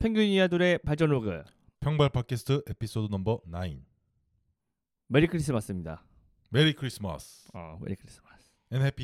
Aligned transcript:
펭귄 0.00 0.28
이야둘의 0.28 0.78
발전 0.78 1.10
로그 1.10 1.44
평발 1.78 2.08
팟캐스트 2.08 2.62
에피소드 2.70 3.10
넘버 3.10 3.42
9. 3.44 3.82
Merry 5.08 5.26
Christmas입니다. 5.26 6.02
Merry 6.48 6.72
Christmas 6.72 7.50
어, 7.52 7.78
Merry 7.82 7.96
Christmas. 7.96 8.50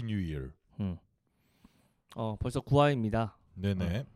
New 0.07 0.19
year. 0.23 0.49
음. 0.81 0.97
어, 2.15 2.37
벌써 2.37 2.63
9화입니다. 2.63 3.35
네네. 3.57 4.07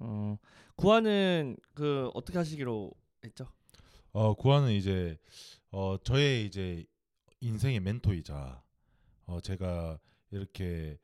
어, 0.00 0.36
9화는 0.76 1.56
그 1.72 2.10
어떻게 2.14 2.36
하시기로 2.36 2.90
했죠? 3.24 3.46
어 4.10 4.34
9화는 4.34 4.72
이제 4.72 5.16
어 5.70 5.96
저의 6.02 6.46
이제 6.46 6.84
인생의 7.38 7.78
멘토이자 7.78 8.60
어 9.26 9.40
제가 9.40 10.00
이렇게 10.32 10.98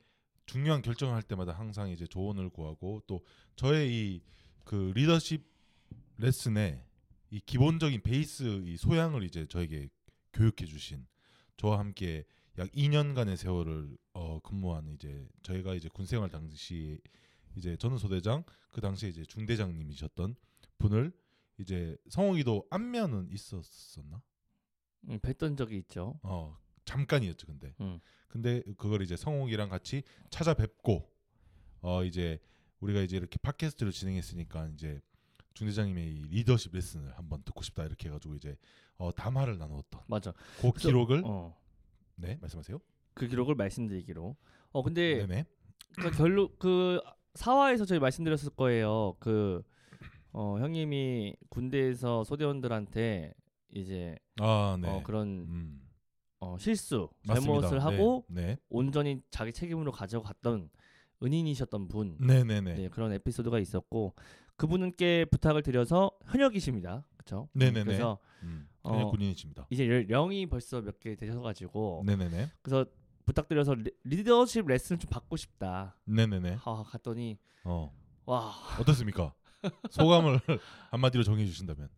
중요한 0.45 0.83
결정을 0.83 1.15
할 1.15 1.23
때마다 1.23 1.53
항상 1.53 1.89
이제 1.89 2.05
조언을 2.05 2.51
구하고 2.51 3.01
또 3.07 3.25
저의 3.55 3.93
이 3.93 4.23
그 4.69 4.93
리더십 4.95 5.43
레슨의 6.19 6.85
이 7.31 7.41
기본적인 7.41 8.03
베이스 8.03 8.43
이 8.67 8.77
소양을 8.77 9.23
이제 9.23 9.47
저에게 9.47 9.89
교육해 10.35 10.67
주신 10.67 11.07
저와 11.57 11.79
함께 11.79 12.27
약 12.59 12.71
2년간의 12.73 13.39
세월을 13.39 13.97
어 14.13 14.41
근무한 14.41 14.89
이제 14.89 15.27
저희가 15.41 15.75
이제 15.75 15.89
군 15.89 16.05
생활 16.05 16.29
당시 16.29 17.01
이제 17.57 17.79
저는 17.79 17.97
소대장 17.97 18.45
그 18.71 18.83
당시에 18.83 19.09
이제 19.09 19.25
중대장님이셨던 19.25 20.37
분을 20.77 21.13
이제 21.57 21.97
성욱이도 22.11 22.67
안면은 22.69 23.31
있었었나? 23.33 24.21
음, 25.09 25.19
뵀던 25.21 25.57
적이 25.57 25.79
있죠. 25.79 26.21
어 26.23 26.59
잠깐이었죠 26.85 27.47
근데 27.47 27.75
음. 27.81 28.01
근데 28.29 28.63
그걸 28.77 29.01
이제 29.01 29.17
성욱이랑 29.17 29.71
같이 29.71 30.03
찾아뵙고 30.29 31.11
어 31.81 32.05
이제 32.05 32.39
우리가 32.81 33.01
이제 33.01 33.17
이렇게 33.17 33.39
팟캐스트를 33.39 33.93
진행했으니까 33.93 34.69
이제 34.69 35.01
중대장님의 35.55 36.07
이 36.15 36.23
리더십 36.29 36.73
레슨을 36.75 37.13
한번 37.19 37.43
듣고 37.45 37.63
싶다 37.63 37.85
이렇게 37.85 38.09
해가지고 38.09 38.37
이제 38.37 38.57
어 38.97 39.13
담화를 39.13 39.59
나누었던 39.59 40.03
맞아. 40.07 40.33
그 40.61 40.71
그래서- 40.73 40.89
기록을 40.89 41.23
어, 41.25 41.57
네 42.17 42.37
말씀하세요. 42.41 42.79
그 43.15 43.27
기록을 43.27 43.55
말씀드리기로. 43.57 44.37
어, 44.71 44.83
근데 44.83 45.27
네네. 45.27 45.45
그 46.01 46.11
결론 46.13 46.49
그 46.59 47.01
4화에서 47.35 47.87
저희 47.87 47.99
말씀드렸을 47.99 48.51
거예요. 48.51 49.17
그 49.19 49.63
어, 50.33 50.59
형님이 50.61 51.35
군대에서 51.49 52.23
소대원들한테 52.25 53.35
이제 53.75 54.17
아 54.41 54.79
네. 54.81 54.89
어, 54.89 55.03
그런 55.03 55.29
음, 55.49 55.83
어, 56.39 56.57
실수, 56.59 57.09
맞습니다. 57.27 57.61
잘못을 57.69 57.83
하고 57.85 58.25
네. 58.29 58.57
온전히 58.69 59.21
자기 59.31 59.53
책임으로 59.53 59.91
가져갔던 59.91 60.71
은인이셨던 61.23 61.89
분 61.89 62.17
네. 62.21 62.45
네네네. 62.45 62.75
네, 62.75 62.89
그런 62.89 63.13
에피소드가 63.13 63.59
있었고 63.59 64.15
그분께 64.57 65.25
부탁을 65.27 65.63
드려서 65.63 66.11
현역이십니다. 66.27 67.05
그렇죠? 67.17 67.49
네네네. 67.53 67.85
그래서 67.85 68.19
음, 68.43 68.69
어, 68.83 68.93
현역 68.95 69.11
군인이십니다. 69.11 69.67
이제 69.71 69.89
열- 69.89 70.07
령이 70.09 70.47
벌써 70.47 70.81
몇 70.81 70.99
개 71.01 71.15
되셔가지고 71.17 72.03
네네네. 72.07 72.51
그래서 72.63 72.87
부탁드려서 73.25 73.75
리, 73.75 73.91
리더십 74.05 74.67
레슨을 74.67 74.99
좀 74.99 75.09
받고 75.11 75.37
싶다. 75.37 75.97
네네네. 76.07 76.55
하 76.55 76.83
갔더니 76.85 77.39
어 77.65 77.93
와 78.27 78.53
어떻습니까? 78.79 79.33
소감을 79.91 80.39
한마디로 80.91 81.23
정해 81.23 81.47
주신다면. 81.47 81.89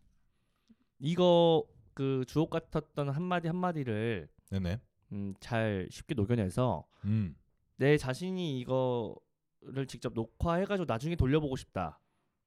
이거 1.01 1.65
그 1.95 2.25
주옥 2.29 2.51
같았던 2.51 3.09
한마디 3.11 3.49
한마디를 3.49 4.29
네네. 4.51 4.81
음, 5.13 5.35
잘 5.41 5.89
쉽게 5.91 6.15
녹여내서 6.15 6.87
음. 7.05 7.35
내 7.81 7.97
자신이 7.97 8.61
이거를 8.61 9.87
직접 9.89 10.13
녹화해가지고 10.13 10.85
나중에 10.85 11.17
돌려보고 11.17 11.57
싶다. 11.57 11.99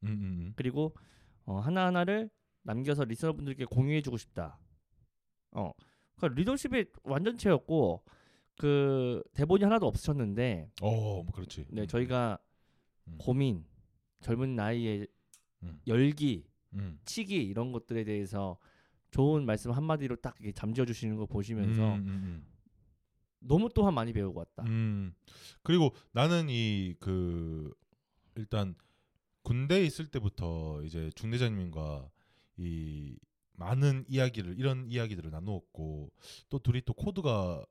음, 0.04 0.08
음, 0.08 0.12
음. 0.12 0.54
그리고 0.56 0.94
어, 1.46 1.58
하나 1.58 1.88
하나를 1.88 2.30
남겨서 2.62 3.04
리서너분들께 3.04 3.66
공유해주고 3.66 4.18
싶다. 4.18 4.60
어, 5.52 5.72
그러니까 6.16 6.40
리더십의 6.40 6.86
완전체였고 7.02 8.04
그 8.60 9.24
대본이 9.34 9.64
하나도 9.64 9.88
없으셨는데, 9.88 10.70
어, 10.84 11.24
뭐 11.24 11.26
그렇지. 11.34 11.66
네 11.72 11.82
음, 11.82 11.88
저희가 11.88 12.38
음. 13.08 13.18
고민, 13.18 13.66
젊은 14.22 14.56
나이에 14.56 15.08
음. 15.64 15.82
열기, 15.88 16.46
음. 16.74 17.00
치기 17.06 17.44
이런 17.44 17.72
것들에 17.72 18.04
대해서 18.04 18.60
좋은 19.10 19.48
말씀 19.48 19.72
한마디로 19.72 20.18
딱 20.18 20.36
잠재워 20.54 20.86
주시는 20.86 21.16
거 21.18 21.26
보시면서 21.26 21.96
음, 21.96 22.08
음, 22.08 22.46
너무 23.48 23.70
또한 23.74 23.94
많이 23.94 24.14
배우고 24.14 24.40
왔다. 24.40 24.64
음. 24.64 24.68
음. 24.68 25.16
그리고 25.64 25.94
나는 26.12 26.48
이 26.50 26.96
그 27.00 27.74
일단 28.36 28.76
군대에 29.44 29.84
있을 29.86 30.08
때부터 30.08 30.82
이제 30.84 31.10
중대장님과 31.16 32.10
이 32.58 33.18
많은 33.54 34.06
이야기를 34.08 34.58
이런 34.58 34.88
이야기들을 34.90 35.30
나누었고 35.30 36.12
또 36.50 36.60
둘이 36.60 36.82
또 36.86 36.94
코드가 36.94 37.66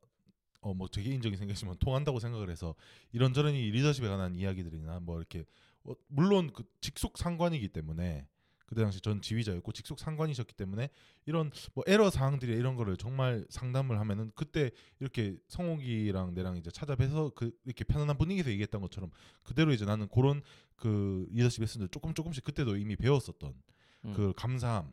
어뭐제 0.60 1.02
개인적인 1.02 1.36
생각이지만 1.38 1.76
통한다고 1.78 2.20
생각을 2.20 2.50
해서 2.50 2.74
이런저런 3.12 3.54
이 3.54 3.70
리더십에 3.70 4.06
관한 4.08 4.36
이야기들이나 4.36 5.00
뭐 5.00 5.18
이렇게 5.18 5.44
어, 5.84 5.94
물론 6.06 6.52
그 6.52 6.62
직속 6.80 7.18
상관이기 7.18 7.68
때문에 7.68 8.28
그때 8.72 8.80
당시 8.80 9.02
전 9.02 9.20
지휘자였고 9.20 9.70
직속 9.72 9.98
상관이셨기 9.98 10.54
때문에 10.54 10.88
이런 11.26 11.50
뭐 11.74 11.84
에러 11.86 12.08
사항들이 12.08 12.52
이런 12.52 12.74
거를 12.74 12.96
정말 12.96 13.44
상담을 13.50 14.00
하면은 14.00 14.32
그때 14.34 14.70
이렇게 14.98 15.36
성욱이랑 15.48 16.32
내랑 16.32 16.56
이제 16.56 16.70
찾아뵈서 16.70 17.32
그 17.34 17.52
이렇게 17.66 17.84
편안한 17.84 18.16
분위기에서 18.16 18.50
얘기했던 18.50 18.80
것처럼 18.80 19.10
그대로 19.42 19.74
이제 19.74 19.84
나는 19.84 20.08
그런 20.08 20.40
그 20.76 21.26
리더십 21.32 21.60
레슨들 21.60 21.88
조금 21.88 22.14
조금씩 22.14 22.44
그때도 22.44 22.78
이미 22.78 22.96
배웠었던 22.96 23.54
음. 24.06 24.12
그 24.14 24.32
감사함 24.36 24.90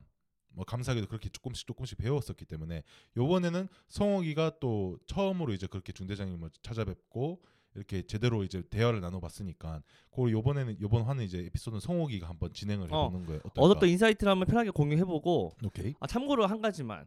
뭐 0.49 0.65
감사하게도 0.65 1.07
그렇게 1.07 1.29
조금씩 1.29 1.65
조금씩 1.65 1.99
배웠었기 1.99 2.43
때문에 2.43 2.83
요번에는 3.15 3.69
성욱이가 3.87 4.59
또 4.59 4.99
처음으로 5.07 5.53
이제 5.53 5.67
그렇게 5.67 5.93
중대장님을 5.93 6.49
찾아뵙고 6.61 7.41
이렇게 7.75 8.01
제대로 8.01 8.43
이제 8.43 8.63
대화를 8.69 9.01
나눠봤으니까 9.01 9.81
그 10.13 10.31
요번에는 10.31 10.77
요번 10.81 11.03
화는 11.03 11.23
이제 11.23 11.39
에피소드는 11.39 11.79
성욱이가 11.79 12.27
한번 12.27 12.51
진행을 12.53 12.91
어, 12.91 13.05
해보는 13.05 13.25
거예요. 13.25 13.39
어떨까? 13.39 13.61
얻었던 13.61 13.89
insight를 13.89 14.31
한번 14.31 14.47
편하게 14.47 14.71
공유해보고 14.71 15.55
오케이. 15.63 15.93
아 15.99 16.07
참고로 16.07 16.45
한 16.45 16.61
가지만 16.61 17.05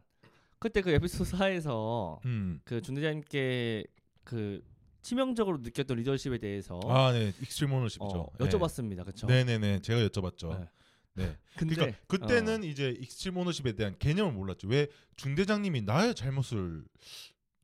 그때 0.59 0.81
그 0.81 0.91
에피소드 0.91 1.31
4에서 1.31 2.23
음. 2.25 2.61
그 2.63 2.81
중대장님께 2.81 3.85
그 4.23 4.63
치명적으로 5.01 5.57
느꼈던 5.57 5.97
리더십에 5.97 6.37
대해서 6.37 6.79
아, 6.87 7.11
네. 7.11 7.33
extreme 7.41 7.73
ownership이죠. 7.73 8.17
어, 8.17 8.31
여쭤봤습니다. 8.39 9.01
그렇죠? 9.01 9.27
네, 9.27 9.43
네, 9.43 9.57
네. 9.57 9.81
제가 9.81 9.99
여쭤봤죠. 10.07 10.57
네. 10.57 10.67
네. 11.15 11.37
근데 11.57 11.75
그러니까 11.75 11.99
그때는 12.07 12.63
어, 12.63 12.65
이제 12.65 12.95
extreme 12.99 13.37
ownership에 13.37 13.73
대한 13.73 13.95
개념을 13.99 14.31
몰랐죠. 14.31 14.69
왜 14.69 14.87
중대장님이 15.17 15.81
나의 15.81 16.15
잘못을 16.15 16.85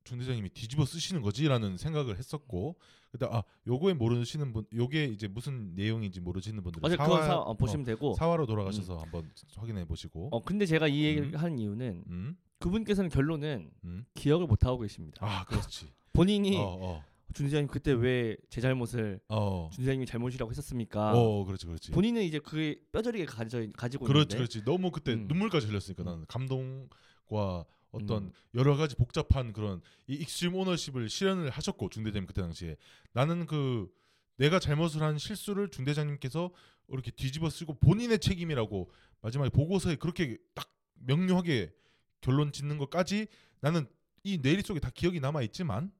중대장님이 0.04 0.50
뒤집어 0.50 0.86
쓰시는 0.86 1.22
거지라는 1.22 1.78
생각을 1.78 2.18
했었고 2.18 2.78
그때 3.12 3.28
아 3.30 3.44
요거에 3.68 3.94
모르시는 3.94 4.54
분 4.54 4.66
요게 4.74 5.06
이제 5.06 5.28
무슨 5.28 5.74
내용인지 5.76 6.22
모르시는 6.22 6.62
분들은 6.64 6.86
어제 6.86 6.96
그거 6.98 7.22
사, 7.22 7.38
어, 7.38 7.54
보시면 7.56 7.86
되고 7.86 8.14
사화로 8.16 8.46
돌아가셔서 8.46 8.98
한번 8.98 9.32
확인해 9.56 9.86
보시고 9.86 10.30
어 10.32 10.44
근데 10.44 10.66
제가 10.66 10.88
이 10.88 11.04
얘기를 11.04 11.34
음. 11.34 11.36
한 11.36 11.58
이유는 11.60 12.04
음, 12.08 12.38
그분께서는 12.60 13.10
결론은 13.10 13.72
음. 13.84 14.06
기억을 14.14 14.48
못 14.48 14.66
하고 14.66 14.80
계십니다. 14.80 15.18
아 15.22 15.44
그렇지 15.46 15.92
본인이 16.14 16.58
어, 16.58 16.78
어, 16.82 17.04
중대장님 17.34 17.68
그때 17.68 17.92
왜 17.92 18.36
제 18.50 18.62
잘못을 18.62 19.20
어, 19.30 19.70
중대장님이 19.74 20.06
잘못이라고 20.06 20.50
했었습니까? 20.52 21.14
어, 21.16 21.46
그렇지, 21.46 21.66
그렇지. 21.68 21.92
본인은 21.92 22.24
이제 22.24 22.40
그게 22.40 22.80
뼈저리게 22.92 23.26
가져 23.26 23.66
가지고 23.74 24.06
그렇지, 24.06 24.36
있는데 24.36 24.38
그렇지. 24.38 24.66
너무 24.66 24.92
그때 24.92 25.14
음. 25.14 25.28
눈물까지 25.28 25.68
흘렸으니까 25.68 26.04
음. 26.04 26.06
나는 26.06 26.26
감동과 26.28 27.66
어떤 27.92 28.26
음. 28.26 28.32
여러 28.54 28.76
가지 28.76 28.96
복잡한 28.96 29.54
그런 29.54 29.82
이 30.08 30.14
extreme 30.14 30.56
ownership을 30.56 31.10
실현을 31.10 31.50
하셨고 31.50 31.90
중대장님 31.90 32.28
그때 32.28 32.42
당시에 32.42 32.78
나는 33.14 33.46
그 33.46 33.92
내가 34.38 34.60
잘못을 34.60 35.02
한 35.02 35.18
실수를 35.18 35.70
중대장님께서 35.70 36.52
이렇게 36.90 37.12
뒤집어 37.12 37.50
쓰고 37.50 37.76
본인의 37.80 38.20
책임이라고 38.20 38.90
마지막에 39.22 39.50
보고서에 39.50 39.96
그렇게 39.96 40.38
딱 40.54 40.72
명료하게 40.94 41.74
결론 42.22 42.52
짓는 42.52 42.78
것까지 42.78 43.28
나는 43.60 43.88
이 44.24 44.42
뇌리 44.42 44.62
속에 44.62 44.80
다 44.80 44.90
기억이 44.94 45.20
남아 45.20 45.42
있지만 45.44 45.92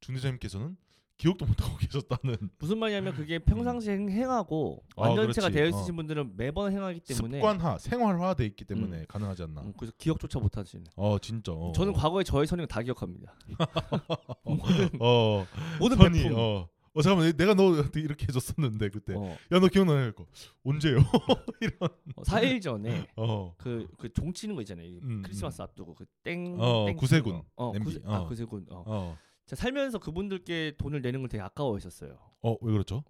중대장님께서는 0.00 0.76
기억도 1.18 1.46
못 1.46 1.60
하고 1.62 1.76
계셨다는 1.78 2.36
무슨 2.58 2.78
말이냐면 2.78 3.14
그게 3.14 3.38
평상시에 3.38 3.94
행- 3.94 4.10
행하고 4.10 4.82
아, 4.96 5.08
완전체가 5.08 5.48
그렇지. 5.48 5.54
되어 5.54 5.64
어. 5.64 5.68
있으신 5.68 5.96
분들은 5.96 6.36
매번 6.36 6.70
행하기 6.72 7.00
때문에 7.00 7.38
습관화, 7.38 7.78
생활화돼 7.78 8.44
있기 8.46 8.64
때문에 8.66 9.06
가능하지 9.08 9.44
않나. 9.44 9.62
음, 9.62 9.72
그래서 9.78 9.92
기억조차 9.96 10.38
못 10.38 10.56
하시는. 10.58 10.84
어 10.96 11.18
진짜. 11.18 11.52
어. 11.52 11.72
저는 11.72 11.94
과거에 11.94 12.22
저의 12.22 12.46
선행 12.46 12.66
다 12.66 12.82
기억합니다. 12.82 13.34
모든 14.44 14.88
어 15.00 15.46
모든 15.80 15.96
선이 15.96 16.22
배품. 16.22 16.38
어. 16.38 16.68
어 16.92 17.02
잠깐만 17.02 17.30
내가 17.36 17.52
너한테 17.54 18.00
이렇게 18.00 18.24
해줬었는데 18.28 18.88
그때 18.88 19.14
어, 19.14 19.36
야너 19.52 19.68
기억나냐 19.68 20.12
거 20.12 20.26
언제요? 20.64 20.96
이런 21.60 21.72
어, 22.16 22.22
4일 22.22 22.60
전에 22.62 23.06
어. 23.16 23.54
그 23.58 23.86
그 23.98 24.08
종 24.14 24.32
치는 24.32 24.54
거 24.54 24.62
있잖아요. 24.62 24.86
이 24.86 24.98
음, 25.02 25.22
크리스마스 25.22 25.60
앞두고 25.60 25.94
그땡 25.94 26.56
어, 26.58 26.92
구세군. 26.94 27.42
어, 27.56 27.72
냄비. 27.72 27.84
구세, 27.86 28.00
아 28.04 28.18
어. 28.20 28.26
구세군. 28.28 28.66
어. 28.70 29.16
어. 29.46 29.48
제가 29.48 29.60
살면서 29.60 29.98
그분들께 29.98 30.74
돈을 30.76 31.02
내는 31.02 31.20
걸 31.20 31.28
되게 31.28 31.42
아까워했었어요. 31.42 32.18
어 32.42 32.56
왜 32.60 32.72
그렇죠? 32.72 33.04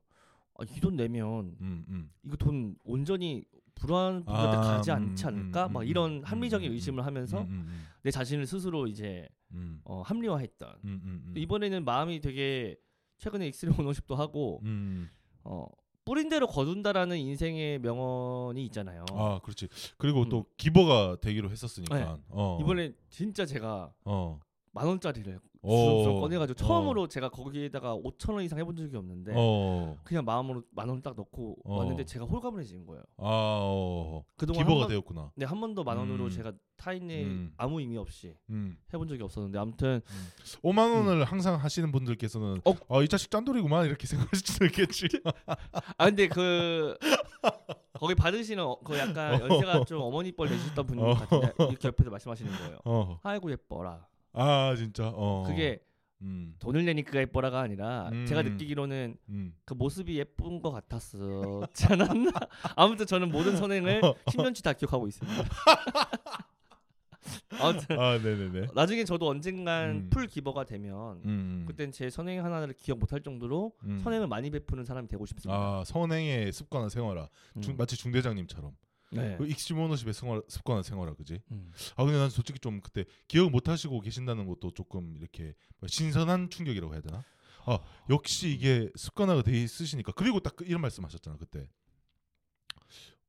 아, 0.59 0.65
이돈 0.65 0.97
내면 0.97 1.57
음, 1.61 1.85
음. 1.89 2.11
이거 2.25 2.37
돈 2.37 2.77
온전히 2.85 3.45
불우한 3.75 4.25
분들한테 4.25 4.57
아, 4.57 4.61
가지 4.61 4.91
음, 4.91 4.97
않지 4.97 5.27
않을까? 5.27 5.67
음, 5.67 5.73
막 5.75 5.81
음, 5.81 5.87
이런 5.87 6.13
음, 6.19 6.23
합리적인 6.25 6.71
음, 6.71 6.73
의심을 6.73 7.05
하면서 7.05 7.47
내 8.03 8.11
자신을 8.11 8.47
스스로 8.47 8.87
이제 8.87 9.29
음, 9.53 9.81
어, 9.85 10.01
합리화했던. 10.03 11.33
이번에는 11.37 11.85
마음이 11.85 12.21
되게 12.21 12.77
최근에 13.19 13.47
extreme 13.49 13.79
ownership도 13.79 14.15
하고 14.17 14.61
음. 14.65 15.11
어, 15.45 15.67
뿌린 16.07 16.29
대로 16.31 16.47
거둔다라는 16.47 17.19
인생의 17.19 17.81
명언이 17.81 18.65
있잖아요. 18.67 19.05
아, 19.13 19.41
그렇지. 19.43 19.69
그리고 19.99 20.23
음. 20.23 20.29
또 20.31 20.47
giver가 20.57 21.17
되기로 21.21 21.51
했었으니까. 21.51 21.99
네. 21.99 22.23
어. 22.29 22.59
이번에 22.63 22.93
진짜 23.11 23.45
제가 23.45 23.93
어. 24.05 24.41
만 24.73 24.87
원짜리를 24.87 25.35
어. 25.37 25.41
주렁주렁 25.69 26.21
꺼내가지고 26.21 26.65
어. 26.65 26.67
처음으로 26.67 27.09
제가 27.09 27.29
거기에다가 27.29 27.97
5천 27.97 28.35
원 28.35 28.45
이상 28.45 28.59
해본 28.59 28.77
적이 28.77 28.97
없는데 28.97 29.33
어. 29.35 29.97
그냥 30.05 30.25
마음으로 30.25 30.63
만 30.71 30.89
원 30.89 31.03
딱 31.03 31.15
넣고 31.17 31.57
어. 31.65 31.77
왔는데 31.79 32.05
제가 32.05 32.25
홀가분해지는 32.25 32.87
거예요. 32.87 33.03
아, 33.19 33.25
어. 33.63 34.25
그동안 34.37 34.63
기버가 34.63 34.75
한 34.75 34.81
번, 34.83 34.89
되었구나. 34.89 35.33
네, 35.35 35.45
한 35.47 35.61
번도 35.61 35.85
만 35.85 35.97
원으로 35.99 36.25
음. 36.25 36.31
제가 36.31 36.53
타인의 36.77 37.25
음. 37.25 37.53
아무 37.57 37.81
의미 37.81 37.97
없이 37.97 38.35
음. 38.51 38.77
해본 38.93 39.09
적이 39.09 39.23
없었는데 39.23 39.59
아무튼 39.59 40.01
5만 40.63 40.95
원을 40.95 41.25
항상 41.25 41.57
하시는 41.57 41.91
분들께서는 41.91 42.61
어. 42.65 42.75
어, 42.89 43.03
이 43.03 43.09
자식 43.09 43.31
짠돌이구만 43.31 43.87
이렇게 43.87 44.07
생각하실 44.07 44.47
수도 44.47 44.65
있겠지. 44.67 45.07
아 45.97 46.05
근데 46.07 46.29
그 46.29 46.97
거기 47.95 48.15
받으시는 48.15 48.63
어, 48.63 48.79
그 48.85 48.97
약간 48.99 49.41
연세가 49.41 49.85
좀 49.87 50.03
어머니 50.03 50.33
뻘 50.33 50.49
되셨던 50.49 50.99
어. 50.99 51.15
같은데 51.15 51.53
이렇게 51.71 51.89
옆에서 51.89 52.11
말씀하시는 52.11 52.53
거예요. 52.53 52.79
어. 52.85 53.19
아이고 53.23 53.51
예뻐라. 53.51 54.07
아, 54.37 54.75
진짜. 54.77 55.11
어. 55.15 55.45
그게 55.47 55.81
음. 56.23 56.55
돈을 56.59 56.85
내니까 56.85 57.19
예뻐라가 57.21 57.61
아니라 57.61 58.09
음. 58.13 58.27
제가 58.27 58.43
느끼기로는 58.43 59.17
음. 59.29 59.55
그 59.65 59.75
모습이 59.75 60.19
예쁜 60.19 60.61
것 60.61 60.71
같았었지 60.71 61.87
않았나? 61.87 62.31
아무튼 62.77 63.07
저는 63.07 63.31
모든 63.31 63.57
선행을 63.57 64.01
10년치 64.01 64.63
다 64.63 64.73
기억하고 64.73 65.09
있습니다. 65.09 65.45
아무튼 67.59 67.99
아, 67.99 68.19
네, 68.19 68.37
네, 68.37 68.51
네. 68.53 68.67
나중에 68.75 69.05
저도 69.05 69.29
언젠간 69.29 69.91
음. 69.91 70.11
full 70.11 70.27
giver가 70.27 70.65
되면 70.65 71.21
음. 71.25 71.65
그땐 71.67 71.91
제 71.91 72.09
선행 72.11 72.45
하나를 72.45 72.75
기억 72.75 72.99
못할 72.99 73.21
정도로 73.21 73.73
음. 73.85 73.99
선행을 73.99 74.27
많이 74.27 74.51
베푸는 74.51 74.85
사람이 74.85 75.09
되고 75.09 75.27
싶습니다. 75.27 75.59
아, 75.59 75.85
선행의 75.85 76.53
습관을 76.53 76.91
생활화. 76.91 77.29
음. 77.57 77.61
중, 77.61 77.77
마치 77.77 77.97
중대장님처럼. 77.97 78.73
네. 79.13 79.37
그 79.37 79.47
extreme 79.47 79.81
ownership의 79.81 80.15
생활, 80.15 80.43
습관을 80.49 80.83
생활화, 80.83 81.15
그지? 81.15 81.41
음. 81.53 81.73
아 81.97 82.05
근데 82.05 82.19
난 82.19 82.29
솔직히 82.31 82.59
좀 82.59 82.81
그때 82.81 83.05
기억 83.29 83.51
못 83.51 83.69
하시고 83.69 84.01
계신다는 84.01 84.47
것도 84.47 84.73
조금 84.75 85.17
이렇게 85.17 85.55
뭐 85.79 85.89
신선한 85.89 86.51
충격이라고 86.51 86.93
해야 86.93 87.03
되나? 87.03 87.25
아 87.67 87.79
역시 88.11 88.51
이게 88.51 88.91
습관화가 88.95 89.43
돼 89.43 89.61
있으시니까 89.63 90.13
그리고 90.13 90.41
딱그 90.41 90.65
이런 90.65 90.81
말씀하셨잖아 90.81 91.37
그때 91.37 91.69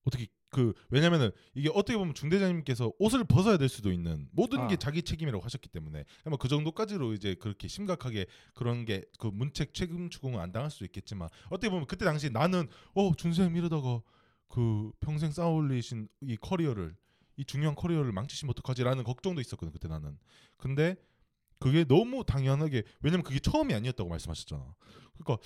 어떻게 0.03 0.27
그 0.49 0.73
왜냐면은 0.89 1.31
이게 1.53 1.69
어떻게 1.73 1.97
보면 1.97 2.13
중대장님께서 2.13 2.93
옷을 2.99 3.25
벗어야 3.25 3.57
될 3.57 3.67
수도 3.67 3.91
있는 3.91 4.29
모든 4.31 4.67
게 4.67 4.75
아. 4.75 4.77
자기 4.77 5.03
책임이라고 5.03 5.43
하셨기 5.43 5.67
때문에 5.69 6.05
아마 6.23 6.37
그 6.37 6.47
정도까지로 6.47 7.13
이제 7.13 7.35
그렇게 7.35 7.67
심각하게 7.67 8.25
그런 8.53 8.85
게 8.85 9.01
그 9.19 9.27
문책 9.27 9.73
책임 9.73 10.09
추궁을 10.09 10.39
안 10.39 10.51
당할 10.51 10.71
수도 10.71 10.85
있겠지만 10.85 11.29
어떻게 11.47 11.69
보면 11.69 11.85
그때 11.85 12.05
당시 12.05 12.29
나는 12.29 12.67
어 12.93 13.13
준쌤 13.15 13.55
이러다가 13.57 14.01
그 14.49 14.91
평생 14.99 15.31
쌓아올리신 15.31 16.07
이 16.21 16.37
커리어를 16.37 16.95
이 17.37 17.45
중요한 17.45 17.75
커리어를 17.75 18.11
망치시면 18.11 18.51
어떡하지라는 18.51 19.03
걱정도 19.03 19.41
있었거든 19.41 19.71
그때 19.71 19.87
나는. 19.87 20.17
근데 20.57 20.95
그게 21.59 21.83
너무 21.83 22.23
당연하게 22.23 22.83
왜냐면 23.01 23.23
그게 23.23 23.39
처음이 23.39 23.73
아니었다고 23.73 24.09
말씀하셨잖아. 24.09 24.75
그러니까 25.17 25.37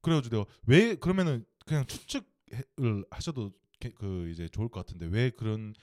그래가지고 0.00 0.36
내가 0.36 0.50
왜 0.66 0.94
그러면은 0.96 1.44
그냥 1.64 1.86
추측을 1.86 3.04
하셔도 3.10 3.52
게- 3.80 3.90
그 3.90 4.28
이제 4.30 4.48
좋을 4.48 4.68
것 4.68 4.84
같은데 4.84 5.06
왜 5.06 5.30
그런 5.30 5.74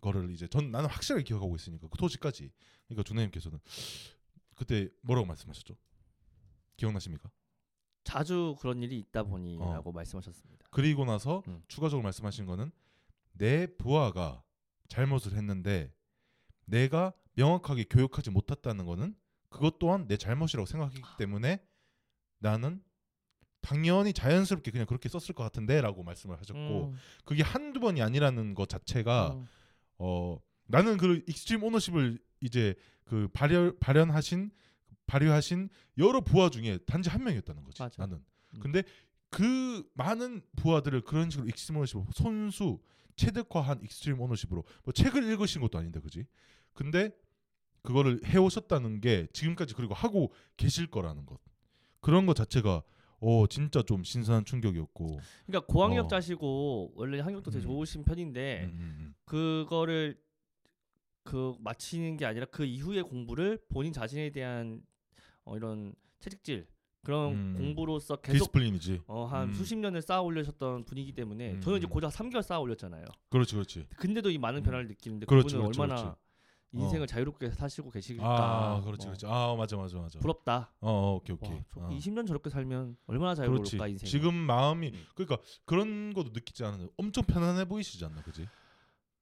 거를 0.00 0.30
이제 0.30 0.46
전 0.48 0.70
나는 0.70 0.88
확실하게 0.88 1.24
기억하고 1.24 1.54
있으니까 1.56 1.88
그 1.88 1.96
토지까지. 1.98 2.50
그러니까 2.86 3.02
주나님께서는 3.04 3.58
그때 4.54 4.88
뭐라고 5.02 5.26
말씀하셨죠? 5.26 5.76
기억나십니까 6.76 7.30
자주 8.04 8.56
그런 8.60 8.82
일이 8.82 8.98
있다 8.98 9.24
보니라고 9.24 9.92
말씀하셨습니다. 9.92 10.66
그리고 10.70 11.04
나서 11.04 11.42
음. 11.48 11.62
추가적으로 11.68 12.02
말씀하신 12.02 12.46
거는 12.46 12.70
내 13.32 13.66
부하가 13.66 14.42
잘못을 14.88 15.32
했는데 15.32 15.92
내가 16.66 17.12
명확하게 17.34 17.84
교육하지 17.84 18.30
못했다는 18.30 18.86
거는 18.86 19.14
그것 19.48 19.78
또한 19.78 20.06
내 20.06 20.16
잘못이라고 20.16 20.66
생각하기 20.66 21.00
때문에 21.18 21.64
나는 22.38 22.82
당연히 23.60 24.12
자연스럽게 24.12 24.70
그냥 24.70 24.86
그렇게 24.86 25.08
썼을 25.08 25.34
것 25.34 25.42
같은데라고 25.44 26.02
말씀을 26.02 26.38
하셨고 26.38 26.88
음, 26.88 26.96
그게 27.24 27.42
한두 27.42 27.80
번이 27.80 28.02
아니라는 28.02 28.54
것 28.54 28.68
자체가 28.68 29.34
음. 29.34 29.46
어 29.98 30.38
나는 30.66 30.98
그 30.98 31.22
extreme 31.26 31.62
ownership을 31.62 32.18
이제 32.40 32.74
그 33.04 33.28
발현 33.32 33.78
발현하신 33.78 34.50
발휘하신 35.06 35.68
여러 35.98 36.20
부하 36.20 36.50
중에 36.50 36.78
단지 36.86 37.10
한 37.10 37.24
명이었다는 37.24 37.64
거지 37.64 37.82
맞아. 37.82 38.02
나는 38.02 38.22
음. 38.54 38.60
근데 38.60 38.82
그 39.30 39.88
많은 39.94 40.42
부하들을 40.56 41.02
그런 41.02 41.30
식으로 41.30 41.48
extreme 41.48 41.78
ownership으로 41.78 42.06
손수 42.14 42.78
체득화한 43.16 43.82
extreme 43.82 44.20
ownership으로 44.20 44.64
뭐 44.84 44.92
책을 44.92 45.24
읽으신 45.24 45.60
것도 45.60 45.78
아닌데 45.78 46.00
그지 46.00 46.26
근데 46.72 47.10
그거를 47.82 48.20
해오셨다는 48.24 49.00
게 49.00 49.26
지금까지 49.32 49.74
그리고 49.74 49.94
하고 49.94 50.32
계실 50.56 50.86
거라는 50.86 51.26
것 51.26 51.38
그런 52.00 52.26
것 52.26 52.34
자체가 52.34 52.82
어 53.20 53.46
진짜 53.46 53.82
좀 53.82 54.04
신선한 54.04 54.44
충격이었고 54.44 55.18
그러니까 55.46 55.72
고학력 55.72 56.06
어. 56.06 56.08
자시고 56.08 56.92
원래 56.94 57.20
학력도 57.20 57.50
되게 57.50 57.64
음. 57.64 57.68
좋으신 57.68 58.04
편인데 58.04 58.64
음, 58.64 58.70
음, 58.70 58.96
음. 58.98 59.14
그거를 59.24 60.18
그 61.22 61.54
마치는 61.60 62.18
게 62.18 62.26
아니라 62.26 62.46
그 62.46 62.64
이후의 62.64 63.02
공부를 63.04 63.58
본인 63.68 63.92
자신에 63.92 64.30
대한 64.30 64.82
어, 65.44 65.56
이런 65.56 65.94
채찍질 66.20 66.66
그런 67.02 67.32
음. 67.32 67.54
공부로서 67.56 68.16
계속 68.16 68.46
discipline이지 68.52 69.02
어, 69.06 69.26
한 69.26 69.48
음. 69.48 69.52
수십 69.54 69.76
년을 69.76 70.00
쌓아 70.00 70.22
올리셨던 70.22 70.84
분이기 70.84 71.12
때문에 71.12 71.52
음, 71.52 71.60
저는 71.60 71.78
이제 71.78 71.86
음. 71.86 71.90
고작 71.90 72.10
3개월 72.12 72.42
쌓아 72.42 72.58
올렸잖아요. 72.60 73.04
그렇지 73.28 73.54
그렇지 73.54 73.86
근데도 73.96 74.30
이 74.30 74.38
많은 74.38 74.60
음. 74.60 74.62
변화를 74.62 74.88
느끼는데 74.88 75.26
그렇지, 75.26 75.54
그분은 75.54 75.72
그렇지, 75.72 75.80
얼마나 75.80 76.02
그렇지. 76.02 76.18
인생을 76.72 77.02
어. 77.04 77.06
자유롭게 77.06 77.50
사시고 77.50 77.90
계실까. 77.90 78.24
아 78.26 78.80
그렇지 78.80 79.06
어, 79.06 79.10
그렇지 79.10 79.26
아 79.28 79.54
맞아 79.56 79.76
맞아 79.76 79.98
맞아 79.98 80.18
부럽다. 80.18 80.72
어, 80.80 80.90
어 80.90 81.14
오케이 81.16 81.36
오케이 81.36 81.52
와, 81.52 81.64
저 81.74 81.80
어. 81.80 81.88
20년 81.90 82.26
저렇게 82.26 82.48
살면 82.50 82.96
얼마나 83.06 83.34
자유로울까 83.34 83.86
인생. 83.88 84.08
지금 84.08 84.34
마음이 84.34 84.88
음. 84.88 85.04
그러니까 85.14 85.38
그런 85.66 86.12
것도 86.14 86.30
느끼지 86.32 86.64
않아요 86.64 86.88
엄청 86.96 87.24
편안해 87.24 87.66
보이시지 87.66 88.04
않나 88.04 88.22
그지 88.22 88.48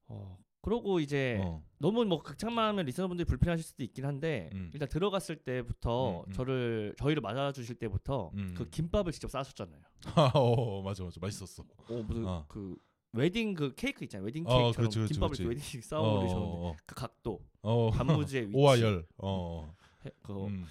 어, 0.07 0.39
그러고 0.63 1.01
이제 1.01 1.39
어. 1.43 1.63
너무 1.79 2.05
뭐 2.05 2.23
극찬만 2.23 2.69
하면 2.69 2.87
리스너분들이 2.87 3.27
불편하실 3.27 3.65
수도 3.65 3.83
있긴 3.83 4.05
한데 4.07 4.49
음. 4.55 4.71
일단 4.73 4.89
들어갔을 4.89 5.37
때부터 5.37 6.21
음, 6.21 6.25
음. 6.29 6.33
저를 6.33 6.95
저희를 6.97 7.21
맞아주실 7.21 7.75
때부터 7.77 8.31
음. 8.35 8.55
그 8.57 8.71
김밥을 8.71 9.13
직접 9.13 9.29
싸셨잖아요. 9.31 9.81
어 10.35 10.83
맞아 10.83 11.03
맞아 11.03 11.19
맛있었어 11.21 11.65
어 11.89 11.95
무슨 12.07 12.25
어. 12.27 12.45
그 12.49 12.77
웨딩 13.13 13.55
그 13.55 13.75
케이크 13.75 14.05
있잖아요. 14.05 14.25
웨딩 14.25 14.45
어, 14.47 14.49
케이크처럼 14.49 14.73
그렇지, 14.75 14.99
그렇지, 14.99 15.15
김밥을 15.15 15.37
그렇지. 15.37 15.49
웨딩 15.49 15.81
싸 15.83 16.01
어, 16.01 16.19
올리셨는데 16.21 16.57
어, 16.67 16.77
그 16.87 16.95
각도, 16.95 17.41
어, 17.63 17.89
어. 17.89 17.91
단무지의 17.91 18.49
위치, 18.49 18.57
오와 18.57 18.81
열 18.81 19.05
어. 19.19 19.75
해- 20.07 20.11
그 20.23 20.47
음. 20.47 20.65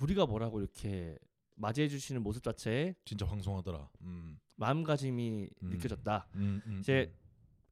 우리가 0.00 0.26
뭐라고 0.26 0.60
이렇게 0.60 1.18
맞이해 1.56 1.88
주시는 1.88 2.22
모습 2.22 2.42
자체에 2.44 2.94
진짜 3.04 3.26
황송하더라 3.26 3.88
음. 4.02 4.38
마음가짐이 4.56 5.48
음. 5.62 5.70
느껴졌다. 5.70 6.28
음, 6.36 6.62
음, 6.66 6.78
이제 6.80 7.12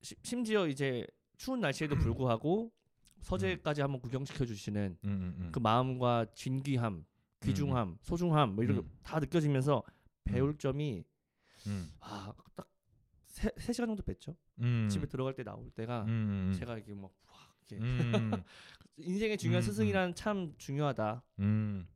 시- 0.03 0.17
심지어 0.23 0.67
이제 0.69 1.07
추운 1.37 1.61
날씨에도 1.61 1.95
불구하고 2.15 2.73
서재까지 3.21 3.81
한번 3.81 4.01
구경시켜 4.01 4.45
주시는 4.45 4.99
음, 5.05 5.09
음, 5.09 5.37
음. 5.47 5.53
그 5.53 5.59
마음과 5.59 6.27
진귀함, 6.35 7.05
귀중함, 7.43 7.99
소중함 8.03 8.55
뭐 8.55 8.65
이런 8.65 8.79
음. 8.79 8.83
게 9.03 9.12
다 9.12 9.21
느껴지면서 9.21 9.83
배울 10.25 10.57
점이 10.59 11.05
음. 11.67 11.91
아딱 12.01 12.69
세, 13.25 13.51
세 13.59 13.73
시간 13.73 13.89
정도 13.89 14.03
뵀죠. 14.03 14.37
음. 14.61 14.89
집에 14.91 15.07
들어갈 15.07 15.35
때 15.35 15.43
나올 15.43 15.71
때가 15.71 16.05
음, 16.05 16.51
음. 16.51 16.53
제가 16.59 16.79
이게 16.79 16.95
막 16.95 17.11
와, 17.29 17.35
이렇게 17.69 17.85
음. 17.85 18.31
인생의 18.99 19.37
중요한 19.39 19.63
음, 19.63 19.67
스승이란 19.67 20.15
참 20.15 20.55
중요하다 20.57 21.23
음. 21.41 21.87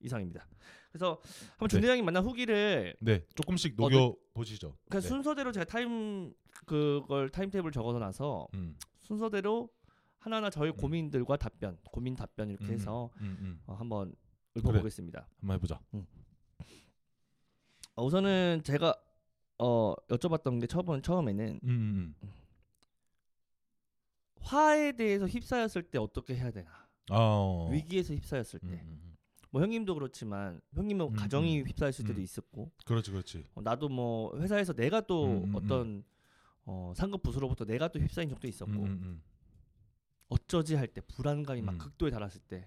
이상입니다. 0.00 0.46
그래서 0.90 1.20
한번 1.52 1.68
네. 1.68 1.76
중대장님 1.76 2.04
만난 2.04 2.24
후기를 2.24 2.96
네 3.00 3.24
조금씩 3.34 3.74
어, 3.80 3.88
녹여 3.88 4.16
보시죠 4.34 4.76
그냥 4.88 5.02
네. 5.02 5.08
순서대로 5.08 5.52
제가 5.52 5.64
타임 5.64 6.32
그걸 6.66 7.28
타임테이블 7.30 7.70
적어서 7.72 7.98
나서 7.98 8.48
음. 8.54 8.76
순서대로 8.98 9.68
하나하나 10.18 10.50
저희 10.50 10.70
음. 10.70 10.76
고민들과 10.76 11.36
답변, 11.36 11.76
고민 11.90 12.14
답변 12.14 12.48
이렇게 12.48 12.66
음, 12.66 12.70
해서 12.70 13.10
음, 13.20 13.36
음. 13.40 13.60
어, 13.66 13.74
한번 13.74 14.14
읊어보겠습니다. 14.56 15.28
한번 15.40 15.54
해보자 15.56 15.80
어, 17.94 18.04
우선은 18.04 18.62
제가 18.64 18.94
어, 19.58 19.94
여쭤봤던 20.08 20.60
게 20.60 20.66
처음 20.66 21.02
처음에는 21.02 21.60
음, 21.64 22.14
음. 22.22 22.32
화에 24.40 24.92
대해서 24.92 25.26
휩싸였을 25.26 25.82
때 25.82 25.98
어떻게 25.98 26.36
해야 26.36 26.50
되나? 26.50 26.70
아 27.10 27.16
어. 27.16 27.68
위기에서 27.70 28.14
휩싸였을 28.14 28.60
때. 28.60 28.84
뭐 29.52 29.60
형님도 29.60 29.94
그렇지만 29.94 30.60
형님은 30.72 31.06
음, 31.08 31.12
가정이 31.12 31.60
음, 31.60 31.66
휩싸였을 31.68 32.04
때도 32.06 32.18
음. 32.20 32.24
있었고. 32.24 32.72
그렇지 32.86 33.10
그렇지. 33.10 33.46
어, 33.54 33.60
나도 33.62 33.88
뭐 33.90 34.36
회사에서 34.38 34.72
내가 34.72 35.02
또 35.02 35.26
음, 35.26 35.44
음, 35.44 35.44
음. 35.44 35.54
어떤 35.54 36.04
어, 36.64 36.92
상급 36.96 37.22
부수로부터 37.22 37.64
내가 37.66 37.88
또 37.88 38.00
휩싸인 38.00 38.28
적도 38.30 38.48
있었고. 38.48 38.72
어쩌지 40.28 40.74
할 40.74 40.86
때 40.88 41.02
불안감이 41.02 41.60
막 41.60 41.74
음. 41.74 41.78
극도에 41.78 42.10
달았을 42.10 42.40
때. 42.48 42.66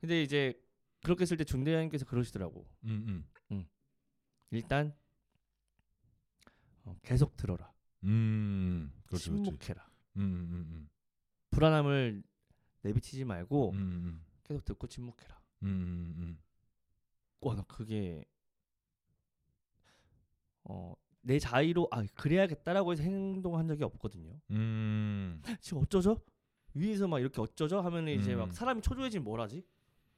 근데 0.00 0.22
이제 0.22 0.54
그렇게 1.02 1.22
했을 1.22 1.36
때 1.36 1.42
중대 1.42 1.72
장님께서 1.72 2.04
그러시더라고. 2.06 2.64
음, 2.84 3.24
음, 3.50 3.66
일단 4.52 4.94
어, 6.84 6.96
계속 7.02 7.36
들어라. 7.36 7.72
음, 8.04 8.92
그렇지. 9.06 9.24
침묵해라. 9.24 9.84
불안함을 11.50 12.22
내비치지 12.82 13.24
말고 13.24 13.74
계속 14.44 14.64
듣고 14.64 14.86
침묵해라 14.86 15.40
음, 15.62 15.66
음, 15.68 16.14
음, 16.18 16.38
와 17.40 17.54
나 17.54 17.62
그게 17.64 18.24
어 20.64 20.94
내 21.24 21.38
자의로 21.38 21.86
아 21.92 22.02
그래야겠다라고 22.16 22.90
해서 22.90 23.04
행동한 23.04 23.68
적이 23.68 23.84
없거든요 23.84 24.32
음, 24.50 25.40
지금 25.60 25.80
어쩌죠 25.82 26.20
위에서 26.74 27.06
막 27.06 27.20
이렇게 27.20 27.40
어쩌죠 27.40 27.80
하면 27.80 28.08
이제 28.08 28.34
음. 28.34 28.38
막 28.40 28.52
사람이 28.52 28.82
초조해지면 28.82 29.22
뭘 29.22 29.40
하지 29.40 29.64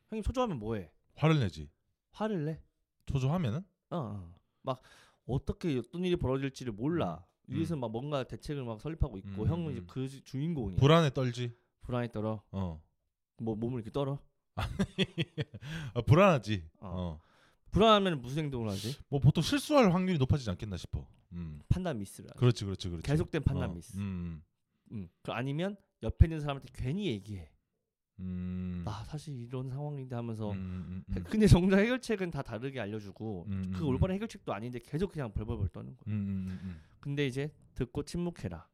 형님 0.09 0.23
초조하면 0.23 0.59
뭐해 0.59 0.91
화를 1.17 1.41
내지. 1.41 1.69
화를 2.13 2.47
내 2.47 2.63
초조하면은 3.05 3.59
어, 3.91 3.97
어. 3.97 4.35
막 4.63 4.81
어떻게 5.27 5.77
어떤 5.79 6.05
일이 6.07 6.17
벌어질지를 6.17 6.73
몰라. 6.73 7.23
음. 7.51 7.57
위에서 7.57 7.77
막 7.77 7.91
뭔가 7.91 8.25
대책을 8.25 8.65
막 8.65 8.81
설립하고 8.81 9.19
있고 9.19 9.43
음, 9.43 9.49
형은 9.49 9.67
음, 9.67 9.71
이제 9.73 9.81
음. 9.83 9.87
그 9.87 10.09
주- 10.09 10.23
주인공이야. 10.25 10.79
불안에 10.79 11.11
떨지. 11.11 11.55
불안에 11.83 12.09
떨어. 12.13 12.43
어, 12.51 12.83
뭐 13.39 13.55
몸을 13.57 13.81
이렇게 13.81 13.91
떨어. 13.91 14.19
아, 15.94 16.00
불안하지. 16.02 16.64
어. 16.80 16.88
어. 16.88 17.20
불안하면 17.70 18.20
무슨 18.20 18.44
행동을 18.44 18.70
하지? 18.70 18.96
뭐 19.08 19.18
보통 19.18 19.42
실수할 19.42 19.92
확률이 19.92 20.16
높아지지 20.18 20.49
않겠나 20.50 20.76
싶어. 20.76 21.06
음, 21.32 21.61
판단. 21.68 21.99
하지. 21.99 22.38
그렇지, 22.38 22.64
그렇지, 22.64 22.88
그렇지. 22.88 23.02
계속된 23.02 23.42
판단 23.42 23.70
어, 23.70 23.75
미스. 23.75 23.96
음, 23.99 24.42
음. 24.92 25.08
그 25.23 25.32
아니면 25.32 25.76
옆에 26.02 26.26
있는 26.26 26.40
사람한테 26.40 26.68
괜히 26.73 27.06
얘기해. 27.06 27.50
음, 28.20 28.82
나 28.84 29.02
사실 29.04 29.34
이런 29.37 29.68
상황인데 29.70 30.14
하면서. 30.14 30.52
음, 30.52 31.04
음, 31.08 31.16
음, 31.16 31.25
근데 31.25 31.49
정작 31.49 31.78
해결책은 31.78 32.30
다 32.30 32.42
다르게 32.42 32.78
알려주고 32.78 33.46
음, 33.49 33.73
그 33.75 33.82
음, 33.82 33.88
올바른 33.88 34.14
해결책도 34.14 34.52
아닌데 34.52 34.78
계속 34.78 35.11
그냥 35.11 35.32
벌벌벌 35.32 35.68
떠는 35.70 35.96
거야. 35.96 36.04
음, 36.06 36.12
음, 36.12 36.61
음, 36.62 36.80
근데 37.00 37.26
이제 37.26 37.52
듣고 37.75 38.04
침묵해라. 38.04 38.68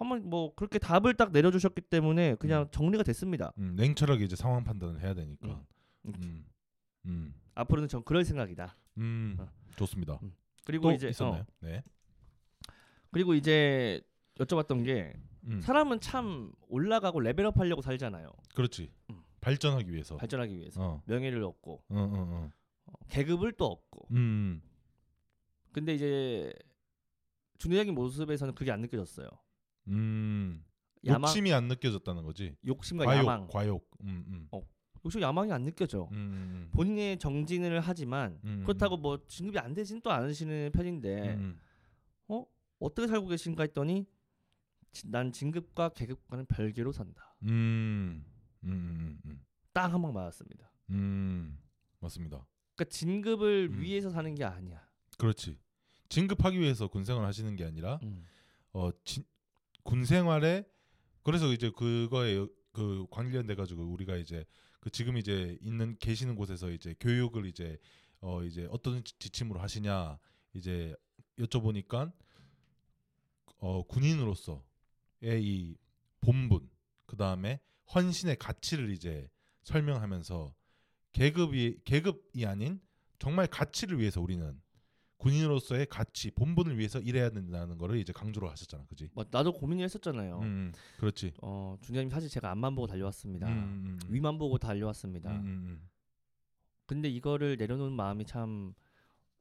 음, 0.00 0.06
한번 0.12 0.28
뭐 0.28 0.54
그렇게 0.54 0.78
답을 0.78 1.14
딱 1.14 1.30
내려주셨기 1.32 1.82
때문에 1.82 2.34
그냥 2.36 2.68
정리가 2.70 3.02
됐습니다. 3.04 3.52
음, 3.58 3.74
냉철하게 3.76 4.24
이제 4.24 4.36
상황 4.36 4.64
판단을 4.64 5.00
해야 5.02 5.14
되니까. 5.14 5.48
음. 6.06 6.12
음, 6.16 6.44
음, 7.06 7.34
앞으로는 7.54 7.88
전 7.88 8.02
그럴 8.04 8.24
생각이다. 8.24 8.76
음, 8.98 9.36
어. 9.38 9.46
좋습니다. 9.76 10.18
음. 10.22 10.32
그리고 10.64 10.88
또 10.88 10.94
이제 10.94 11.08
있었나요? 11.08 11.42
어, 11.42 11.46
네. 11.60 11.82
그리고 13.10 13.34
이제 13.34 14.00
여쭤봤던 14.36 14.84
게 14.84 15.12
음, 15.44 15.60
사람은 15.60 16.00
참 16.00 16.52
올라가고 16.68 17.20
레벨업 17.20 17.58
하려고 17.58 17.82
살잖아요. 17.82 18.30
그렇지. 18.54 18.90
음. 19.10 19.22
발전하기 19.40 19.90
위해서. 19.92 20.16
발전하기 20.16 20.56
위해서 20.56 20.82
어, 20.82 21.02
명예를 21.06 21.42
얻고 21.42 21.84
어, 21.88 21.94
어, 21.94 21.98
어. 21.98 22.50
어, 22.86 22.92
계급을 23.08 23.52
또 23.52 23.66
얻고. 23.66 24.08
음, 24.12 24.62
근데 25.72 25.94
이제 25.94 26.52
중대장님 27.58 27.94
모습에서는 27.94 28.54
그게 28.54 28.70
안 28.70 28.80
느껴졌어요. 28.80 29.28
음, 29.90 30.64
야망, 31.06 31.22
욕심이 31.28 31.52
안 31.52 31.68
느껴졌다는 31.68 32.22
거지. 32.24 32.56
욕심과 32.66 33.04
과욕, 33.04 33.20
야망, 33.26 33.48
과욕. 33.48 33.90
음, 34.02 34.24
음, 34.52 34.60
욕심 35.04 35.20
야망이 35.22 35.50
안 35.52 35.64
느껴져. 35.64 36.08
음, 36.12 36.16
음, 36.16 36.70
본인의 36.72 37.18
정진을 37.18 37.80
하지만 37.80 38.38
음, 38.44 38.62
그렇다고 38.64 38.96
뭐 38.96 39.18
진급이 39.26 39.58
안 39.58 39.72
되진 39.74 40.00
또 40.02 40.10
않으시는 40.10 40.70
편인데 40.72 41.34
음, 41.34 41.58
어떻게 42.78 43.06
살고 43.08 43.26
계신가 43.28 43.62
했더니 43.64 44.06
지- 44.92 45.06
난 45.10 45.32
진급과 45.32 45.90
계급과는 45.90 46.46
별개로 46.46 46.92
산다. 46.92 47.36
음, 47.42 48.24
음, 48.64 48.70
음, 48.70 49.20
음, 49.26 49.44
딱한 49.72 50.00
방 50.00 50.12
맞았습니다. 50.12 50.70
음, 50.90 51.58
맞습니다. 52.00 52.46
그러니까 52.74 52.84
진급을 52.96 53.68
음. 53.72 53.80
위해서 53.80 54.10
사는 54.10 54.34
게 54.34 54.44
아니야. 54.44 54.82
그렇지. 55.18 55.58
진급하기 56.08 56.58
위해서 56.58 56.88
군 56.88 57.04
생활 57.04 57.24
하시는 57.26 57.54
게 57.54 57.64
아니라 57.64 58.00
음. 58.02 58.24
어, 58.72 58.90
진, 59.04 59.24
군 59.82 60.04
생활에 60.04 60.64
그래서 61.22 61.52
이제 61.52 61.70
그거에 61.70 62.46
그 62.72 63.06
관련돼 63.10 63.54
가지고 63.54 63.84
우리가 63.84 64.16
이제 64.16 64.44
그 64.80 64.90
지금 64.90 65.16
이제 65.16 65.58
있는 65.60 65.96
계시는 65.98 66.34
곳에서 66.34 66.70
이제 66.70 66.94
교육을 67.00 67.46
이제 67.46 67.78
어 68.20 68.42
이제 68.44 68.66
어떤 68.70 69.02
지- 69.04 69.18
지침으로 69.18 69.60
하시냐 69.60 70.18
이제 70.54 70.94
여쭤보니까 71.38 72.12
어 73.58 73.82
군인으로서의 73.86 74.62
이 75.42 75.76
본분 76.20 76.68
그 77.06 77.16
다음에 77.16 77.60
헌신의 77.94 78.36
가치를 78.36 78.90
이제 78.90 79.28
설명하면서 79.64 80.54
계급이 81.12 81.80
계급이 81.84 82.46
아닌 82.46 82.80
정말 83.18 83.46
가치를 83.46 83.98
위해서 83.98 84.20
우리는 84.20 84.60
군인으로서의 85.20 85.86
가치 85.86 86.30
본분을 86.30 86.78
위해서 86.78 86.98
일해야 86.98 87.28
된다는 87.28 87.76
거를 87.76 87.98
이제 87.98 88.12
강조를 88.12 88.50
하셨잖아, 88.50 88.84
그지? 88.86 89.10
뭐 89.12 89.24
나도 89.30 89.52
고민을 89.52 89.84
했었잖아요. 89.84 90.40
음, 90.40 90.72
그렇지. 90.98 91.34
어, 91.42 91.76
중대장님 91.82 92.10
사실 92.10 92.28
제가 92.30 92.50
앞만 92.50 92.74
보고 92.74 92.86
달려왔습니다. 92.86 93.46
음, 93.46 93.52
음, 93.52 93.98
음. 94.02 94.12
위만 94.12 94.38
보고 94.38 94.56
달려왔습니다. 94.56 95.30
음, 95.30 95.44
음, 95.44 95.88
근데 96.86 97.08
이거를 97.08 97.56
내려놓는 97.58 97.94
마음이 97.94 98.24
참 98.24 98.72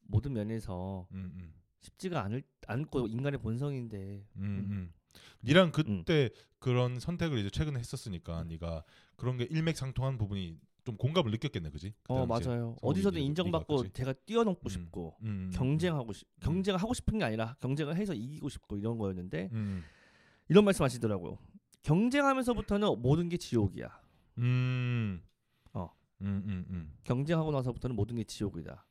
모든 0.02 0.34
면에서 0.34 1.08
음, 1.14 1.32
음, 1.34 1.54
쉽지가 1.80 2.24
않을 2.26 2.44
않고 2.68 3.08
인간의 3.08 3.40
본성인데 3.40 4.26
음, 4.36 4.44
음. 4.70 4.94
니랑 5.44 5.68
음. 5.68 5.72
그때 5.72 6.30
그런 6.60 7.00
선택을 7.00 7.40
이제 7.40 7.50
최근에 7.50 7.80
했었으니까 7.80 8.44
네가 8.44 8.84
그런 9.16 9.38
게 9.38 9.46
일맥상통한 9.46 10.18
부분이 10.18 10.58
좀 10.89 10.98
공감을 10.98 11.29
느꼈겠네, 11.31 11.69
그지? 11.69 11.91
그때 12.01 12.13
어 12.13 12.25
당시에. 12.25 12.48
맞아요. 12.48 12.75
어디서든 12.81 13.22
인정받고 13.22 13.77
그치? 13.77 13.93
제가 13.93 14.13
뛰어넘고 14.25 14.62
음. 14.65 14.69
싶고 14.69 15.15
음, 15.22 15.27
음, 15.27 15.51
경쟁하고 15.53 16.13
싶 16.13 16.27
경쟁하고 16.39 16.93
싶은 16.96 17.19
게 17.19 17.25
아니라 17.25 17.55
경쟁을 17.60 17.96
해서 17.96 18.15
이기고 18.15 18.50
싶고 18.50 18.77
이런 18.77 18.98
거였는데 18.98 19.50
음, 19.53 19.84
이런 20.48 20.65
말씀하시더라고요. 20.65 21.38
경쟁하면서부터는 21.84 23.01
모든 23.01 23.29
게 23.29 23.38
지옥이야. 23.38 24.01
음, 24.39 25.22
어. 25.74 25.89
음, 26.22 26.43
음, 26.48 26.65
음, 26.69 26.93
경쟁하고 27.03 27.51
나서부터는 27.51 27.96
모든 27.96 28.15
게 28.15 28.24
지옥이다. 28.24 28.88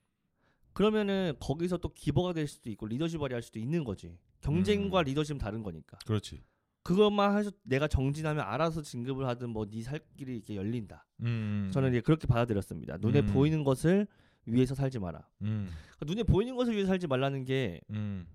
그러면은 0.73 1.35
거기서 1.41 1.79
또 1.79 1.93
기버가 1.93 2.33
될 2.33 2.47
수도 2.47 2.71
있고 2.71 2.87
리더십 2.87 3.19
발휘할 3.19 3.43
수도 3.43 3.59
있는 3.59 3.83
거지. 3.83 4.17
경쟁과 4.41 5.01
음. 5.01 5.05
리더십은 5.07 5.39
다른 5.39 5.65
거니까. 5.65 5.99
그렇지. 6.07 6.45
그것만 6.89 7.37
해서 7.37 7.51
내가 7.65 7.87
정진하면 7.89 8.45
알아서 8.47 8.81
진급을 8.83 9.27
하든 9.29 9.51
뭐 9.51 9.67
네 9.67 9.83
살 9.83 10.01
길이 10.17 10.37
이렇게 10.37 10.57
열린다. 10.57 11.07
음, 11.21 11.71
저는 11.73 11.91
이제 11.91 12.01
그렇게 12.01 12.27
받아들였습니다. 12.27 12.97
눈에 12.99 13.21
음. 13.21 13.27
보이는 13.27 13.63
것을 13.65 14.07
위해서 14.47 14.75
살지 14.75 14.99
마라. 14.99 15.29
음, 15.43 15.69
그러니까 15.97 16.07
눈에 16.07 16.23
보이는 16.23 16.57
것을 16.57 16.73
위해서 16.73 16.89
살지 16.89 17.07
말라는 17.07 17.45
게 17.45 17.81
음, 17.91 18.27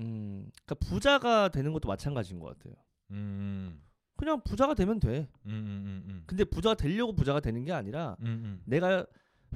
음, 0.00 0.48
그러니까 0.64 0.74
부자가 0.86 1.48
되는 1.48 1.72
것도 1.72 1.88
마찬가지인 1.88 2.38
것 2.38 2.56
같아요. 2.56 2.74
음, 3.10 3.80
그냥 4.16 4.40
부자가 4.44 4.74
되면 4.74 5.00
돼. 5.00 5.28
음, 5.46 5.50
음, 5.50 6.04
음, 6.08 6.22
근데 6.26 6.44
부자가 6.44 6.74
되려고 6.76 7.12
부자가 7.14 7.40
되는 7.40 7.64
게 7.64 7.72
아니라 7.72 8.16
음, 8.20 8.26
음, 8.26 8.62
내가 8.66 9.04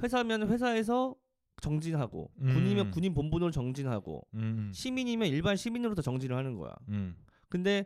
회사면 0.01 0.49
회사에서 0.49 1.15
정진하고 1.61 2.31
음. 2.41 2.53
군이면 2.53 2.91
군인 2.91 3.13
본분으로 3.13 3.51
정진하고 3.51 4.27
음, 4.33 4.71
시민이면 4.73 5.29
일반 5.29 5.55
시민으로서 5.55 6.01
정진을 6.01 6.35
하는 6.35 6.57
거야. 6.57 6.73
음, 7.53 7.63
근데 7.63 7.85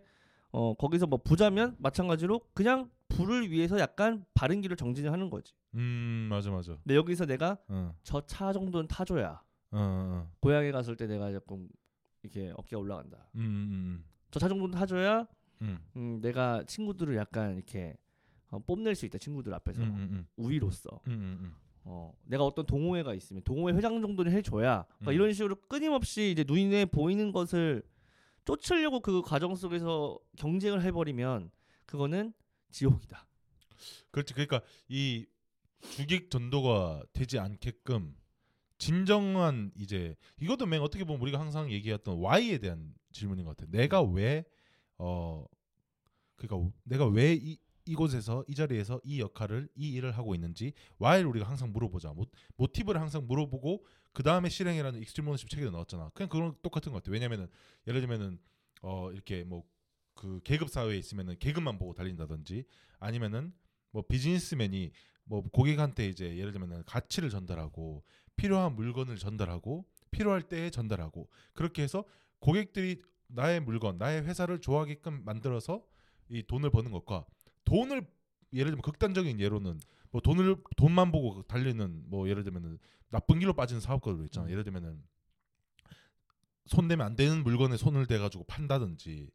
어 0.51 0.73
거기서 0.75 1.07
뭐 1.07 1.19
부자면 1.21 1.75
마찬가지로 1.79 2.39
그냥 2.53 2.89
부를 3.09 3.51
위해서 3.51 3.79
약간 3.79 4.25
바른 4.33 4.61
길을 4.61 4.77
정진을 4.77 5.11
하는 5.11 5.29
거지. 5.29 5.53
음, 5.75 6.27
맞아, 6.29 6.49
맞아. 6.49 6.77
근데 6.83 6.95
여기서 6.95 7.25
내가 7.25 7.57
어, 7.67 7.93
저차 8.03 8.53
정도는 8.53 8.87
타줘야 8.87 9.41
어, 9.71 9.77
어, 9.77 10.31
고향에 10.39 10.71
갔을 10.71 10.95
때 10.95 11.05
내가 11.05 11.31
조금 11.31 11.67
이렇게 12.23 12.53
어깨가 12.55 12.79
올라간다. 12.79 13.29
음, 13.35 13.41
음, 13.41 14.03
저차 14.31 14.47
정도는 14.47 14.71
타줘야 14.71 15.27
음, 15.61 15.79
음, 15.95 16.21
내가 16.21 16.63
친구들을 16.65 17.15
약간 17.17 17.55
이렇게 17.55 17.97
어, 18.49 18.59
뽐낼 18.59 18.95
수 18.95 19.05
있다. 19.05 19.17
친구들 19.17 19.53
앞에서 19.53 19.81
음, 19.81 19.87
음, 19.89 20.07
음, 20.11 20.27
우위로서. 20.37 20.89
음, 21.07 21.11
음, 21.11 21.37
음. 21.41 21.53
어, 21.89 22.13
내가 22.25 22.43
어떤 22.43 22.65
동호회가 22.65 23.13
있으면 23.13 23.41
동호회 23.43 23.73
회장 23.73 24.01
정도는 24.01 24.31
해줘야 24.33 24.83
그러니까 24.99 25.11
음. 25.11 25.13
이런 25.13 25.31
식으로 25.33 25.55
끊임없이 25.69 26.31
이제 26.31 26.43
눈에 26.45 26.83
보이는 26.83 27.31
것을 27.31 27.81
쫓으려고 28.47 29.01
그 29.01 29.21
과정 29.21 29.55
속에서 29.55 30.17
경쟁을 30.37 30.81
해버리면 30.83 31.51
그거는 31.85 32.33
지옥이다. 32.71 33.27
그렇지. 34.11 34.33
그러니까 34.33 34.61
이 34.87 35.27
주객 35.81 36.31
전도가 36.31 37.03
되지 37.13 37.37
않게끔 37.39 38.15
진정한 38.79 39.71
이제 39.75 40.15
이것도 40.39 40.65
맨 40.65 40.81
어떻게 40.81 41.03
보면 41.03 41.21
우리가 41.21 41.39
항상 41.39 41.69
얘기했던 41.71 42.17
why에 42.19 42.57
대한 42.59 42.93
질문인 43.11 43.45
것 43.45 43.55
같아. 43.55 43.69
내가 43.71 44.01
왜 44.01 44.43
어 44.99 45.45
그러니까 46.35 46.71
내가 46.83 47.05
왜 47.07 47.35
이 47.35 47.57
이곳에서 47.87 48.43
이 48.47 48.55
자리에서 48.55 49.01
이 49.03 49.19
역할을 49.19 49.69
이 49.75 49.93
일을 49.93 50.11
하고 50.11 50.35
있는지 50.35 50.73
why를 51.01 51.27
우리가 51.27 51.47
항상 51.47 51.71
물어보자. 51.71 52.13
모, 52.13 52.25
모티브를 52.57 52.99
항상 52.99 53.25
물어보고 53.27 53.85
그 54.13 54.23
다음에 54.23 54.49
실행이라는 54.49 55.01
Extreme 55.01 55.27
Ownership 55.27 55.49
책에도 55.49 55.71
나왔잖아. 55.71 56.09
그냥 56.13 56.29
그런 56.29 56.55
똑같은 56.61 56.91
것 56.91 57.03
같아. 57.03 57.11
왜냐면은 57.11 57.47
예를 57.87 58.01
들면은 58.01 58.39
어 58.81 59.11
이렇게 59.11 59.43
뭐 59.43 59.63
그 60.17 60.41
계급 60.43 60.69
사회에 60.69 60.97
있으면은 60.97 61.37
계급만 61.39 61.77
보고 61.77 61.93
달린다든지 61.93 62.65
아니면은 62.99 63.53
뭐 63.91 64.03
비즈니스맨이 64.05 64.91
뭐 65.23 65.43
고객한테 65.49 66.09
이제 66.09 66.37
예를 66.37 66.51
들면은 66.51 66.83
가치를 66.85 67.29
전달하고 67.29 68.03
필요한 68.35 68.75
물건을 68.75 69.17
전달하고 69.17 69.85
필요할 70.11 70.41
때에 70.41 70.69
전달하고 70.69 71.29
그렇게 71.53 71.83
해서 71.83 72.03
고객들이 72.39 73.01
나의 73.27 73.59
물건, 73.61 73.97
나의 73.97 74.23
회사를 74.23 74.59
좋아하게끔 74.59 75.23
만들어서 75.23 75.83
이 76.29 76.43
돈을 76.43 76.69
버는 76.69 76.91
것과 76.91 77.25
돈을 77.67 78.07
예를 78.53 78.71
들면 78.71 78.81
극단적인 78.81 79.39
예로는 79.41 79.79
뭐 80.09 80.21
돈을 80.21 80.55
돈만 80.77 81.11
보고 81.11 81.43
달리는 81.43 82.03
뭐 82.07 82.29
예를 82.29 82.43
들면은 82.43 82.79
나쁜 83.09 83.39
길로 83.39 83.53
빠지는 83.53 83.81
사업가들 83.81 84.23
있잖아. 84.25 84.47
음. 84.47 84.51
예를 84.51 84.63
들면은 84.63 85.03
손 86.65 86.87
대면 86.87 87.05
안 87.05 87.15
되는 87.15 87.43
물건에 87.43 87.77
손을 87.77 88.05
대 88.07 88.17
가지고 88.17 88.45
판다든지 88.45 89.29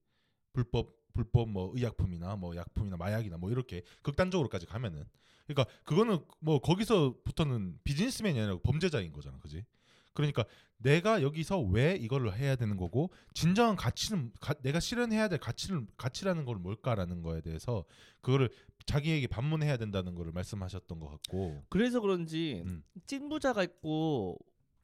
불법 0.53 0.97
불법 1.13 1.51
뭐 1.51 1.73
의약품이나 1.75 2.37
뭐 2.37 2.57
약품이나 2.57 2.97
마약이나 2.97 3.37
뭐 3.37 3.51
이렇게 3.51 3.83
극단적으로까지 4.01 4.65
가면은 4.65 5.05
그러니까 5.47 5.71
그거는 5.85 6.19
뭐 6.41 6.59
거기서부터는 6.61 7.81
비즈니스맨이 7.85 8.39
아니라 8.41 8.59
범죄자인 8.63 9.13
거잖아. 9.13 9.39
그지? 9.41 9.65
그러니까 10.15 10.45
내가 10.79 11.23
여기서 11.23 11.61
왜 11.61 11.95
이거를 11.95 12.37
해야 12.37 12.57
되는 12.57 12.77
거고 12.77 13.11
진정한 13.35 13.77
가치는 13.77 14.33
가- 14.41 14.55
내가 14.63 14.81
실현해야 14.81 15.29
될 15.29 15.39
가치를 15.39 15.87
가치라는 15.97 16.45
걸 16.45 16.57
뭘까라는 16.57 17.23
거에 17.23 17.41
대해서 17.41 17.85
그거를 18.21 18.51
자기에게 18.87 19.29
반문해야 19.29 19.77
된다는 19.77 20.15
거를 20.15 20.33
말씀하셨던 20.33 20.99
것 20.99 21.09
같고 21.09 21.65
그래서 21.69 22.01
그런지 22.01 22.63
음. 22.67 22.83
찐부자가 23.07 23.63
있고 23.63 24.39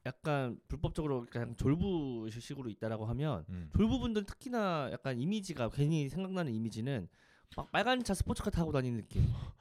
약간 0.05 0.57
불법적으로 0.69 1.25
그냥 1.29 1.55
졸부식으로 1.57 2.69
있다라고 2.69 3.05
하면 3.07 3.45
음. 3.49 3.69
졸부분들 3.75 4.25
특히나 4.25 4.89
약간 4.93 5.19
이미지가 5.19 5.69
괜히 5.69 6.07
생각나는 6.07 6.53
이미지는 6.53 7.09
막 7.57 7.69
빨간 7.71 8.01
차 8.03 8.13
스포츠카 8.13 8.49
타고 8.51 8.71
다니는 8.71 8.97
느낌. 9.01 9.21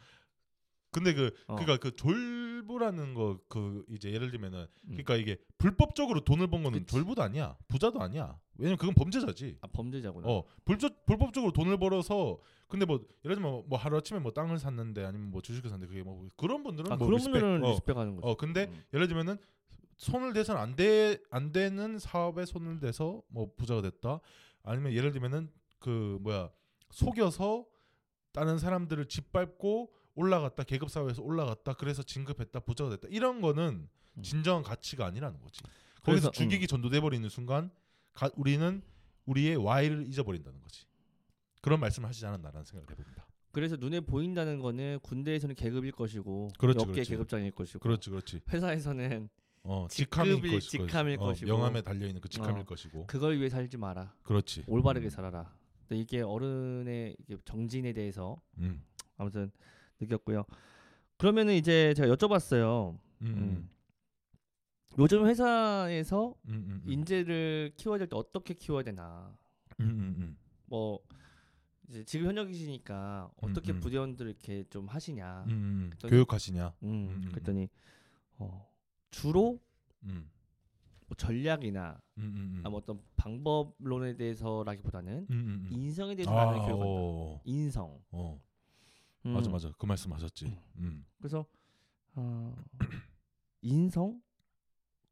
근데 0.98 1.14
그 1.14 1.34
어. 1.46 1.56
그러니까 1.56 1.76
그 1.78 1.94
졸부라는 1.96 3.14
거 3.14 3.38
그 3.48 3.84
이제 3.88 4.10
예를 4.12 4.30
들면은 4.30 4.60
음. 4.84 4.88
그러니까 4.90 5.16
이게 5.16 5.36
불법적으로 5.58 6.20
돈을 6.24 6.48
번 6.48 6.62
거는 6.62 6.80
그치. 6.80 6.92
졸부도 6.92 7.22
아니야 7.22 7.56
부자도 7.68 8.00
아니야 8.00 8.38
왜냐면 8.56 8.76
그건 8.78 8.94
범죄자지 8.94 9.58
아 9.60 9.66
범죄자구나. 9.68 10.28
어 10.28 10.44
불법 10.64 11.06
불법적으로 11.06 11.52
돈을 11.52 11.78
벌어서 11.78 12.38
근데 12.68 12.84
뭐 12.84 13.00
예를 13.24 13.36
들면 13.36 13.64
뭐 13.66 13.78
하루 13.78 13.96
아침에 13.96 14.18
뭐 14.20 14.32
땅을 14.32 14.58
샀는데 14.58 15.04
아니면 15.04 15.30
뭐 15.30 15.40
주식을 15.40 15.70
샀는데 15.70 15.88
그게 15.90 16.02
뭐 16.02 16.28
그런 16.36 16.62
분들은 16.62 16.92
아 16.92 16.96
뭐 16.96 17.06
그런 17.06 17.18
respect, 17.18 17.32
분들은 17.32 17.64
어, 17.64 17.70
respect하는 17.70 18.16
거죠. 18.16 18.26
어 18.26 18.36
근데 18.36 18.64
음. 18.66 18.82
예를 18.92 19.08
들면은 19.08 19.38
손을 19.96 20.32
대서는 20.32 20.60
안돼안 20.60 21.52
되는 21.52 21.98
사업에 21.98 22.44
손을 22.44 22.78
대서 22.80 23.22
뭐 23.28 23.50
부자가 23.56 23.82
됐다 23.82 24.20
아니면 24.62 24.92
예를 24.92 25.12
들면은 25.12 25.50
그 25.78 26.18
뭐야 26.22 26.50
속여서 26.90 27.64
다른 28.32 28.58
사람들을 28.58 29.06
짓밟고 29.06 29.92
올라갔다 30.18 30.64
계급 30.64 30.90
사회에서 30.90 31.22
올라갔다 31.22 31.75
그래서 31.75 32.02
진급했다 32.02 32.60
부자가 32.60 32.90
됐다 32.90 33.08
이런 33.10 33.40
거는 33.40 33.88
음. 34.16 34.22
진정한 34.22 34.62
가치가 34.64 35.06
아니라는 35.06 35.40
거지 35.40 35.60
그래서, 36.02 36.28
거기서 36.28 36.30
죽이기 36.32 36.66
전도돼 36.66 37.00
버리는 37.00 37.26
순간 37.28 37.70
가, 38.14 38.28
우리는 38.37 38.82
우리의 39.26 39.56
Y를 39.56 40.06
잊어버린다는 40.08 40.60
거지 40.60 40.87
그런 41.62 41.78
말씀을 41.80 42.08
하시지 42.08 42.26
않았나라는 42.26 42.64
생각을 42.64 42.90
해봅니다 42.90 43.26
그래서 43.52 43.76
눈에 43.76 44.00
보인다는 44.00 44.58
거는 44.58 44.98
군대에서는 45.02 45.54
계급일 45.54 45.92
것이고 45.92 46.50
그렇지, 46.58 46.78
업계 46.80 46.92
그렇지. 46.92 47.10
계급장일 47.10 47.52
것이고 47.52 47.78
그렇지 47.80 48.10
그렇지 48.10 48.40
회사에서는 48.52 49.28
어 49.64 49.87
직함일 49.90 50.40
것이- 50.42 50.60
직함일 50.70 51.16
어, 51.20 51.26
것이고. 51.26 51.46
명함에 51.46 51.82
달려 51.82 52.06
있는 52.06 52.20
그 52.20 52.28
직함일 52.28 52.62
어. 52.62 52.64
것이고 52.64 53.06
그걸 53.06 53.37
위해 53.38 53.48
살지 53.48 53.76
마라. 53.76 54.14
그렇지 54.22 54.64
올바르게 54.66 55.08
음. 55.08 55.10
살아라. 55.10 55.52
근데 55.80 56.00
이게 56.00 56.20
어른의 56.22 57.16
정진에 57.44 57.92
대해서 57.92 58.40
음. 58.59 58.83
아무튼 59.16 59.50
느꼈고요. 60.00 60.44
그러면은 61.16 61.54
이제 61.54 61.94
제가 61.94 62.14
여쭤봤어요. 62.14 62.96
음. 63.22 63.26
음. 63.26 63.70
요즘 64.98 65.26
회사에서 65.26 66.34
음, 66.48 66.52
음, 66.52 66.82
음. 66.84 66.90
인재를 66.90 67.72
키워야 67.76 67.98
될 67.98 68.08
때 68.08 68.16
어떻게 68.16 68.54
키워야 68.54 68.82
되나. 68.82 69.32
음, 69.80 69.84
음, 69.87 70.14
음. 70.18 70.37
뭐 70.66 71.00
이제 71.88 72.04
지금 72.04 72.26
현역이시니까 72.26 73.30
어떻게 73.40 73.72
음. 73.72 73.80
부대원들 73.80 74.26
이렇게 74.26 74.64
좀 74.70 74.87
하시냐. 74.88 75.44
음, 75.48 75.50
음. 75.50 75.90
그랬더니- 75.96 76.11
교육하시냐? 76.11 76.74
음, 76.82 76.88
음, 76.88 77.22
음, 77.24 77.28
그랬더니 77.30 77.68
어, 78.38 78.68
주로 79.11 79.61
음. 80.04 80.30
뭐 81.06 81.16
전략이나 81.16 82.00
음, 82.18 82.22
음, 82.22 82.62
음. 82.66 82.74
어떤 82.74 83.00
방법론에 83.16 84.16
대해서라기보다는 84.16 85.26
음, 85.30 85.32
음, 85.32 85.66
음. 85.66 85.68
인성에 85.72 86.14
대해서 86.16 86.30
아, 86.37 86.46
많이 86.46 86.58
교육한다. 86.61 86.84
어, 86.87 87.40
인성. 87.44 87.98
어. 88.11 88.40
음, 89.26 89.33
맞아, 89.33 89.50
맞아. 89.50 89.70
그 89.78 89.87
말씀 89.87 90.12
하셨지. 90.12 90.57
음. 90.76 91.04
그래서 91.18 91.46
어, 92.14 92.54
인성 93.62 94.22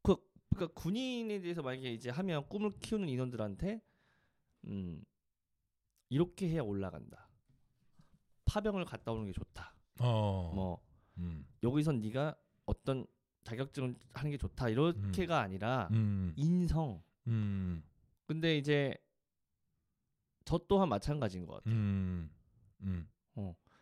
그 0.01 0.15
그러니까 0.49 0.73
군인에 0.79 1.41
대해서 1.41 1.61
만약에 1.61 1.93
이제 1.93 2.09
하면 2.09 2.47
꿈을 2.47 2.71
키우는 2.79 3.09
인원들한테 3.09 3.81
음 4.65 5.03
이렇게 6.09 6.49
해야 6.49 6.61
올라간다. 6.61 7.29
파병을 8.45 8.85
갔다 8.85 9.11
오는 9.11 9.25
게 9.25 9.31
좋다. 9.33 9.75
어. 9.99 10.51
뭐 10.55 10.81
음. 11.17 11.45
여기선 11.63 11.99
네가 11.99 12.35
어떤 12.65 13.05
자격증을 13.43 13.95
하는 14.13 14.31
게 14.31 14.37
좋다. 14.37 14.69
이렇게가 14.69 15.39
아니라 15.39 15.89
음. 15.91 16.33
인성. 16.35 17.01
음. 17.27 17.83
근데 18.25 18.57
이제 18.57 18.95
저 20.45 20.57
또한 20.67 20.89
마찬가지인 20.89 21.45
것 21.45 21.55
같아요. 21.55 21.73
음. 21.75 22.29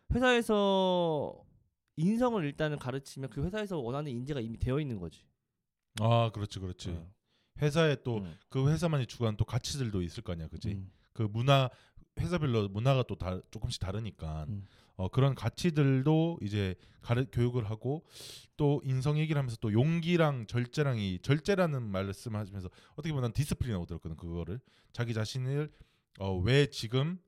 음. 0.09 0.15
회사에서 0.15 1.43
인성을 1.97 2.43
일단은 2.43 2.77
가르치면 2.77 3.29
그 3.29 3.43
회사에서 3.43 3.79
원하는 3.79 4.11
인재가 4.11 4.39
이미 4.39 4.57
되어 4.57 4.79
있는 4.79 4.99
거지. 4.99 5.25
아, 5.99 6.29
그렇지, 6.33 6.59
그렇지. 6.59 6.89
어. 6.89 7.09
회사에 7.61 7.97
또 8.03 8.17
음. 8.17 8.37
그 8.49 8.69
회사만이 8.69 9.05
추구하는 9.05 9.37
또 9.37 9.45
가치들도 9.45 10.01
있을 10.01 10.23
거 10.23 10.33
아니야, 10.33 10.47
그지? 10.47 10.69
음. 10.69 10.91
그 11.13 11.23
문화 11.23 11.69
회사별로 12.19 12.69
문화가 12.69 13.03
또 13.03 13.15
다, 13.15 13.39
조금씩 13.51 13.81
다르니까 13.81 14.45
음. 14.47 14.65
어, 14.95 15.09
그런 15.09 15.35
가치들도 15.35 16.39
이제 16.41 16.75
가르, 17.01 17.25
교육을 17.31 17.69
하고 17.69 18.05
또 18.55 18.81
인성 18.85 19.17
얘기를 19.17 19.37
하면서 19.37 19.57
또 19.59 19.73
용기랑 19.73 20.47
절제랑 20.47 20.97
이 20.97 21.19
절제라는 21.21 21.83
말씀하시면서 21.83 22.69
어떻게 22.93 23.09
보면 23.09 23.23
난 23.23 23.33
discipline이라고 23.33 23.85
들었거든 23.85 24.15
그거를 24.15 24.59
자기 24.93 25.13
자신을 25.13 25.71
어, 26.19 26.37
왜 26.37 26.67
지금 26.67 27.19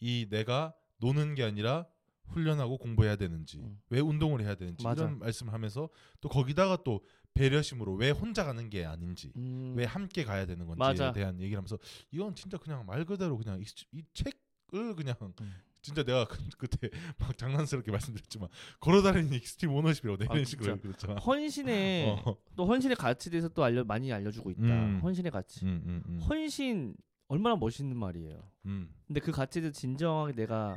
이 0.00 0.26
내가 0.28 0.74
노는 0.98 1.34
게 1.34 1.42
아니라 1.42 1.86
훈련하고 2.28 2.78
공부해야 2.78 3.16
되는지 3.16 3.58
음. 3.58 3.80
왜 3.90 4.00
운동을 4.00 4.40
해야 4.42 4.54
되는지 4.54 4.84
맞아. 4.84 5.02
이런 5.04 5.18
말씀하면서 5.18 5.88
또 6.20 6.28
거기다가 6.28 6.78
또 6.84 7.00
배려심으로 7.34 7.94
왜 7.94 8.10
혼자 8.10 8.44
가는 8.44 8.70
게 8.70 8.84
아닌지 8.84 9.32
음. 9.36 9.74
왜 9.76 9.84
함께 9.84 10.24
가야 10.24 10.46
되는 10.46 10.66
건지에 10.66 10.78
맞아. 10.78 11.12
대한 11.12 11.40
얘기를 11.40 11.56
하면서 11.56 11.78
이건 12.10 12.34
진짜 12.34 12.58
그냥 12.58 12.86
말 12.86 13.04
그대로 13.04 13.36
그냥 13.36 13.60
이, 13.60 13.64
이 13.92 14.02
책을 14.12 14.94
그냥 14.96 15.16
음. 15.40 15.54
진짜 15.84 16.02
내가 16.02 16.24
그, 16.24 16.38
그때 16.56 16.88
막 17.18 17.36
장난스럽게 17.36 17.90
말씀드렸지만 17.90 18.48
걸어다니는 18.80 19.34
Extreme 19.34 19.72
Ownership이라고 19.74 20.22
아, 20.22 20.34
이런 20.34 20.44
진짜. 20.44 20.64
식으로 20.64 20.80
그랬잖아. 20.80 21.14
헌신의 21.16 22.06
어. 22.24 22.36
또 22.56 22.64
헌신의 22.64 22.96
가치에 22.96 23.30
대해서 23.30 23.48
또 23.48 23.62
알려 23.62 23.84
많이 23.84 24.10
알려주고 24.10 24.50
있다. 24.52 24.62
음. 24.62 25.00
헌신의 25.02 25.30
가치. 25.30 25.64
음, 25.66 25.82
음, 25.84 26.02
음. 26.06 26.20
헌신 26.22 26.96
얼마나 27.28 27.56
멋있는 27.56 27.96
말이에요. 27.98 28.50
음. 28.64 28.88
근데 29.06 29.20
그 29.20 29.30
가치에 29.30 29.60
대해서 29.60 29.78
진정하게 29.78 30.32
내가 30.34 30.76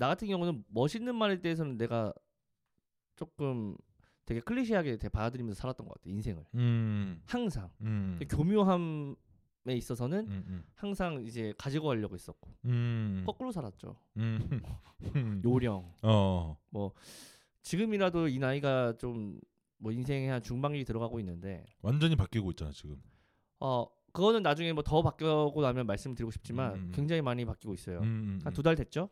나 0.00 0.08
같은 0.08 0.26
경우는 0.28 0.64
멋있는 0.68 1.14
말에 1.14 1.40
대해서는 1.40 1.76
내가 1.76 2.12
조금 3.16 3.76
되게 4.24 4.40
클리시하게 4.40 4.96
되게 4.96 5.08
받아들이면서 5.10 5.60
살았던 5.60 5.86
것 5.86 5.94
같아 5.94 6.08
인생을 6.10 6.44
음. 6.54 7.22
항상 7.26 7.70
음. 7.82 8.16
근데 8.18 8.34
교묘함에 8.34 9.14
있어서는 9.76 10.20
음, 10.26 10.44
음. 10.48 10.64
항상 10.74 11.22
이제 11.26 11.52
가지고 11.58 11.88
가려고 11.88 12.14
했었고 12.14 12.50
음. 12.64 13.22
거꾸로 13.26 13.52
살았죠 13.52 13.94
음. 14.16 14.62
음. 15.14 15.42
요령 15.44 15.92
어. 16.02 16.56
지금이라도 17.62 18.28
이 18.28 18.38
나이가 18.38 18.96
좀 18.96 19.38
뭐 19.82 19.92
인생의 19.92 20.28
한 20.28 20.42
중반기 20.42 20.84
들어가고 20.84 21.18
있는데 21.20 21.64
완전히 21.80 22.14
바뀌고 22.14 22.50
있잖아 22.50 22.70
지금. 22.70 23.02
어 23.60 23.86
그거는 24.12 24.42
나중에 24.42 24.72
뭐 24.74 24.82
더 24.82 25.02
바뀌고 25.02 25.60
나면 25.62 25.86
말씀드리고 25.86 26.30
싶지만. 26.30 26.90
굉장히 26.92 27.22
많이 27.22 27.44
바뀌고 27.44 27.72
있어요 27.74 28.00
한 28.00 28.04
음. 28.06 28.40
두달 28.54 28.76
됐죠 28.76 29.08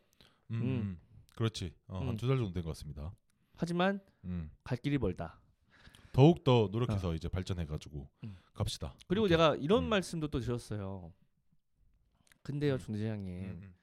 음, 0.50 0.56
음. 0.56 0.62
음. 0.62 1.00
그렇지. 1.36 1.72
어, 1.86 2.00
음. 2.02 2.08
한두 2.08 2.26
달 2.26 2.36
정도 2.36 2.52
된 2.52 2.62
것 2.62 2.70
같습니다. 2.70 3.12
하지만 3.56 4.00
음. 4.24 4.50
갈 4.64 4.78
길이 4.78 4.98
멀다 4.98 5.40
더욱 6.12 6.42
더 6.44 6.68
노력해서 6.72 7.14
이제 7.14 7.28
발전해가지고 7.28 7.98
어. 8.00 8.08
음. 8.24 8.36
갑시다. 8.54 8.94
그리고 9.06 9.26
이렇게. 9.26 9.36
내가 9.42 9.56
이런 9.56 9.84
음. 9.84 9.88
말씀도 9.88 10.28
또 10.28 10.40
드렸어요 10.40 11.12
근데요 12.42 12.74
음. 12.74 12.78
중대장님 12.78 13.34
음, 13.44 13.60
음. 13.62 13.74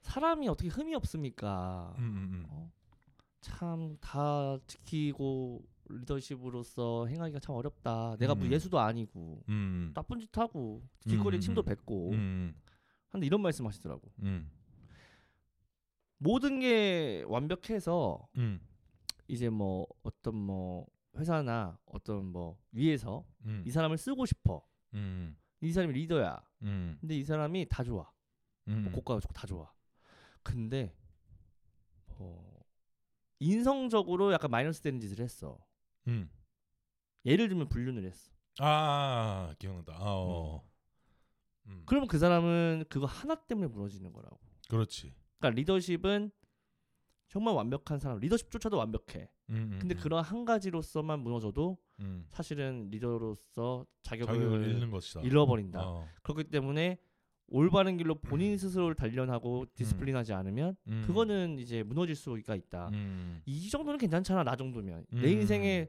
사람이 0.00 0.48
어떻게 0.48 0.68
흠이 0.68 0.94
없습니까? 0.94 1.94
어? 1.98 2.72
참다 3.40 4.58
지키고 4.66 5.64
리더십으로서 5.90 7.06
행하기가 7.06 7.40
참 7.40 7.54
어렵다. 7.54 8.16
내가 8.18 8.34
뭐 8.34 8.46
음. 8.46 8.52
예수도 8.52 8.78
아니고 8.78 9.42
음, 9.48 9.90
나쁜 9.94 10.18
짓 10.20 10.36
하고 10.36 10.82
길거리에 11.00 11.38
음, 11.38 11.40
침도 11.40 11.62
음. 11.62 11.64
뱉고 11.64 12.10
음, 12.12 12.54
하는데 13.10 13.26
이런 13.26 13.40
말씀 13.40 13.66
하시더라고. 13.66 14.10
음, 14.22 14.50
모든 16.18 16.60
게 16.60 17.24
완벽해서 17.26 18.28
음, 18.36 18.60
이제 19.28 19.48
뭐 19.48 19.86
어떤 20.02 20.34
뭐 20.36 20.86
회사나 21.16 21.78
어떤 21.86 22.26
뭐 22.26 22.58
위에서 22.72 23.24
음, 23.44 23.62
이 23.66 23.70
사람을 23.70 23.98
쓰고 23.98 24.26
싶어. 24.26 24.66
음, 24.94 25.36
이 25.60 25.72
사람이 25.72 25.92
리더야. 25.94 26.40
음, 26.62 26.98
근데 27.00 27.16
이 27.16 27.24
사람이 27.24 27.66
다 27.68 27.82
좋아. 27.82 28.10
음, 28.68 28.84
뭐 28.84 28.92
고가가 28.92 29.20
좋고 29.20 29.32
다 29.32 29.46
좋아. 29.46 29.72
근데 30.42 30.94
어 32.08 32.60
인성적으로 33.38 34.32
약간 34.32 34.50
마이너스 34.50 34.80
되는 34.80 35.00
짓을 35.00 35.20
했어. 35.20 35.58
음. 36.08 36.30
예를 37.24 37.48
들면 37.48 37.68
불륜을 37.68 38.04
했어. 38.04 38.32
아 38.58 39.54
기억난다. 39.58 39.94
아, 39.94 40.04
어. 40.04 40.68
음. 41.66 41.82
그러면 41.86 42.08
그 42.08 42.18
사람은 42.18 42.84
그거 42.88 43.06
하나 43.06 43.34
때문에 43.34 43.68
무너지는 43.68 44.12
거라고. 44.12 44.38
그렇지. 44.68 45.14
그러니까 45.38 45.50
리더십은 45.50 46.30
정말 47.28 47.54
완벽한 47.54 47.98
사람, 47.98 48.18
리더십조차도 48.18 48.76
완벽해. 48.76 49.30
음, 49.50 49.70
음, 49.72 49.78
근데 49.78 49.94
음. 49.94 50.00
그런 50.00 50.24
한 50.24 50.44
가지로서만 50.44 51.20
무너져도 51.20 51.78
음. 52.00 52.24
사실은 52.28 52.88
리더로서 52.90 53.86
자격을, 54.02 54.34
자격을 54.34 54.66
잃는 54.68 54.90
것이다. 54.90 55.20
잃어버린다. 55.20 55.80
어. 55.82 56.08
그렇기 56.22 56.44
때문에 56.44 56.98
올바른 57.50 57.96
길로 57.96 58.14
본인 58.14 58.56
스스로를 58.58 58.94
단련하고 58.94 59.66
디스플린하지 59.74 60.32
않으면 60.34 60.76
음. 60.88 61.04
그거는 61.06 61.58
이제 61.58 61.82
무너질 61.82 62.14
수가 62.14 62.54
있다. 62.54 62.90
음. 62.92 63.40
이 63.46 63.68
정도는 63.70 63.98
괜찮잖아. 63.98 64.44
나 64.44 64.54
정도면 64.56 65.06
음. 65.12 65.22
내 65.22 65.30
인생에 65.32 65.88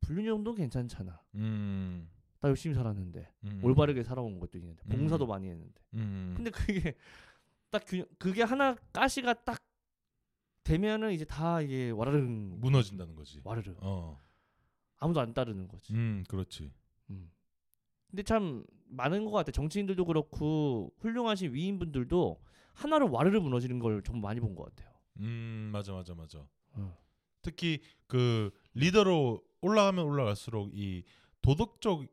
불륜 0.00 0.24
정도 0.24 0.52
는 0.52 0.56
괜찮잖아. 0.56 1.20
음. 1.36 2.08
나 2.40 2.48
열심히 2.48 2.74
살았는데 2.74 3.32
음. 3.44 3.60
올바르게 3.62 4.02
살아온 4.02 4.38
것도 4.38 4.58
있는데 4.58 4.82
음. 4.86 4.90
봉사도 4.90 5.26
많이 5.26 5.48
했는데. 5.48 5.80
음. 5.94 6.34
근데 6.36 6.50
그게 6.50 6.94
딱 7.70 7.84
균, 7.86 8.04
그게 8.18 8.42
하나 8.42 8.74
가시가 8.92 9.44
딱 9.44 9.58
되면은 10.64 11.12
이제 11.12 11.24
다 11.24 11.60
이게 11.60 11.90
와르릉 11.90 12.60
무너진다는 12.60 13.14
거지. 13.14 13.40
와르르 13.44 13.74
어. 13.80 14.18
아무도 14.98 15.20
안 15.20 15.32
따르는 15.32 15.68
거지. 15.68 15.94
음, 15.94 16.24
그렇지. 16.28 16.70
음. 17.10 17.30
근데 18.10 18.22
참 18.22 18.64
많은 18.88 19.24
것 19.24 19.30
같아. 19.30 19.52
정치인들도 19.52 20.04
그렇고 20.04 20.92
훌륭하신 20.98 21.52
위인분들도 21.54 22.42
하나로 22.74 23.10
와르르 23.10 23.40
무너지는 23.40 23.78
걸 23.78 24.02
정말 24.02 24.30
많이 24.30 24.40
본 24.40 24.54
것 24.54 24.64
같아요. 24.64 24.94
음, 25.20 25.70
맞아 25.72 25.92
맞아 25.92 26.14
맞아. 26.14 26.46
어. 26.74 26.96
특히 27.42 27.80
그 28.06 28.50
리더로 28.74 29.42
올라가면 29.60 30.04
올라갈수록 30.04 30.70
이 30.74 31.04
도덕적 31.42 32.06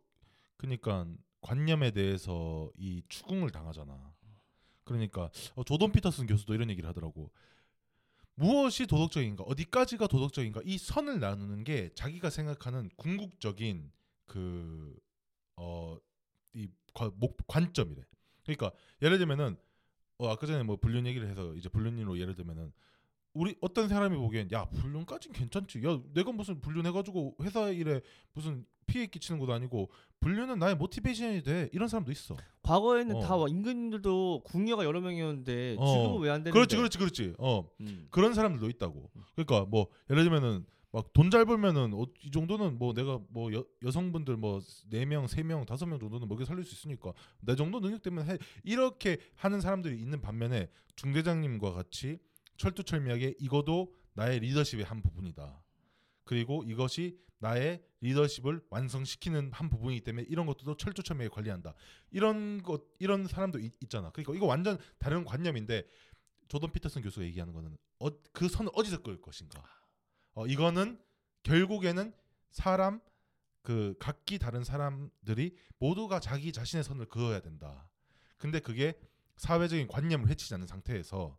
그러니까 0.57 1.07
관념에 1.41 1.91
대해서 1.91 2.71
이 2.77 3.03
추궁을 3.09 3.49
당하잖아. 3.51 4.14
그러니까 4.85 5.29
어, 5.55 5.63
조던 5.63 5.91
피터슨 5.91 6.27
교수도 6.27 6.53
이런 6.53 6.69
얘기를 6.69 6.87
하더라고. 6.87 7.31
무엇이 8.35 8.85
도덕적인가, 8.85 9.43
어디까지가 9.43 10.07
도덕적인가 10.07 10.61
이 10.63 10.77
선을 10.77 11.19
나누는 11.19 11.63
게 11.63 11.89
자기가 11.95 12.29
생각하는 12.29 12.89
궁극적인 12.97 13.91
그 14.25 14.95
그어 15.55 15.99
이 16.53 16.69
관점이래. 17.47 18.03
그러니까 18.43 18.71
예를 19.01 19.17
들면은 19.17 19.57
어 20.17 20.29
아까 20.29 20.47
전에 20.47 20.63
뭐 20.63 20.77
불륜 20.77 21.05
얘기를 21.07 21.29
해서 21.29 21.53
이제 21.55 21.69
불륜으로 21.69 22.19
예를 22.19 22.35
들면은 22.35 22.71
우리 23.33 23.55
어떤 23.61 23.89
사람이 23.89 24.15
보기엔 24.15 24.49
야 24.51 24.65
불륜까진 24.65 25.33
괜찮지. 25.33 25.83
야 25.83 26.01
내가 26.13 26.31
무슨 26.31 26.61
불륜 26.61 26.85
해가지고 26.85 27.35
회사 27.41 27.69
일에 27.69 28.01
무슨 28.33 28.65
피해 28.85 29.05
끼치는 29.07 29.39
것도 29.39 29.53
아니고 29.53 29.89
불륜은 30.19 30.57
나의 30.59 30.75
모티베이션이 30.75 31.43
돼. 31.43 31.69
이런 31.73 31.87
사람도 31.87 32.11
있어. 32.11 32.35
과거에는 32.63 33.15
어. 33.17 33.19
다 33.21 33.35
임금님들도 33.47 34.43
궁녀가 34.45 34.83
여러 34.85 35.01
명이었는데 35.01 35.75
어. 35.77 35.85
지금은 35.85 36.21
왜 36.21 36.29
안 36.31 36.43
되는데? 36.43 36.51
그렇지, 36.51 36.75
그렇지, 36.77 36.97
그렇지. 36.97 37.33
어 37.37 37.67
음. 37.81 38.07
그런 38.11 38.33
사람들도 38.33 38.69
있다고. 38.69 39.11
그러니까 39.35 39.65
뭐 39.69 39.87
예를 40.09 40.23
들면은 40.23 40.65
막 40.91 41.11
돈 41.13 41.29
잘 41.29 41.45
벌면은 41.45 41.93
어, 41.93 42.05
이 42.23 42.31
정도는 42.31 42.77
뭐 42.79 42.93
내가 42.93 43.19
뭐 43.29 43.53
여, 43.53 43.65
여성분들 43.83 44.37
뭐 44.37 44.61
네 44.89 45.05
명, 45.05 45.27
세 45.27 45.43
명, 45.43 45.65
다섯 45.65 45.85
명 45.85 45.99
정도는 45.99 46.27
먹여 46.27 46.45
살릴 46.45 46.63
수 46.63 46.73
있으니까 46.73 47.11
내 47.41 47.55
정도 47.55 47.79
능력 47.81 48.01
때문에 48.01 48.31
해. 48.33 48.37
이렇게 48.63 49.17
하는 49.35 49.59
사람들이 49.61 49.99
있는 49.99 50.21
반면에 50.21 50.69
중대장님과 50.95 51.73
같이 51.73 52.17
철두철미하게 52.57 53.35
이것도 53.39 53.93
나의 54.13 54.39
리더십의 54.39 54.85
한 54.85 55.01
부분이다. 55.01 55.61
그리고 56.23 56.63
이것이 56.65 57.19
나의 57.45 57.79
리더십을 58.01 58.61
완성시키는 58.71 59.51
한 59.53 59.69
부분이기 59.69 60.01
때문에 60.03 60.25
이런 60.27 60.47
것들도 60.47 60.77
철두철미하게 60.77 61.31
관리한다. 61.31 61.75
이런 62.09 62.63
것 62.63 62.85
이런 62.97 63.27
사람도 63.27 63.59
있, 63.59 63.73
있잖아. 63.83 64.09
그러니까 64.09 64.33
이거 64.33 64.47
완전 64.47 64.79
다른 64.97 65.23
관념인데 65.23 65.83
조던 66.47 66.71
피터슨 66.71 67.03
교수가 67.03 67.23
얘기하는 67.27 67.53
거는 67.53 67.77
어, 67.99 68.09
그 68.33 68.49
선을 68.49 68.71
어디서 68.73 69.03
끌 69.03 69.21
것인가. 69.21 69.63
어, 70.33 70.47
이거는 70.47 70.99
결국에는 71.43 72.13
사람 72.49 72.99
그 73.61 73.95
각기 73.99 74.39
다른 74.39 74.63
사람들이 74.63 75.55
모두가 75.77 76.19
자기 76.19 76.51
자신의 76.51 76.83
선을 76.83 77.05
그어야 77.05 77.41
된다. 77.41 77.87
근데 78.37 78.59
그게 78.59 78.99
사회적인 79.37 79.87
관념을 79.87 80.29
해치지 80.29 80.53
않는 80.55 80.65
상태에서 80.65 81.37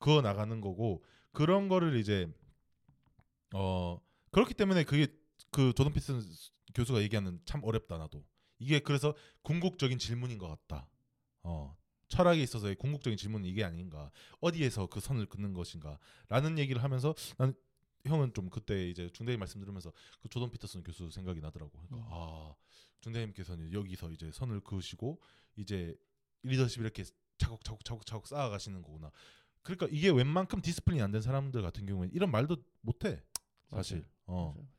그어 0.00 0.20
나가는 0.20 0.60
거고 0.60 1.04
그런 1.32 1.68
거를 1.68 1.96
이제 1.96 2.28
어 3.54 4.00
그렇기 4.32 4.54
때문에 4.54 4.82
그게 4.82 5.06
그 5.54 5.72
조던 5.72 5.92
피슨 5.92 6.20
교수가 6.74 7.00
얘기하는 7.02 7.40
참 7.44 7.62
어렵다 7.62 7.96
나도 7.96 8.24
이게 8.58 8.80
그래서 8.80 9.14
궁극적인 9.42 9.98
질문인 9.98 10.36
것 10.36 10.48
같다. 10.48 10.88
어 11.44 11.76
철학에 12.08 12.42
있어서의 12.42 12.74
궁극적인 12.74 13.16
질문은 13.16 13.48
이게 13.48 13.62
아닌가 13.62 14.10
어디에서 14.40 14.88
그 14.88 14.98
선을 14.98 15.26
긋는 15.26 15.54
것인가라는 15.54 16.58
얘기를 16.58 16.82
하면서 16.82 17.14
나는 17.38 17.54
형은 18.04 18.34
좀 18.34 18.50
그때 18.50 18.88
이제 18.90 19.08
중대님 19.10 19.38
말씀 19.38 19.60
들으면서 19.60 19.92
그 20.20 20.28
조던 20.28 20.50
피터슨 20.50 20.82
교수 20.82 21.08
생각이 21.10 21.40
나더라고. 21.40 21.70
그러니까 21.70 21.96
음. 21.96 22.02
아 22.10 22.54
중대님께서는 23.00 23.72
여기서 23.72 24.10
이제 24.10 24.32
선을 24.32 24.60
그으시고 24.60 25.20
이제 25.56 25.96
리더십 26.42 26.80
이렇게 26.80 27.04
차곡차곡 27.38 27.84
차곡차곡 27.84 28.26
쌓아가시는 28.26 28.82
거구나. 28.82 29.12
그러니까 29.62 29.86
이게 29.92 30.10
웬만큼 30.10 30.60
discipline이 30.60 31.00
안된 31.00 31.22
사람들 31.22 31.62
같은 31.62 31.86
경우에는 31.86 32.12
이런 32.12 32.32
말도 32.32 32.56
못해 32.80 33.22
사실. 33.70 33.98
맞아요. 33.98 34.10
어. 34.26 34.54
맞아요. 34.56 34.74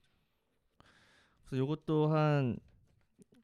그래서 1.45 1.63
이것 1.63 1.85
또한 1.85 2.57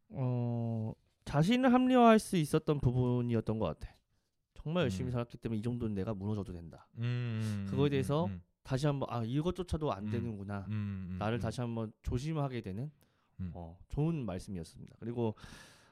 어, 0.09 0.93
자신을 1.25 1.73
합리화할 1.73 2.19
수 2.19 2.37
있었던 2.37 2.79
부분이었던 2.79 3.59
것 3.59 3.65
같아. 3.65 3.95
정말 4.53 4.83
열심히 4.83 5.09
음. 5.09 5.11
살았기 5.11 5.37
때문에 5.37 5.59
이 5.59 5.61
정도는 5.61 5.95
내가 5.95 6.13
무너져도 6.13 6.53
된다. 6.53 6.87
음, 6.97 7.65
그거에 7.69 7.87
음, 7.87 7.89
대해서 7.89 8.25
음, 8.25 8.41
다시 8.63 8.85
한번 8.85 9.07
아 9.09 9.23
이것조차도 9.23 9.91
안 9.91 10.05
음. 10.05 10.11
되는구나. 10.11 10.65
음, 10.69 11.07
음, 11.11 11.15
나를 11.17 11.39
음. 11.39 11.41
다시 11.41 11.61
한번 11.61 11.91
조심하게 12.03 12.61
되는 12.61 12.91
음. 13.39 13.51
어, 13.55 13.77
좋은 13.89 14.23
말씀이었습니다. 14.25 14.97
그리고 14.99 15.35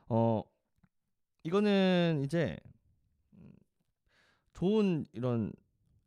어 0.08 0.44
이거는 1.44 2.22
이제 2.24 2.58
음, 3.34 3.52
좋은 4.54 5.06
이런 5.14 5.52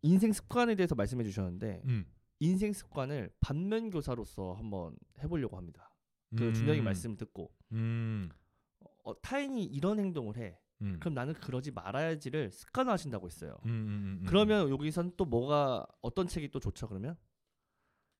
인생 0.02 0.32
습관에 0.32 0.76
대해서 0.76 0.94
말씀해 0.94 1.24
주셨는데 1.24 1.82
음. 1.86 2.06
인생 2.38 2.72
습관을 2.72 3.30
반면 3.40 3.90
교사로서 3.90 4.52
한번 4.54 4.96
해보려고 5.20 5.56
합니다. 5.56 5.91
그 6.36 6.48
음. 6.48 6.54
준영이 6.54 6.80
말씀 6.80 7.16
듣고 7.16 7.52
음. 7.72 8.30
어, 9.04 9.20
타인이 9.20 9.64
이런 9.64 9.98
행동을 9.98 10.36
해. 10.36 10.58
음. 10.80 10.96
그럼 11.00 11.14
나는 11.14 11.34
그러지 11.34 11.70
말아야지를 11.70 12.50
습관화하신다고 12.50 13.26
했어요. 13.26 13.56
음, 13.66 13.70
음, 13.70 14.18
음, 14.22 14.26
그러면 14.26 14.68
여기선 14.70 15.12
또 15.16 15.24
뭐가 15.24 15.86
어떤 16.00 16.26
책이 16.26 16.50
또 16.50 16.58
좋죠? 16.60 16.88
그러면 16.88 17.16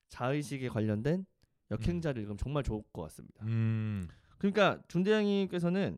자의식에 0.09 0.69
관련된 0.69 1.25
역행자를 1.71 2.21
읽으면 2.21 2.37
정말 2.37 2.63
좋을 2.63 2.83
것 2.93 3.01
같습니다. 3.03 3.45
음. 3.45 4.07
그러니까 4.37 4.81
준대장님께서는 4.87 5.97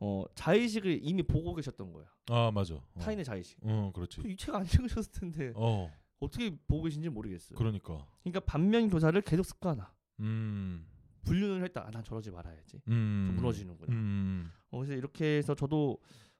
어, 0.00 0.24
자의식을 0.34 0.98
이미 1.02 1.22
보고 1.22 1.54
계셨던 1.54 1.92
거예요. 1.92 2.08
아 2.28 2.50
맞아. 2.52 2.74
어. 2.74 2.82
타인의 3.00 3.24
자의식. 3.24 3.58
어 3.62 3.92
그렇지. 3.94 4.22
이 4.26 4.36
책 4.36 4.54
안 4.54 4.64
읽으셨을 4.64 5.12
텐데 5.12 5.52
어 5.54 5.90
어떻게 6.20 6.50
보고 6.66 6.82
계신지 6.84 7.08
모르겠어요. 7.08 7.56
그러니까. 7.56 8.06
그러니까 8.22 8.40
반면 8.40 8.88
교사를 8.88 9.18
계속 9.22 9.44
습관화. 9.44 9.92
음. 10.20 10.86
불륜을 11.24 11.62
했다. 11.64 11.86
아, 11.86 11.90
난 11.90 12.04
저러지 12.04 12.30
말아야지. 12.30 12.80
음. 12.88 13.24
좀 13.28 13.36
무너지는구나. 13.36 13.92
음. 13.92 14.50
어, 14.70 14.78
그래서 14.78 14.94
이렇게 14.94 15.38
해서 15.38 15.54
저도 15.54 15.98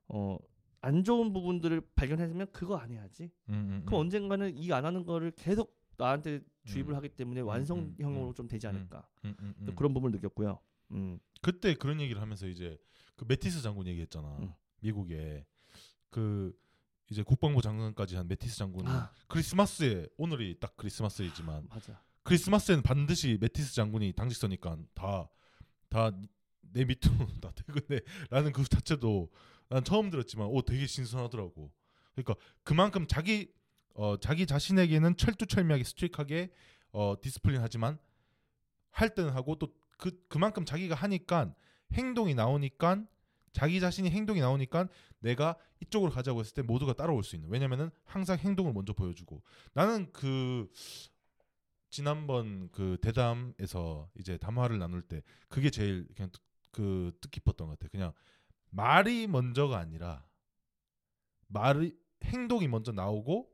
어, 0.09 0.37
안 0.81 1.03
좋은 1.03 1.33
부분들을 1.33 1.81
발견했으면 1.95 2.49
그거 2.53 2.77
안 2.77 2.91
해야지. 2.91 3.31
음, 3.49 3.55
음, 3.55 3.83
그럼 3.87 4.01
음. 4.01 4.05
언젠가는 4.05 4.57
이 4.57 4.71
안 4.73 4.85
하는 4.85 5.05
거를 5.05 5.31
계속 5.33 5.79
나한테 5.97 6.41
주입을 6.65 6.93
음. 6.93 6.97
하기 6.97 7.09
때문에 7.11 7.41
음, 7.41 7.47
완성형으로 7.47 8.29
음, 8.29 8.35
좀 8.35 8.49
되지 8.49 8.67
음. 8.67 8.69
않을까. 8.75 9.09
음, 9.25 9.35
음, 9.41 9.55
또 9.65 9.73
음. 9.73 9.77
그런 9.77 9.95
부분을 9.95 10.17
느꼈고요. 10.19 10.59
음. 10.93 11.19
그때 11.41 11.75
그런 11.75 12.01
얘기를 12.01 12.21
하면서 12.21 12.47
이제 12.47 12.77
그 13.17 13.25
메티스 13.27 13.63
장군 13.63 13.87
얘기했잖아. 13.87 14.39
음. 14.41 14.53
미국에 14.81 15.47
그 16.11 16.53
이제 17.11 17.23
국방부 17.23 17.63
장관까지 17.63 18.17
한 18.17 18.27
메티스 18.29 18.57
장군은 18.57 18.91
아 18.91 19.11
크리스마스에 19.29 20.07
오늘이 20.17 20.59
딱 20.59 20.77
크리스마스이지만 20.77 21.67
맞아. 21.69 22.03
크리스마스에는 22.25 22.83
반드시 22.83 23.39
메티스 23.41 23.75
장군이 23.75 24.13
당직 24.13 24.37
서니까 24.37 24.77
다 24.95 25.29
다 25.89 26.11
내 26.75 26.85
밑으로 26.85 27.29
다 27.41 27.53
퇴근해라는 27.55 28.53
그 28.53 28.65
자체도 28.65 29.31
난 29.69 29.85
처음 29.85 30.11
들었지만 30.11 30.49
오 30.49 30.61
되게 30.63 30.87
신선하더라고. 30.87 31.71
그러니까 32.15 32.35
그만큼 32.65 33.07
자기 33.07 33.53
어 33.95 34.17
자기 34.19 34.45
자신에게는 34.47 35.17
철두철미하게 35.17 35.85
스트릭하게 35.85 36.51
어 36.91 37.15
디스플린하지만 37.21 37.99
할 38.91 39.15
때는 39.15 39.31
하고 39.31 39.57
또 39.57 39.69
그 39.97 40.11
그만큼 40.29 40.65
자기가 40.65 40.97
하니까 40.97 41.55
행동이 41.93 42.35
나오니까 42.35 43.05
자기 43.53 43.79
자신이 43.79 44.11
행동이 44.11 44.41
나오니까 44.41 44.89
내가 45.21 45.57
이쪽으로 45.81 46.11
가자고 46.11 46.41
했을 46.41 46.53
때 46.55 46.63
모두가 46.63 46.95
따라올 46.95 47.23
수 47.23 47.37
있는 47.37 47.49
왜냐면은 47.49 47.91
항상 48.05 48.37
행동을 48.39 48.73
먼저 48.73 48.93
보여주고 48.93 49.41
나는 49.73 50.13
그 50.13 50.69
지난번 51.99 52.69
그 52.73 52.97
대담에서 53.01 54.11
이제 54.19 54.37
담화를 54.37 54.81
나눌 54.81 55.01
때 55.01 55.23
그게 55.49 55.71
제일 55.71 56.09
그냥 56.17 56.29
뜻- 56.33 56.43
그 56.73 57.13
뜻깊었던 57.21 57.69
것 57.69 57.79
같아. 57.79 57.89
그냥 57.89 58.13
말이 58.71 59.29
먼저가 59.29 59.79
아니라 59.79 60.27
말이 61.47 61.95
행동이 62.25 62.67
먼저 62.67 62.91
나오고 62.91 63.49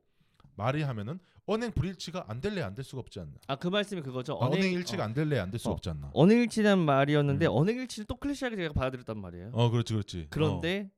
말이 0.56 0.80
하면은 0.82 1.18
언행 1.44 1.70
불일치가 1.70 2.24
안 2.28 2.40
될래 2.40 2.62
안 2.62 2.74
될 2.74 2.82
수가 2.82 3.00
없지 3.00 3.20
않나. 3.20 3.32
아 3.46 3.56
그 3.56 3.68
말씀이 3.68 4.00
그거죠. 4.00 4.34
아, 4.40 4.46
언행, 4.46 4.60
언행 4.60 4.72
일치가 4.72 5.02
어, 5.02 5.04
안 5.06 5.12
될래 5.12 5.38
안 5.38 5.50
될 5.50 5.58
수가 5.58 5.72
어. 5.72 5.74
없지 5.74 5.90
않나. 5.90 6.10
언행 6.14 6.38
일치란 6.38 6.78
말이었는데 6.78 7.44
음. 7.46 7.52
언행 7.52 7.76
일치를 7.76 8.06
또 8.06 8.16
클리셰하게 8.16 8.62
제가 8.62 8.72
받아들였단 8.72 9.18
말이에요. 9.20 9.50
어 9.52 9.68
그렇지 9.70 9.92
그렇지. 9.92 10.20
어, 10.22 10.26
그런데 10.30 10.90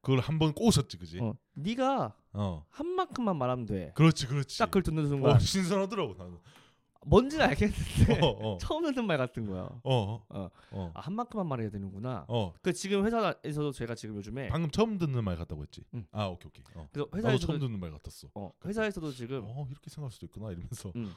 그걸 0.00 0.20
한 0.20 0.38
번 0.38 0.52
꼬셨지 0.52 0.98
그지. 0.98 1.18
어, 1.20 1.34
네가 1.54 2.14
어 2.34 2.64
한 2.70 2.86
만큼만 2.86 3.36
말하면 3.36 3.66
돼. 3.66 3.92
그렇지 3.96 4.28
그렇지. 4.28 4.58
딱 4.58 4.66
그걸 4.66 4.84
듣는 4.84 5.08
순간 5.08 5.32
어, 5.34 5.38
신선하더라고 5.40 6.14
나는. 6.14 6.38
뭔지는 7.06 7.46
알겠는데 7.46 8.20
어, 8.20 8.26
어. 8.26 8.58
처음 8.60 8.84
듣는 8.84 9.06
말 9.06 9.18
같은 9.18 9.46
거야. 9.46 9.62
어, 9.62 9.80
어, 9.84 10.24
어. 10.28 10.50
어, 10.70 10.90
아, 10.94 11.00
한 11.00 11.14
만큼만 11.14 11.46
말해야 11.46 11.70
되는구나. 11.70 12.24
어. 12.28 12.52
그 12.62 12.72
지금 12.72 13.04
회사에서도 13.04 13.72
제가 13.72 13.94
지금 13.94 14.16
요즘에 14.16 14.48
방금 14.48 14.70
처음 14.70 14.98
듣는 14.98 15.22
말 15.24 15.36
같다고 15.36 15.62
했지. 15.62 15.82
음. 15.94 16.06
아, 16.12 16.26
오케이, 16.26 16.48
오케이. 16.48 16.64
어. 16.74 16.88
그래서 16.92 17.06
나도 17.06 17.16
회사에서도 17.16 17.46
처음 17.46 17.58
듣는 17.58 17.80
말 17.80 17.90
같았어. 17.90 18.28
어, 18.34 18.52
회사에서도 18.64 19.12
지금 19.12 19.42
어, 19.44 19.66
이렇게 19.70 19.90
생각할 19.90 20.12
수도 20.12 20.26
있구나 20.26 20.50
이러면서. 20.50 20.92
음, 20.96 21.12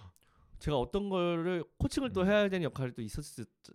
제가 0.59 0.77
어떤 0.77 1.09
거를 1.09 1.63
코칭을 1.77 2.13
또 2.13 2.21
음. 2.21 2.27
해야 2.27 2.49
되는 2.49 2.63
역할이 2.63 2.93
또 2.93 3.01
있었 3.01 3.23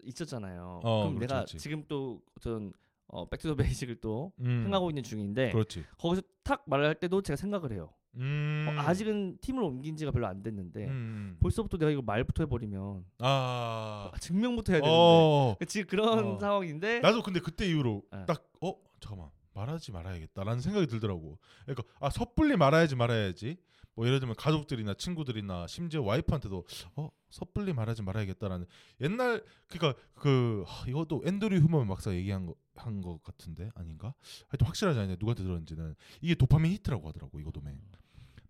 있었잖아요. 0.02 0.80
어, 0.82 1.02
그럼 1.02 1.14
그렇지, 1.14 1.20
내가 1.20 1.34
그렇지. 1.40 1.58
지금 1.58 1.84
또 1.88 2.20
어떤 2.36 2.72
어, 3.06 3.28
back 3.28 3.40
to 3.40 3.45
the 3.45 3.54
basic을 3.56 4.00
또 4.00 4.32
음. 4.40 4.64
행하고 4.66 4.90
있는 4.90 5.02
중인데 5.02 5.52
그렇지. 5.52 5.84
거기서 5.98 6.22
탁 6.42 6.64
말을 6.66 6.86
할 6.86 6.94
때도 6.94 7.22
제가 7.22 7.36
생각을 7.36 7.72
해요. 7.72 7.92
음. 8.16 8.66
어, 8.68 8.80
아직은 8.80 9.38
팀을 9.40 9.62
옮긴 9.62 9.96
지가 9.96 10.10
별로 10.10 10.26
안 10.26 10.42
됐는데 10.42 10.86
음. 10.86 11.36
벌써부터 11.40 11.78
내가 11.78 11.90
이거 11.90 12.02
말부터 12.02 12.44
해버리면 12.44 13.04
아. 13.18 14.10
아, 14.12 14.18
증명부터 14.18 14.72
해야 14.72 14.82
되는데 14.82 14.96
어. 14.96 15.56
지금 15.66 15.86
그런 15.86 16.18
어. 16.34 16.38
상황인데 16.38 17.00
나도 17.00 17.22
근데 17.22 17.40
그때 17.40 17.66
이후로 17.66 18.02
네. 18.12 18.24
딱 18.26 18.44
어, 18.60 18.74
잠깐만. 19.00 19.30
말하지 19.54 19.92
말아야겠다라는 19.92 20.62
생각이 20.62 20.86
들더라고. 20.86 21.38
그러니까 21.64 21.82
아 22.00 22.10
섣불리 22.10 22.56
말아야지 22.56 22.96
말아야지. 22.96 23.58
뭐 23.94 24.06
예를 24.06 24.20
들면 24.20 24.36
가족들이나 24.36 24.94
친구들이나 24.94 25.66
심지어 25.66 26.02
와이프한테도 26.02 26.64
어 26.96 27.10
섣불리 27.30 27.74
말하지 27.74 28.02
말아야겠다라는 28.02 28.66
옛날 29.02 29.44
그러니까 29.68 30.00
그 30.14 30.64
하, 30.66 30.88
이것도 30.88 31.22
앤드류 31.26 31.56
휴먼 31.58 31.86
막사 31.86 32.14
얘기한 32.14 32.50
거한거 32.74 33.18
같은데 33.22 33.70
아닌가? 33.74 34.14
하여튼 34.48 34.66
확실하지 34.66 34.98
않냐 34.98 35.12
누구한테 35.12 35.42
들었는지는 35.42 35.94
이게 36.22 36.34
도파민 36.34 36.72
히트라고 36.72 37.06
하더라고 37.08 37.38
이거 37.38 37.50
도매 37.50 37.70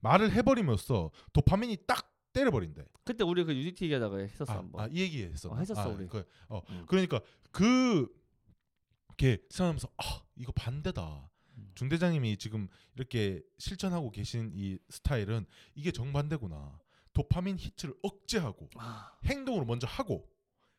말을 0.03 0.33
해버리면서 0.33 1.11
도파민이 1.33 1.79
딱 1.87 2.13
때려버린대. 2.33 2.85
그때 3.05 3.25
우리 3.25 3.45
그 3.45 3.55
유니티 3.55 3.85
얘기하다가 3.85 4.19
했었어 4.19 4.53
한번. 4.53 4.81
아, 4.81 4.89
이 4.91 5.01
얘기 5.01 5.23
했었나? 5.23 5.57
어, 5.57 5.59
했었어, 5.59 5.81
아, 5.81 5.87
우리. 5.87 6.07
그, 6.07 6.25
어, 6.49 6.61
음. 6.71 6.85
그러니까 6.87 7.21
그게 7.51 9.39
생각하면서 9.51 9.89
아 9.99 10.23
이거 10.37 10.53
반대다. 10.53 11.31
음. 11.59 11.71
중대장님이 11.75 12.37
지금 12.39 12.69
이렇게 12.95 13.43
실천하고 13.59 14.11
계신 14.11 14.51
이 14.55 14.79
스타일은 14.91 15.47
이게 15.75 15.93
정반대구나. 15.93 16.79
도파민 17.13 17.59
히트를 17.59 17.95
억제하고 18.03 18.71
아, 18.77 19.13
행동으로 19.27 19.67
먼저 19.67 19.87
하고 19.87 20.27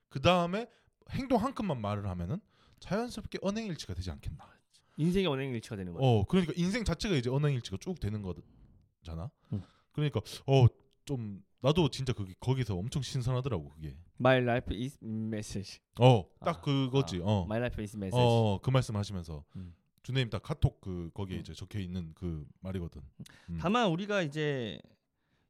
그 0.09 0.19
다음에 0.19 0.67
행동 1.11 1.43
한 1.43 1.53
컷만 1.53 1.79
말을 1.79 2.09
하면은 2.09 2.39
자연스럽게 2.79 3.37
언행일치가 3.41 3.93
되지 3.93 4.09
않겠나. 4.11 4.51
인생의 4.97 5.27
언행일치가 5.27 5.75
되는 5.75 5.93
거야. 5.93 6.01
어 6.03 6.25
그러니까 6.25 6.53
인생 6.55 6.83
자체가 6.83 7.15
이제 7.15 7.29
언행일치가 7.29 7.77
쭉 7.79 7.99
되는 7.99 8.21
거 8.23 8.33
잖아. 9.03 9.29
음. 9.51 9.61
그러니까 9.91 10.21
어좀 10.45 11.43
나도 11.61 11.89
진짜 11.89 12.11
그게 12.13 12.33
거기서 12.39 12.75
엄청 12.75 13.01
신선하더라고 13.01 13.69
그게. 13.69 13.95
My 14.19 14.37
life 14.41 14.75
is 14.75 14.97
message. 15.03 15.79
어 15.99 16.23
딱 16.43 16.57
아, 16.57 16.61
그거지. 16.61 17.17
아, 17.17 17.25
어. 17.25 17.43
My 17.45 17.59
life 17.59 17.81
is 17.81 17.95
message. 17.95 18.15
어 18.21 18.59
그 18.61 18.69
말씀 18.69 18.95
하시면서 18.95 19.43
음. 19.55 19.73
준혜님 20.03 20.29
딱 20.29 20.43
카톡 20.43 20.81
그 20.81 21.09
거기에 21.13 21.37
음. 21.37 21.41
이제 21.41 21.53
적혀 21.53 21.79
있는 21.79 22.11
그 22.15 22.45
말이거든. 22.59 23.01
음. 23.49 23.57
다만 23.61 23.89
우리가 23.89 24.21
이제 24.23 24.77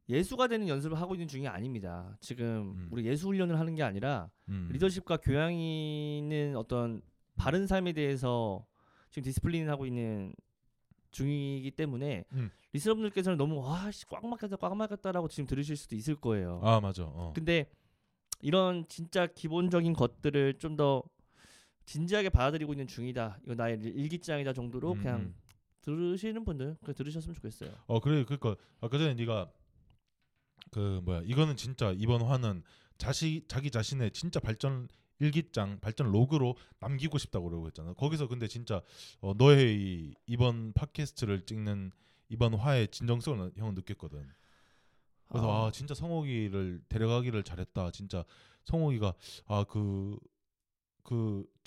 예수가 0.10 0.48
되는 0.48 0.68
연습을 0.68 1.00
하고 1.00 1.16
있는 1.16 1.28
중이 1.28 1.48
아닙니다. 1.48 2.16
지금 2.20 2.74
음. 2.76 2.88
우리 2.92 3.06
예수 3.06 3.28
훈련을 3.28 3.58
하는 3.58 3.74
게 3.74 3.82
아니라 3.84 4.30
음. 4.50 4.70
리더십과 4.72 5.18
교양이 5.18 6.20
있는 6.20 6.56
어떤 6.58 7.02
바른 7.36 7.66
삶에 7.66 7.94
대해서 7.94 8.66
지금 9.10 9.24
discipline 9.24 9.70
하고 9.70 9.86
있는 9.88 10.36
중이기 11.14 11.72
때문에 11.72 12.26
음. 12.34 12.52
listener분들께서는 12.74 13.38
너무 13.38 13.62
와씨 13.62 14.06
꽉 14.08 14.26
막혔다 14.26 14.58
꽉 14.58 14.76
막혔다라고 14.76 15.30
지금 15.30 15.48
들으실 15.48 15.78
수도 15.78 15.96
있을 15.96 16.16
거예요. 16.16 16.60
아 16.64 16.82
맞아. 16.82 17.04
어. 17.06 17.32
근데 17.34 17.70
이런 18.42 18.86
진짜 18.90 19.26
기본적인 19.28 19.94
것들을 19.94 20.56
좀 20.60 20.76
더 20.76 21.04
진지하게 21.86 22.30
받아들이고 22.30 22.74
있는 22.74 22.88
중이다. 22.88 23.40
이거 23.44 23.56
나의 23.56 23.80
일기장이다 23.82 24.54
정도로 24.54 24.94
음, 24.94 24.98
그냥 24.98 25.20
음. 25.22 25.36
들으시는 25.82 26.46
분들 26.46 26.78
그 26.84 26.94
들으셨으면 26.94 27.36
좋겠어요. 27.36 27.72
어 27.88 28.00
그래 28.00 28.24
그러니까 28.24 28.56
아까 28.80 28.98
전에 28.98 29.14
네가 29.16 29.52
그 30.72 31.02
뭐야 31.04 31.22
이거는 31.26 31.58
진짜 31.58 31.94
이번 31.98 32.22
화는 32.22 32.64
자시 32.98 33.44
자기 33.48 33.70
자신의 33.70 34.12
진짜 34.12 34.40
발전 34.40 34.88
일기장 35.24 35.80
발전 35.80 36.12
로그로 36.12 36.56
남기고 36.80 37.18
싶다고 37.18 37.50
그러고 37.50 37.68
했잖아. 37.68 37.94
거기서 37.94 38.28
근데 38.28 38.48
진짜 38.48 38.82
어, 39.22 39.34
너의 39.38 39.76
이 39.76 40.14
이번 40.26 40.74
팟캐스트를 40.74 41.46
찍는 41.46 41.92
이번 42.30 42.54
화의 42.56 42.90
진정성을 42.90 43.54
형은 43.56 43.74
느꼈거든. 43.76 44.28
그래서 45.30 45.52
아, 45.52 45.68
아, 45.68 45.72
진짜 45.72 45.94
성욱이를 45.94 46.84
데려가기를 46.90 47.44
잘했다. 47.44 47.92
진짜 47.92 48.26
성욱이가 48.66 49.14
아그그 49.46 50.20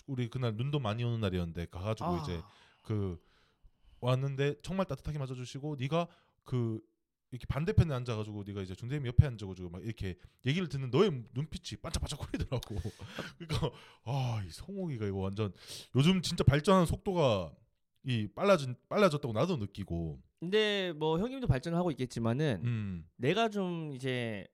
우리 0.06 0.28
그날 0.28 0.54
눈도 0.54 0.78
많이 0.78 1.02
오는 1.02 1.20
날이었는데 1.20 1.66
가가지고 1.66 2.08
아, 2.08 2.22
이제 2.22 2.42
그 2.82 3.18
왔는데 4.00 4.56
정말 4.62 4.86
따뜻하게 4.86 5.18
맞아주시고 5.18 5.76
네가 5.80 6.06
그 6.44 6.80
이렇게 7.36 7.46
반대편에 7.46 7.94
앉아가지고 7.94 8.44
네가 8.46 8.62
이제 8.62 8.74
중대님 8.74 9.06
옆에 9.06 9.26
앉아가지고 9.26 9.68
막 9.68 9.84
이렇게 9.84 10.16
얘기를 10.46 10.68
듣는 10.68 10.90
너의 10.90 11.10
눈빛이 11.34 11.80
반짝반짝거리더라고. 11.82 12.76
그러니까 13.38 13.70
아이 14.04 14.48
성욱이가 14.50 15.06
이거 15.06 15.18
완전 15.18 15.52
요즘 15.94 16.22
진짜 16.22 16.42
발전하는 16.44 16.86
속도가 16.86 17.52
이 18.04 18.28
빨라진 18.34 18.74
빨라졌다고 18.88 19.32
나도 19.34 19.58
느끼고. 19.58 20.18
근데 20.40 20.92
뭐 20.92 21.18
형님도 21.18 21.46
발전을 21.46 21.76
하고 21.78 21.90
있겠지만은 21.90 22.60
음. 22.64 23.08
내가 23.16 23.48
좀 23.50 23.92
이제 23.94 24.46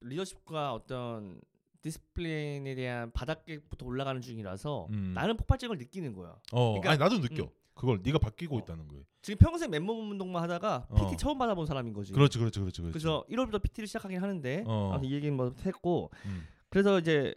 리더십과 0.00 0.72
어떤 0.72 1.40
discipline에 1.82 2.74
대한 2.74 3.10
바닥부터 3.12 3.84
올라가는 3.86 4.20
중이라서 4.20 4.88
음. 4.92 5.12
나는 5.14 5.36
폭발적을 5.36 5.76
느끼는 5.78 6.14
거야. 6.14 6.38
어. 6.52 6.80
그러니까- 6.80 6.90
아니 6.90 6.98
나도 6.98 7.20
느껴. 7.20 7.44
음. 7.44 7.48
그걸 7.80 8.00
네가 8.02 8.18
바뀌고 8.18 8.56
어. 8.56 8.58
있다는 8.58 8.88
거예요. 8.88 9.04
지금 9.22 9.38
평생 9.38 9.70
맨몸 9.70 10.10
운동만 10.10 10.42
하다가 10.42 10.86
PT 10.88 11.02
어. 11.02 11.16
처음 11.16 11.38
받아본 11.38 11.64
사람인 11.64 11.94
거지. 11.94 12.12
그렇지, 12.12 12.38
그렇지, 12.38 12.60
그렇지, 12.60 12.82
그렇지. 12.82 12.92
그래서 12.92 13.24
1월부터 13.30 13.62
PT를 13.62 13.86
시작하긴 13.86 14.22
하는데 14.22 14.64
어. 14.66 14.90
아무튼 14.92 15.08
이 15.08 15.14
얘기는 15.14 15.34
뭐 15.34 15.54
했고 15.64 16.10
음. 16.26 16.46
그래서 16.68 16.98
이제 16.98 17.34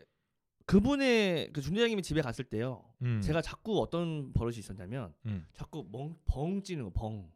그분의 0.66 1.54
그 1.54 1.62
중대장님이 1.62 2.02
집에 2.02 2.22
갔을 2.22 2.44
때요. 2.44 2.84
음. 3.04 3.22
제가 3.22 3.42
자꾸 3.42 3.80
어떤 3.80 4.34
버릇이 4.34 4.58
있었냐면 4.58 5.14
음. 5.28 5.48
자꾸 5.54 5.88
멍, 5.90 6.18
벙 6.26 6.62
찌는 6.62 6.84
거 6.84 6.90
벙. 6.90 7.32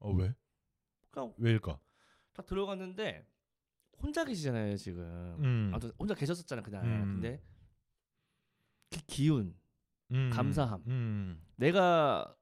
어 0.00 0.12
왜? 0.12 0.34
그냥 1.10 1.32
왜일까? 1.38 1.80
딱 2.34 2.44
들어갔는데 2.44 3.26
혼자 4.02 4.22
계시잖아요 4.22 4.76
지금. 4.76 5.02
음. 5.38 5.70
아무튼 5.72 5.92
혼자 5.98 6.14
계셨었잖아 6.14 6.60
그날. 6.60 6.84
음. 6.84 7.14
근데 7.14 7.42
그 8.90 9.00
기운, 9.06 9.56
음. 10.10 10.28
감사함. 10.30 10.82
음. 10.88 11.42
내가 11.56 12.36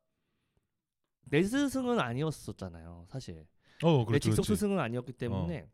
내 1.31 1.43
스승은 1.43 1.99
아니었었잖아요 2.01 3.07
사실. 3.09 3.47
어, 3.83 3.99
내 4.01 4.05
그렇지, 4.07 4.29
직속 4.31 4.43
그렇지. 4.43 4.55
스승은 4.57 4.79
아니었기 4.79 5.13
때문에 5.13 5.69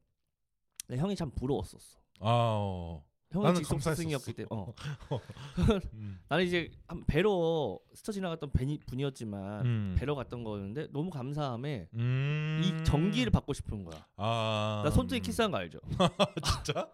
내 0.89 0.97
형이 0.97 1.17
참 1.17 1.31
부러웠었어. 1.31 1.99
아, 2.21 2.27
어. 2.59 3.05
형은 3.35 3.45
나는 3.47 3.57
직속 3.57 3.75
감사했었어. 3.75 3.97
스승이었기 3.97 4.33
때문에 4.33 4.49
어. 4.51 4.73
음. 5.95 6.21
나는 6.29 6.45
이제 6.45 6.71
한 6.87 7.05
배로 7.07 7.81
스쳐 7.95 8.13
지나갔던 8.13 8.51
벤이, 8.53 8.81
분이었지만 8.87 9.67
음. 9.67 9.97
배로 9.99 10.15
갔던 10.15 10.45
거였는데 10.45 10.89
너무 10.93 11.11
감사함에 11.11 11.89
음. 11.95 12.61
이 12.65 12.85
전기를 12.85 13.31
받고 13.33 13.53
싶은 13.53 13.85
거야. 13.85 14.07
아. 14.17 14.83
나 14.85 14.91
손등에 14.91 15.19
음. 15.19 15.23
키스한 15.23 15.51
거 15.51 15.57
알죠? 15.59 15.81
진짜? 16.65 16.89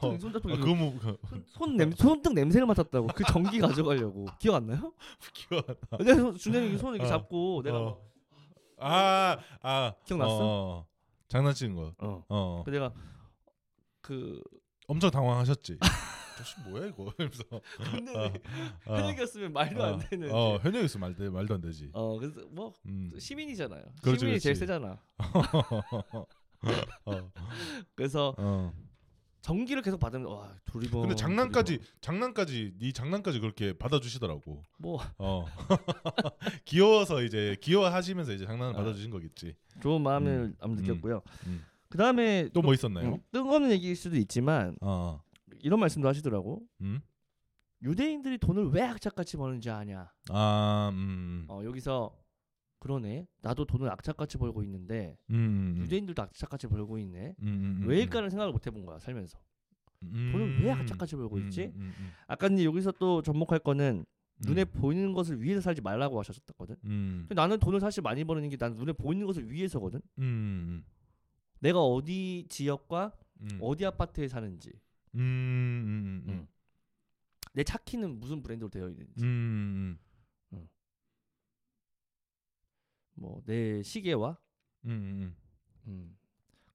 손등 0.00 0.18
손잡고 0.18 0.50
아, 0.52 0.56
그거 0.56 0.74
뭐 0.74 0.98
그, 0.98 1.16
손, 1.28 1.44
손 1.46 1.76
냄, 1.76 1.92
손등 1.92 2.34
냄새를 2.34 2.66
맡았다고 2.66 3.08
그 3.08 3.24
전기 3.24 3.58
가져가려고 3.60 4.26
기억 4.38 4.54
안 4.56 4.66
나요? 4.66 4.92
기억 5.34 5.68
안 5.68 5.76
나. 5.90 5.98
내가 5.98 6.14
손- 6.16 6.36
준현이 6.36 6.78
손 6.78 6.94
이렇게 6.94 7.06
어. 7.06 7.10
잡고 7.10 7.62
내가 7.62 7.78
어. 7.78 8.00
아, 8.78 9.36
아. 9.60 9.92
기억났어? 10.04 10.38
어, 10.40 10.86
장난치는 11.28 11.76
거. 11.76 11.92
어. 11.98 12.24
어. 12.28 12.62
그 12.64 12.70
내가 12.70 12.92
그 14.00 14.42
엄청 14.86 15.10
당황하셨지. 15.10 15.78
저씨 16.38 16.60
뭐야 16.68 16.86
이거? 16.86 17.12
이러면서. 17.18 17.44
어, 17.50 18.22
어. 18.86 18.96
현역이었으면 18.98 19.52
말도 19.52 19.82
안 19.82 19.98
되는. 19.98 20.32
어, 20.32 20.58
현역이었으면 20.58 21.00
말도 21.00 21.30
말도 21.32 21.54
안 21.54 21.60
되지. 21.60 21.90
어 21.92 22.18
그래서 22.18 22.40
뭐 22.50 22.72
음. 22.86 23.12
시민이잖아요. 23.18 23.82
그렇지, 24.02 24.20
시민이 24.20 24.40
제일 24.40 24.54
그렇지. 24.54 24.60
세잖아. 24.60 24.98
어. 27.04 27.32
그래서 27.94 28.34
어. 28.38 28.72
전기를 29.42 29.82
계속 29.82 29.98
받으면 29.98 30.26
와 30.28 30.54
둘이 30.64 30.88
뭐. 30.88 31.02
근데 31.02 31.16
장난까지 31.16 31.80
장난까지 32.00 32.74
네 32.78 32.92
장난까지 32.92 33.40
그렇게 33.40 33.72
받아주시더라고. 33.76 34.64
뭐 34.78 35.00
어. 35.18 35.44
귀여워서 36.64 37.22
이제 37.22 37.56
귀여워하시면서 37.60 38.32
이제 38.32 38.46
장난을 38.46 38.74
아. 38.74 38.76
받아주신 38.78 39.10
거겠지. 39.10 39.54
좋은 39.80 40.00
마음을 40.02 40.54
음, 40.62 40.70
음. 40.70 40.76
느꼈고요. 40.76 41.22
음. 41.46 41.64
그 41.92 41.98
다음에 41.98 42.48
또 42.54 42.62
뭐 42.62 42.72
있었나요? 42.72 43.18
뜬금없는 43.32 43.70
얘기일 43.72 43.96
수도 43.96 44.16
있지만 44.16 44.74
어. 44.80 45.20
이런 45.60 45.78
말씀도 45.78 46.08
하시더라고. 46.08 46.62
음. 46.80 47.00
유대인들이 47.82 48.38
돈을 48.38 48.68
왜 48.70 48.80
악착같이 48.82 49.36
버는지 49.36 49.68
아냐. 49.68 50.10
아, 50.30 50.90
음. 50.94 51.44
어 51.48 51.60
여기서 51.64 52.16
그러네. 52.78 53.26
나도 53.42 53.66
돈을 53.66 53.90
악착같이 53.90 54.38
벌고 54.38 54.62
있는데 54.62 55.18
음. 55.28 55.74
유대인들도 55.76 56.22
악착같이 56.22 56.66
벌고 56.66 56.96
있네. 56.98 57.34
음, 57.42 57.46
음, 57.46 57.82
음, 57.82 57.88
왜일까는 57.88 58.30
생각을 58.30 58.52
못 58.52 58.66
해본 58.66 58.86
거야 58.86 58.98
살면서. 58.98 59.38
음. 60.04 60.30
돈을 60.32 60.64
왜 60.64 60.70
악착같이 60.70 61.14
벌고 61.14 61.36
음, 61.36 61.44
있지? 61.44 61.72
음, 61.76 61.92
음, 61.98 62.10
아까 62.26 62.48
니 62.48 62.64
여기서 62.64 62.92
또 62.92 63.20
접목할 63.20 63.58
거는 63.58 64.04
음. 64.06 64.44
눈에 64.46 64.64
보이는 64.64 65.12
것을 65.12 65.42
위해서 65.42 65.60
살지 65.60 65.82
말라고 65.82 66.18
하셨었거든. 66.18 66.76
음. 66.86 67.28
나는 67.34 67.58
돈을 67.58 67.80
사실 67.80 68.02
많이 68.02 68.24
버는 68.24 68.48
게 68.48 68.56
난 68.56 68.74
눈에 68.76 68.92
보이는 68.94 69.26
것을 69.26 69.50
위해서거든. 69.50 70.00
음. 71.62 71.64
내가 71.64 71.80
어디 71.80 72.46
지역과 72.48 73.16
음. 73.40 73.58
어디 73.60 73.86
아파트에 73.86 74.28
사는지, 74.28 74.70
음. 75.14 75.20
음. 75.20 76.24
음. 76.26 76.32
음. 76.32 76.48
내차 77.54 77.78
키는 77.78 78.18
무슨 78.20 78.42
브랜드로 78.42 78.68
되어 78.70 78.88
있는지, 78.88 79.22
음. 79.22 79.98
뭐내 83.14 83.82
시계와. 83.82 84.38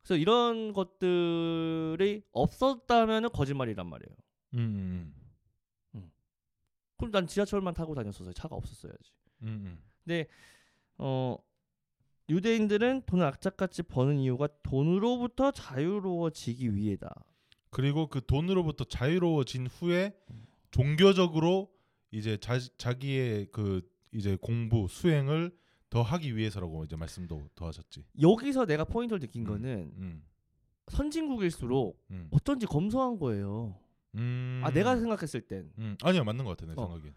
그래서 0.07 0.15
이런 0.15 0.71
것들이 0.71 2.23
없었다면은 2.31 3.29
거짓말이란 3.29 3.87
말이에요. 3.87 4.15
음. 4.53 5.13
그럼 6.95 7.11
난 7.11 7.27
지하철만 7.27 7.73
타고 7.73 7.93
다녔었어요. 7.93 8.33
차가 8.33 8.55
없었어야지. 8.55 9.11
음. 9.43 9.77
근데 10.03 10.27
어 10.97 11.37
유대인들은 12.29 13.03
돈을 13.05 13.25
악착같이 13.25 13.83
버는 13.83 14.19
이유가 14.19 14.47
돈으로부터 14.63 15.51
자유로워지기 15.51 16.75
위해다. 16.75 17.23
그리고 17.69 18.07
그 18.07 18.25
돈으로부터 18.25 18.83
자유로워진 18.83 19.67
후에 19.67 20.13
종교적으로 20.71 21.71
이제 22.11 22.37
자, 22.37 22.57
자기의 22.77 23.47
그 23.51 23.81
이제 24.11 24.37
공부 24.41 24.87
수행을 24.89 25.51
더 25.89 26.01
하기 26.01 26.35
위해서라고 26.35 26.83
이제 26.83 26.95
말씀도 26.95 27.49
더 27.55 27.67
하셨지. 27.67 28.03
여기서 28.21 28.65
내가 28.65 28.83
포인트를 28.83 29.19
느낀 29.19 29.43
음. 29.43 29.47
거는 29.47 29.91
음. 29.97 30.23
선진국일수록 30.87 32.03
음. 32.11 32.27
어쩐지 32.31 32.65
검소한 32.65 33.19
거예요. 33.19 33.77
음. 34.15 34.61
아 34.63 34.71
내가 34.71 34.97
생각했을 34.97 35.41
땐그 35.41 35.73
음. 35.77 35.97
아니야 36.03 36.23
맞는 36.23 36.43
것 36.43 36.57
같아 36.57 36.65
내 36.65 36.73
어. 36.81 36.87
생각엔. 36.87 37.13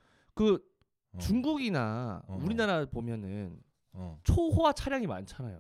어. 1.12 1.18
중국이나 1.18 2.22
어. 2.26 2.38
우리나라 2.42 2.84
보면은 2.86 3.58
어. 3.92 4.18
초호화 4.24 4.72
차량이 4.72 5.06
많잖아요. 5.06 5.58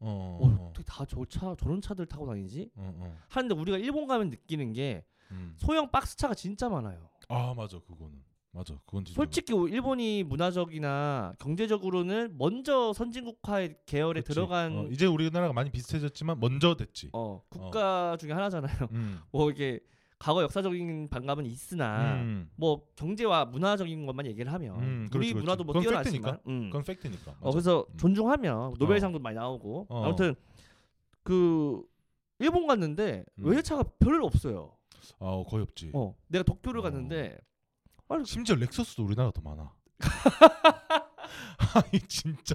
어. 0.00 0.38
어, 0.40 0.46
어. 0.46 0.68
어떻게 0.70 0.84
다 0.84 1.04
저 1.04 1.24
차 1.24 1.54
저런 1.58 1.80
차들 1.80 2.06
타고 2.06 2.26
다니지? 2.26 2.70
어. 2.76 2.92
어. 2.96 3.16
하는데 3.28 3.54
우리가 3.54 3.78
일본 3.78 4.06
가면 4.06 4.30
느끼는 4.30 4.72
게 4.72 5.04
음. 5.30 5.54
소형 5.58 5.90
박스 5.90 6.16
차가 6.16 6.34
진짜 6.34 6.68
많아요. 6.68 7.08
아 7.28 7.52
맞아 7.56 7.78
그거는 7.80 8.22
맞아 8.52 8.74
그건 8.86 9.04
진짜. 9.04 9.16
솔직히 9.16 9.52
일본이 9.54 10.22
문화적이나 10.24 11.34
경제적으로는 11.38 12.36
먼저 12.38 12.92
선진국화의 12.94 13.76
계열에 13.86 14.20
그치. 14.22 14.34
들어간 14.34 14.76
어, 14.78 14.86
이제 14.86 15.06
우리나라가 15.06 15.52
많이 15.52 15.70
비슷해졌지만 15.70 16.40
먼저 16.40 16.74
됐지. 16.76 17.10
어, 17.12 17.42
국가 17.48 18.16
중에 18.18 18.32
하나잖아요. 18.32 18.88
음. 18.92 19.20
뭐 19.32 19.50
이게 19.50 19.80
과거 20.18 20.42
역사적인 20.42 21.08
반감은 21.10 21.46
있으나 21.46 22.14
음. 22.14 22.50
뭐 22.56 22.86
경제와 22.96 23.44
문화적인 23.44 24.04
것만 24.04 24.26
얘기를 24.26 24.52
하면 24.52 24.80
음, 24.80 25.00
우리 25.02 25.08
그렇지, 25.10 25.32
그렇지. 25.32 25.34
문화도 25.34 25.64
뭐 25.64 25.80
뛰어나지만 25.80 26.40
음. 26.46 26.70
그건 26.70 26.82
팩트니까. 26.84 27.30
어 27.32 27.34
맞아. 27.40 27.50
그래서 27.50 27.86
음. 27.92 27.96
존중하며 27.98 28.72
노벨상도 28.78 29.20
많이 29.20 29.36
나오고 29.36 29.86
어. 29.88 30.04
아무튼 30.04 30.34
그 31.22 31.82
일본 32.40 32.66
갔는데 32.66 33.24
음. 33.38 33.44
외제차가 33.44 33.84
별로 34.00 34.26
없어요. 34.26 34.76
아 35.20 35.44
거의 35.48 35.62
없지. 35.62 35.92
어 35.94 36.16
내가 36.26 36.42
도쿄를 36.42 36.80
어. 36.80 36.82
갔는데 36.82 37.38
아니 38.08 38.24
심지어 38.24 38.56
렉서스도 38.56 39.04
우리나라 39.04 39.30
더 39.30 39.40
많아. 39.42 39.72
아니 41.74 42.00
진짜 42.08 42.54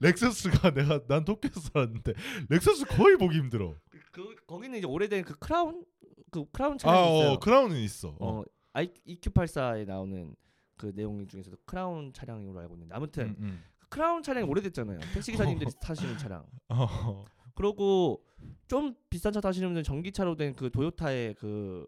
렉서스가 0.00 0.72
내가 0.74 1.06
난 1.06 1.24
도쿄에서 1.24 1.60
살았는데 1.60 2.14
렉서스 2.48 2.86
거의 2.86 3.16
보기 3.16 3.38
힘들어. 3.38 3.74
그 4.10 4.34
거기는 4.46 4.76
이제 4.76 4.86
오래된 4.86 5.24
그 5.24 5.38
크라운 5.38 5.84
그 6.30 6.44
크라운 6.50 6.74
아, 6.74 6.76
차량이 6.78 7.18
있어요. 7.18 7.32
어, 7.32 7.38
크라운은 7.38 7.76
있어. 7.78 8.08
어. 8.18 8.40
어, 8.40 8.44
1Q84에 8.74 9.86
나오는 9.86 10.34
그 10.76 10.92
내용 10.94 11.26
중에서도 11.26 11.56
크라운 11.64 12.12
차량으로 12.12 12.60
알고 12.60 12.74
있는데 12.74 12.94
아무튼 12.94 13.28
음, 13.30 13.36
음. 13.40 13.64
크라운 13.88 14.22
차량이 14.22 14.46
오래됐잖아요. 14.46 14.98
택시 15.14 15.32
기사님들이 15.32 15.70
타시는 15.80 16.18
차량. 16.18 16.44
어. 16.68 17.24
그리고 17.54 18.22
좀 18.68 18.94
비싼 19.10 19.32
차 19.32 19.40
타시는 19.40 19.68
분들 19.68 19.82
전기차로 19.82 20.36
된 20.36 20.54
그 20.54 20.70
도요타의 20.70 21.34
그 21.34 21.86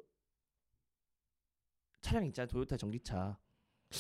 차량 2.03 2.25
있잖아요. 2.27 2.49
도요타 2.49 2.77
전기차. 2.77 3.39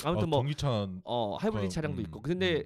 아무튼 0.05 0.25
아, 0.25 0.27
뭐 0.27 0.39
전기차 0.41 0.89
어, 1.05 1.37
하이브리드 1.37 1.67
어, 1.67 1.69
차량도 1.69 2.01
음, 2.01 2.05
있고. 2.07 2.23
근데 2.23 2.61
음. 2.61 2.65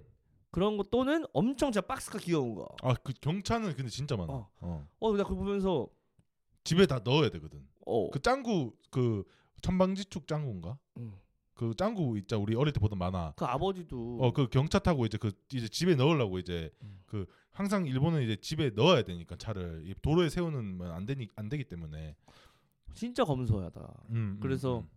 그런 0.51 0.77
거 0.77 0.85
또는 0.85 1.25
엄청 1.33 1.73
진짜 1.73 1.81
박스가 1.81 2.19
귀여운 2.21 2.55
거. 2.55 2.67
아 2.83 2.95
그 2.95 3.13
경차는 3.21 3.75
근데 3.75 3.91
진짜 3.91 4.17
많아. 4.17 4.33
어. 4.33 4.51
어. 4.61 4.87
어, 5.01 5.13
그거 5.13 5.35
보면서 5.35 5.89
집에 6.65 6.87
다 6.87 7.01
넣어야 7.05 7.29
되거든. 7.31 7.67
어. 7.87 8.11
그 8.11 8.21
짱구 8.21 8.75
그 8.91 9.25
천방지축 9.61 10.27
짱구인가? 10.27 10.79
음. 10.99 11.15
그 11.55 11.73
짱구 11.77 12.19
있자 12.19 12.37
우리 12.37 12.57
어릴 12.57 12.73
때 12.73 12.81
보던 12.81 12.99
만화. 12.99 13.33
그 13.37 13.45
아버지도 13.45 14.19
어 14.21 14.33
그 14.33 14.49
경차 14.49 14.79
타고 14.81 15.07
이제 15.07 15.19
그 15.19 15.31
이제 15.53 15.69
집에 15.69 15.95
넣으려고 15.95 16.39
이제 16.39 16.71
음. 16.83 17.01
그 17.07 17.27
항상 17.53 17.87
일본은 17.87 18.23
이제 18.23 18.37
집에 18.37 18.71
넣어야 18.71 19.03
되니까 19.03 19.37
차를 19.37 19.83
이 19.87 19.95
도로에 20.03 20.29
세우는 20.29 20.79
건안 20.79 21.07
되니 21.07 21.29
안 21.37 21.49
되기 21.49 21.65
때문에 21.65 22.17
진짜 22.95 23.25
검소하다. 23.25 23.81
음, 24.11 24.15
음, 24.17 24.39
그래서 24.41 24.81
음. 24.81 24.89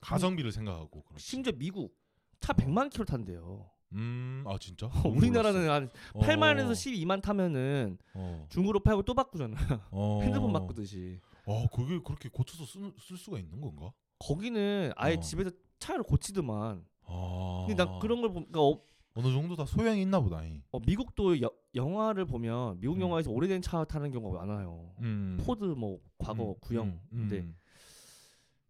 가성비를 0.00 0.52
생각하고 0.52 1.02
그렇지. 1.02 1.24
심지어 1.24 1.52
미국 1.56 1.96
차 2.40 2.52
100만 2.52 2.90
킬로 2.90 3.04
탄대요. 3.04 3.68
음 3.92 4.28
아 4.48 4.56
진짜 4.58 4.88
우리나라는 5.04 5.68
한 5.68 5.90
어. 6.14 6.20
8만에서 6.20 6.70
12만 6.70 7.20
타면은 7.22 7.98
어. 8.14 8.46
중고로 8.48 8.80
팔고 8.80 9.02
또 9.02 9.14
바꾸잖아. 9.14 9.56
어. 9.90 10.20
핸드폰 10.24 10.52
바꾸듯이. 10.52 11.20
어 11.44 11.66
그게 11.68 11.98
그렇게 12.02 12.28
고쳐서 12.28 12.64
쓸, 12.64 12.92
쓸 12.98 13.16
수가 13.16 13.38
있는 13.38 13.60
건가? 13.60 13.92
거기는 14.18 14.92
아예 14.96 15.16
어. 15.16 15.20
집에서 15.20 15.50
차를 15.78 16.02
고치더만. 16.02 16.84
아. 17.04 17.64
근데 17.66 17.82
난 17.84 17.98
그런 17.98 18.20
걸 18.20 18.32
보니까 18.32 18.60
어, 18.60 18.80
어느 19.14 19.32
정도 19.32 19.54
다 19.56 19.64
소양이 19.64 20.02
있나 20.02 20.20
보다. 20.20 20.42
이. 20.44 20.62
어, 20.70 20.78
미국도 20.80 21.40
여, 21.42 21.50
영화를 21.74 22.24
보면 22.24 22.80
미국 22.80 22.96
음. 22.96 23.02
영화에서 23.02 23.30
오래된 23.30 23.62
차 23.62 23.84
타는 23.84 24.10
경우가 24.10 24.44
많아요. 24.46 24.94
음. 25.00 25.38
포드 25.40 25.64
뭐 25.64 26.00
과거 26.18 26.50
음, 26.50 26.54
구형. 26.60 26.86
음, 26.86 27.00
음. 27.12 27.56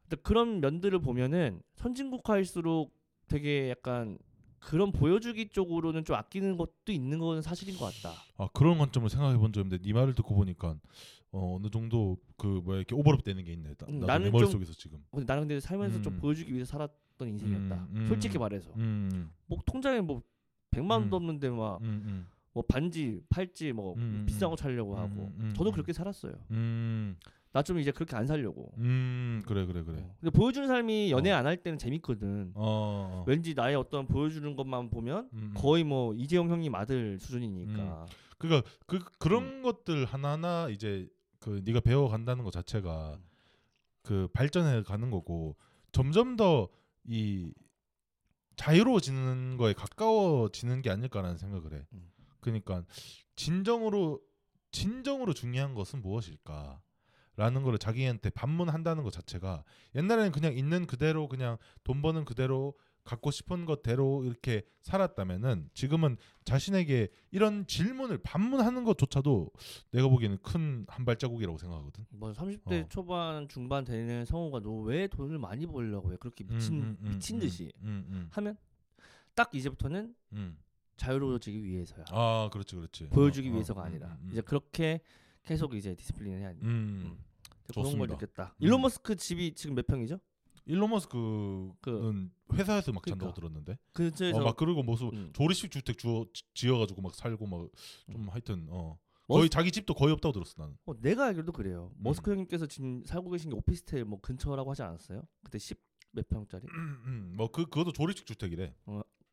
근데 0.02 0.22
그런 0.22 0.60
면들을 0.60 0.98
보면은 1.00 1.62
선진국화일수록 1.76 2.96
되게 3.28 3.70
약간 3.70 4.18
그런 4.60 4.92
보여주기 4.92 5.48
쪽으로는 5.50 6.04
좀 6.04 6.16
아끼는 6.16 6.56
것도 6.56 6.92
있는 6.92 7.18
건 7.18 7.42
사실인 7.42 7.76
것 7.76 7.86
같다. 7.94 8.14
아 8.36 8.48
그런 8.52 8.78
관점을 8.78 9.08
생각해 9.08 9.36
본 9.38 9.52
적인데 9.52 9.78
네 9.78 9.92
말을 9.92 10.14
듣고 10.14 10.34
보니까 10.34 10.76
어, 11.30 11.56
어느 11.56 11.68
정도 11.70 12.16
그 12.36 12.46
뭐야 12.64 12.78
이렇게 12.78 12.94
오버랩 12.96 13.22
되는 13.22 13.44
게 13.44 13.52
있네. 13.52 13.74
나, 13.74 13.86
음, 13.88 14.00
나는 14.00 14.24
내 14.24 14.30
좀- 14.30 14.32
머릿 14.32 14.50
속에서 14.50 14.72
지금. 14.72 15.02
근데 15.10 15.24
나는 15.26 15.42
근데 15.46 15.60
살면서 15.60 16.02
좀 16.02 16.14
음. 16.14 16.18
보여주기 16.20 16.52
위해서 16.54 16.72
살았던 16.72 17.28
인생이었다. 17.28 17.74
음, 17.76 17.96
음. 17.96 18.06
솔직히 18.08 18.38
말해서. 18.38 18.72
음. 18.76 19.30
뭐 19.46 19.58
통장에 19.66 20.00
뭐 20.00 20.22
100만 20.70 20.90
원도 20.92 21.16
음. 21.16 21.22
없는데 21.22 21.50
막뭐 21.50 21.78
음. 21.82 22.26
음. 22.54 22.62
반지, 22.66 23.20
팔찌 23.28 23.72
뭐 23.72 23.94
음, 23.96 24.24
비싼 24.26 24.48
음. 24.48 24.50
거 24.50 24.56
차려고 24.56 24.96
하고. 24.98 25.32
음, 25.36 25.36
음, 25.38 25.54
저도 25.54 25.70
음. 25.70 25.72
그렇게 25.72 25.92
살았어요. 25.92 26.32
음. 27.58 27.60
나좀 27.60 27.78
이제 27.78 27.90
그렇게 27.90 28.16
안 28.16 28.26
살려고. 28.26 28.72
음 28.78 29.42
그래 29.46 29.66
그래 29.66 29.82
그래. 29.82 29.98
어. 29.98 30.16
근데 30.20 30.30
보여주는 30.30 30.66
삶이 30.66 31.10
연애 31.10 31.30
어. 31.32 31.36
안할 31.36 31.56
때는 31.58 31.78
재밌거든. 31.78 32.52
어. 32.54 33.22
어. 33.22 33.24
왠지 33.26 33.54
나의 33.54 33.76
어떤 33.76 34.06
보여주는 34.06 34.54
것만 34.56 34.90
보면 34.90 35.28
음, 35.32 35.38
음. 35.38 35.54
거의 35.56 35.84
뭐 35.84 36.14
이재용 36.14 36.50
형님 36.50 36.74
아들 36.74 37.18
수준이니까. 37.18 38.06
그러니까 38.38 38.70
그 38.86 39.00
그런 39.18 39.62
것들 39.62 40.04
하나하나 40.04 40.68
이제 40.70 41.08
그 41.40 41.62
네가 41.64 41.80
배워 41.80 42.08
간다는 42.08 42.44
것 42.44 42.52
자체가 42.52 43.14
음. 43.16 43.24
그 44.02 44.28
발전해 44.32 44.82
가는 44.82 45.10
거고 45.10 45.56
점점 45.92 46.36
더 46.36 46.68
이 47.08 47.52
자유로워지는 48.56 49.56
거에 49.56 49.72
가까워지는 49.72 50.82
게 50.82 50.90
아닐까라는 50.90 51.38
생각을 51.38 51.72
해. 51.74 51.86
음. 51.92 52.10
그러니까 52.40 52.84
진정으로 53.34 54.20
진정으로 54.70 55.32
중요한 55.32 55.74
것은 55.74 56.02
무엇일까? 56.02 56.82
라는 57.38 57.62
거를 57.62 57.78
자기한테 57.78 58.30
반문한다는 58.30 59.04
것 59.04 59.12
자체가 59.12 59.62
옛날에는 59.94 60.32
그냥 60.32 60.54
있는 60.56 60.86
그대로 60.88 61.28
그냥 61.28 61.56
돈 61.84 62.02
버는 62.02 62.24
그대로 62.24 62.74
갖고 63.04 63.30
싶은 63.30 63.64
것대로 63.64 64.24
이렇게 64.24 64.62
살았다면은 64.82 65.70
지금은 65.72 66.16
자신에게 66.44 67.08
이런 67.30 67.64
질문을 67.68 68.18
반문하는 68.18 68.82
것조차도 68.82 69.50
내가 69.92 70.08
보기에는 70.08 70.38
큰 70.42 70.84
한 70.88 71.04
발자국이라고 71.04 71.56
생각하거든. 71.58 72.06
뭐 72.10 72.32
30대 72.32 72.84
어. 72.84 72.88
초반 72.88 73.48
중반 73.48 73.84
되는 73.84 74.24
성우가 74.24 74.58
너 74.60 74.82
왜 74.82 75.06
돈을 75.06 75.38
많이 75.38 75.64
벌려고 75.66 76.12
해? 76.12 76.16
그렇게 76.18 76.42
미친 76.44 76.74
음, 76.74 76.82
음, 76.82 76.96
음, 77.02 77.10
미친 77.14 77.36
음, 77.36 77.40
듯이 77.40 77.72
음, 77.82 78.04
음, 78.10 78.28
하면 78.32 78.56
딱 79.36 79.54
이제부터는 79.54 80.12
음. 80.32 80.58
자유로워지기 80.96 81.62
위해서야. 81.64 82.04
아, 82.10 82.50
그렇지, 82.52 82.74
그렇지. 82.74 83.08
보여주기 83.10 83.48
어, 83.48 83.52
어, 83.52 83.54
위해서가 83.54 83.82
음, 83.82 83.86
아니라 83.86 84.08
음, 84.08 84.18
음. 84.24 84.28
이제 84.32 84.40
그렇게 84.40 85.00
계속 85.44 85.74
이제 85.74 85.94
디스플린을 85.94 86.40
해야 86.40 86.52
돼. 86.52 86.58
음. 86.62 87.16
그런 87.68 87.84
걸 87.84 88.08
좋습니다. 88.08 88.14
느꼈다. 88.14 88.54
음. 88.56 88.64
일론 88.64 88.80
머스크 88.82 89.16
집이 89.16 89.54
지금 89.54 89.74
몇 89.76 89.86
평이죠? 89.86 90.18
일론 90.66 90.90
머스크는 90.90 92.30
회사에서 92.52 92.92
막 92.92 93.04
잔다고 93.06 93.32
그러니까. 93.32 93.34
들었는데. 93.34 93.78
그래서 93.92 94.36
어, 94.38 94.44
막 94.44 94.56
그리고 94.56 94.82
무슨 94.82 95.08
음. 95.12 95.30
조리식 95.32 95.70
주택 95.70 95.96
주어 95.98 96.26
지어가지고 96.54 97.00
막 97.02 97.14
살고 97.14 97.46
막 97.46 97.68
좀 98.10 98.28
하여튼 98.28 98.66
어 98.70 98.98
머스- 99.28 99.38
거의 99.40 99.50
자기 99.50 99.70
집도 99.72 99.94
거의 99.94 100.12
없다고 100.12 100.32
들었어 100.32 100.54
나는. 100.62 100.76
어, 100.86 100.92
내가 101.00 101.26
알기로도 101.26 101.52
그래요. 101.52 101.90
음. 101.96 102.02
머스크 102.02 102.30
형님께서 102.30 102.66
지금 102.66 103.02
살고 103.04 103.30
계신 103.30 103.50
게 103.50 103.56
오피스텔 103.56 104.04
뭐 104.04 104.20
근처라고 104.20 104.70
하지 104.70 104.82
않았어요? 104.82 105.22
그때 105.44 105.58
10 105.58 105.78
몇 106.12 106.26
평짜리? 106.26 106.66
뭐 107.36 107.48
그 107.52 107.64
그것도 107.66 107.92
조리식 107.92 108.24
주택이래. 108.24 108.74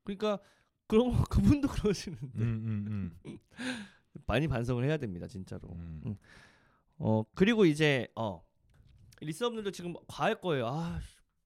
그러니까 0.03 0.39
그런 0.87 1.09
거 1.11 1.23
그분도 1.23 1.67
그러시는데 1.95 2.27
음, 2.37 3.13
음, 3.25 3.39
많이 4.27 4.47
반성을 4.49 4.83
해야 4.83 4.97
됩니다, 4.97 5.25
진짜로. 5.27 5.69
음. 5.73 6.17
음. 6.97 7.05
어 7.05 7.23
그리고 7.33 7.65
이제 7.65 8.07
어 8.15 8.43
리서분들도 9.21 9.71
지금 9.71 9.93
과할 10.07 10.39
거예요. 10.39 10.67
아, 10.67 10.99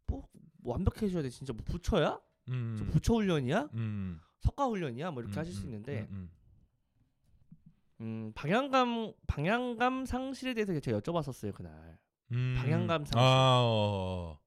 뭐, 0.07 0.27
뭐 0.57 0.73
완벽해져야 0.73 1.21
돼. 1.23 1.29
진짜 1.29 1.53
뭐 1.53 1.63
부처야? 1.65 2.19
음, 2.49 2.75
저 2.77 2.83
음, 2.83 2.89
부처 2.89 3.13
훈련이야? 3.13 3.69
음, 3.75 4.19
석가 4.39 4.65
훈련이야? 4.65 5.11
뭐 5.11 5.21
이렇게 5.21 5.37
음, 5.37 5.39
하실 5.39 5.53
수 5.53 5.61
음, 5.61 5.65
있는데 5.67 6.07
음, 6.11 6.29
음, 8.01 8.31
방향감 8.33 9.13
방향감 9.27 10.05
상실에 10.05 10.53
대해서 10.53 10.77
제가 10.79 10.99
여쭤봤었어요 10.99 11.53
그날. 11.53 11.99
음. 12.31 12.55
방향감 12.57 13.05
상실. 13.05 13.17
아, 13.17 13.59
어, 13.61 14.37
어. 14.37 14.39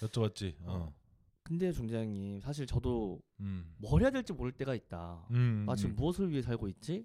여쭤봤지. 0.00 0.56
어. 0.62 0.94
근데 1.42 1.72
중대장님 1.72 2.40
사실 2.40 2.66
저도 2.66 3.20
음. 3.40 3.74
뭘 3.78 4.02
해야 4.02 4.10
될지 4.10 4.32
모를 4.34 4.52
때가 4.52 4.74
있다. 4.74 5.26
음. 5.30 5.64
나 5.66 5.74
지금 5.74 5.92
음. 5.92 5.96
무엇을 5.96 6.30
위해 6.30 6.42
살고 6.42 6.68
있지? 6.68 7.04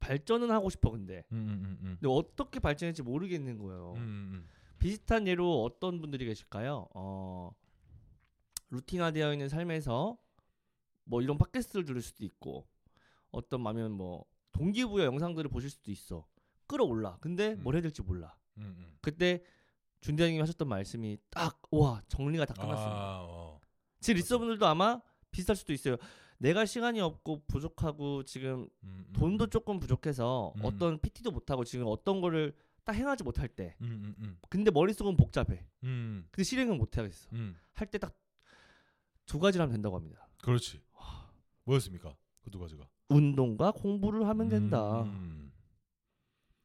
발전은 0.00 0.50
하고 0.50 0.70
싶어 0.70 0.90
근데. 0.90 1.24
음, 1.32 1.36
음, 1.36 1.48
음, 1.48 1.78
음. 1.82 1.96
근데 2.00 2.08
어떻게 2.08 2.58
발전할지 2.58 3.02
모르겠는 3.02 3.58
거예요. 3.58 3.92
음, 3.96 4.00
음, 4.00 4.48
비슷한 4.78 5.26
예로 5.28 5.62
어떤 5.62 6.00
분들이 6.00 6.24
계실까요? 6.24 6.88
어, 6.94 7.52
루틴화되어 8.70 9.32
있는 9.32 9.48
삶에서 9.48 10.16
뭐 11.04 11.22
이런 11.22 11.38
팟캐스트를 11.38 11.84
들을 11.84 12.00
수도 12.02 12.24
있고 12.24 12.66
어떤 13.30 13.60
마면 13.62 13.92
뭐 13.92 14.24
동기부여 14.52 15.04
영상들을 15.04 15.50
보실 15.50 15.70
수도 15.70 15.90
있어. 15.90 16.26
끌어올라. 16.66 17.18
근데 17.20 17.52
음. 17.54 17.62
뭘 17.62 17.74
해야 17.74 17.82
될지 17.82 18.02
몰라. 18.02 18.34
그때 19.00 19.42
준대장님이 20.00 20.40
하셨던 20.40 20.68
말씀이 20.68 21.18
딱 21.30 21.60
와 21.70 22.02
정리가 22.08 22.44
다 22.46 22.54
끝났습니다. 22.54 22.96
아, 22.96 23.18
어. 23.22 23.60
제 24.00 24.12
리서분들도 24.12 24.66
아마 24.66 25.00
비슷할 25.30 25.56
수도 25.56 25.72
있어요. 25.72 25.96
내가 26.42 26.64
시간이 26.64 27.00
없고 27.00 27.42
부족하고 27.46 28.24
지금 28.24 28.60
음, 28.82 29.04
음, 29.08 29.12
돈도 29.12 29.44
음. 29.44 29.50
조금 29.50 29.78
부족해서 29.78 30.54
음. 30.56 30.60
어떤 30.64 30.98
PT도 30.98 31.30
못하고 31.30 31.64
지금 31.64 31.84
어떤 31.86 32.20
거를 32.22 32.54
딱 32.84 32.94
행하지 32.94 33.24
못할 33.24 33.46
때 33.46 33.76
음, 33.82 33.86
음, 33.86 34.14
음. 34.24 34.38
근데 34.48 34.70
머릿속은 34.70 35.16
복잡해. 35.18 35.66
음, 35.84 36.26
근데 36.30 36.42
실행은 36.44 36.78
못하겠어. 36.78 37.28
음. 37.34 37.56
할때 37.74 37.98
딱 37.98 38.16
두 39.26 39.38
가지를 39.38 39.62
하면 39.62 39.72
된다고 39.74 39.94
합니다. 39.96 40.28
그렇지. 40.42 40.80
뭐였습니까? 41.64 42.16
그 42.42 42.50
두 42.50 42.58
가지가. 42.58 42.88
운동과 43.10 43.70
공부를 43.72 44.26
하면 44.26 44.48
된다. 44.48 45.02
음. 45.02 45.52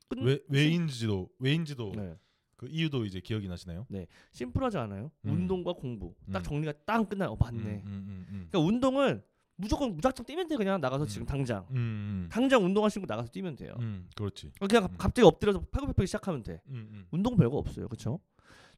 끝- 0.07 0.19
왜 0.19 0.39
왜인지도 0.47 1.29
왜인지도 1.37 1.91
네. 1.95 2.17
그 2.55 2.67
이유도 2.67 3.05
이제 3.05 3.19
기억이 3.19 3.47
나시나요? 3.47 3.85
심플하지 4.31 4.77
않아요? 4.77 5.11
음. 5.25 5.31
운동과 5.31 5.73
공부 5.73 6.15
딱 6.31 6.39
음. 6.39 6.43
정리가 6.43 6.73
딱 6.85 7.07
끝나. 7.07 7.29
어 7.29 7.35
맞네. 7.35 7.59
음, 7.59 7.81
음, 7.85 8.25
음, 8.29 8.47
그러니까 8.49 8.59
운동은 8.59 9.23
무조건 9.57 9.95
무작정 9.95 10.25
뛰면 10.25 10.47
돼 10.47 10.57
그냥 10.57 10.81
나가서 10.81 11.05
음. 11.05 11.07
지금 11.07 11.25
당장 11.25 11.65
음, 11.71 11.75
음, 11.75 12.29
당장 12.31 12.63
운동하시고 12.65 13.05
나가서 13.07 13.29
뛰면 13.29 13.55
돼요. 13.55 13.73
음, 13.79 14.09
그렇지. 14.15 14.51
그냥 14.59 14.85
음. 14.85 14.95
갑자기 14.97 15.25
엎드려서 15.25 15.61
팔굽혀펴기 15.71 16.07
시작하면 16.07 16.43
돼. 16.43 16.61
음, 16.67 16.87
음. 16.91 17.07
운동 17.11 17.37
별거 17.37 17.57
없어요. 17.57 17.87
그렇죠? 17.87 18.19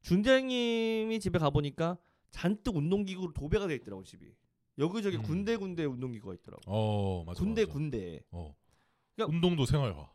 준대님이 0.03 1.19
집에 1.19 1.39
가 1.39 1.49
보니까 1.49 1.97
잔뜩 2.31 2.75
운동기구로 2.75 3.33
도배가 3.33 3.67
돼 3.67 3.75
있더라고 3.75 4.03
집이. 4.03 4.31
여기저기 4.77 5.17
음. 5.17 5.23
군데 5.23 5.55
군데 5.57 5.85
운동기구가 5.85 6.35
있더라고. 6.35 6.61
어, 6.67 7.23
맞아. 7.25 7.39
군데 7.39 7.63
맞아. 7.65 7.73
군데. 7.73 8.21
어. 8.31 8.55
그러니까- 9.15 9.35
운동도 9.35 9.65
생활화. 9.65 10.11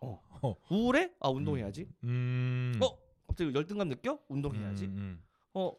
우울해? 0.71 1.11
아 1.19 1.29
운동해야지. 1.29 1.89
음. 2.05 2.73
어? 2.81 2.97
갑자기 3.27 3.53
열등감 3.55 3.89
느껴? 3.89 4.21
운동해야지. 4.29 4.85
음, 4.87 4.97
음. 4.97 5.23
어? 5.55 5.73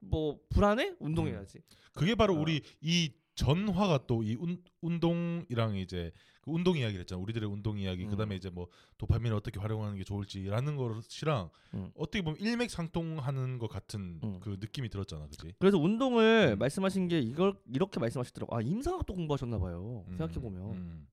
뭐 0.00 0.38
불안해? 0.50 0.94
운동해야지. 1.00 1.58
그게 1.92 2.14
바로 2.14 2.34
어. 2.36 2.38
우리 2.40 2.62
이 2.80 3.12
전화가 3.38 4.06
또 4.08 4.22
이 4.24 4.36
운동이랑 4.80 5.76
이제 5.76 6.10
그 6.40 6.50
운동 6.50 6.76
이야기를 6.76 7.00
했잖아. 7.02 7.22
우리들의 7.22 7.48
운동 7.48 7.78
이야기. 7.78 8.04
음. 8.04 8.10
그다음에 8.10 8.34
이제 8.34 8.50
뭐 8.50 8.66
도파민을 8.98 9.36
어떻게 9.36 9.60
활용하는 9.60 9.96
게 9.96 10.02
좋을지라는 10.02 10.76
것이랑 10.76 11.48
음. 11.74 11.90
어떻게 11.94 12.22
보면 12.22 12.40
일맥상통하는 12.40 13.58
것 13.58 13.68
같은 13.68 14.18
음. 14.24 14.40
그 14.40 14.56
느낌이 14.58 14.88
들었잖아. 14.88 15.28
그지 15.28 15.54
그래서 15.60 15.78
운동을 15.78 16.54
음. 16.54 16.58
말씀하신 16.58 17.06
게 17.06 17.20
이걸 17.20 17.54
이렇게 17.72 18.00
말씀하시더라고. 18.00 18.56
아 18.56 18.60
임상학도 18.60 19.14
공부하셨나 19.14 19.58
봐요. 19.58 20.04
음, 20.08 20.16
생각해 20.16 20.40
보면 20.40 20.62
음. 20.72 21.08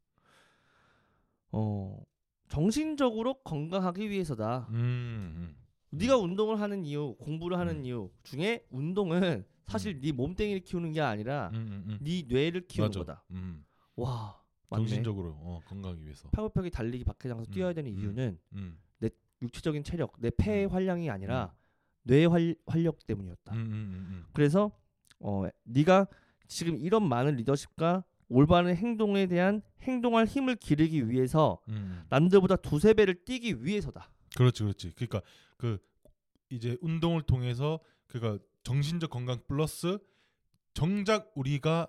어 1.51 2.01
정신적으로 2.47 3.35
건강하기 3.43 4.09
위해서다. 4.09 4.67
네가 5.91 6.17
운동을 6.17 6.59
하는 6.59 6.85
이유, 6.85 7.15
공부를 7.19 7.57
하는 7.59 7.77
음. 7.77 7.85
이유 7.85 8.09
중에 8.23 8.65
운동은 8.71 9.45
사실 9.67 9.99
네 9.99 10.11
몸뚱이를 10.11 10.61
키우는 10.61 10.91
게 10.93 11.01
아니라 11.01 11.49
음, 11.53 11.55
음, 11.55 11.83
음. 11.87 11.97
네 12.01 12.23
뇌를 12.27 12.67
키우는 12.67 12.89
맞아. 12.89 12.99
거다. 12.99 13.23
음. 13.31 13.65
와, 13.95 14.41
맞네. 14.69 14.85
정신적으로 14.85 15.29
어, 15.39 15.61
건강하기 15.65 16.03
위해서. 16.03 16.29
팔굽혀펴기 16.29 16.69
달리기 16.71 17.03
음, 17.07 17.45
뛰어야 17.51 17.73
되는 17.73 17.91
음. 17.91 17.97
이유는 17.99 18.39
음. 18.53 18.79
육체적인 19.41 19.83
체력, 19.83 20.13
내 20.19 20.29
폐의 20.29 20.65
음. 20.65 20.71
활량이 20.71 21.09
아니라 21.09 21.53
뇌의 22.03 22.27
활, 22.27 22.55
활력 22.65 23.05
때문이었다. 23.05 23.53
음, 23.53 23.57
음, 23.59 24.07
음, 24.09 24.25
그래서 24.33 24.71
어 25.19 25.45
네가 25.63 26.07
지금 26.47 26.77
이런 26.77 27.07
많은 27.07 27.35
리더십과 27.35 28.03
올바른 28.27 28.75
행동에 28.75 29.27
대한 29.27 29.61
행동할 29.81 30.25
힘을 30.25 30.55
기르기 30.55 31.09
위해서 31.09 31.59
음, 31.69 31.73
음. 31.73 32.05
남들보다 32.09 32.57
두세 32.57 32.93
배를 32.93 33.25
뛰기 33.25 33.63
위해서다. 33.63 34.09
그렇지, 34.35 34.63
그렇지. 34.63 34.91
그러니까 34.95 35.21
그 35.57 35.77
이제 36.49 36.77
운동을 36.81 37.23
통해서 37.23 37.79
그가 38.07 38.37
정신적 38.69 39.09
건강 39.11 39.39
플러스 39.47 39.97
정작 40.73 41.31
우리가 41.35 41.87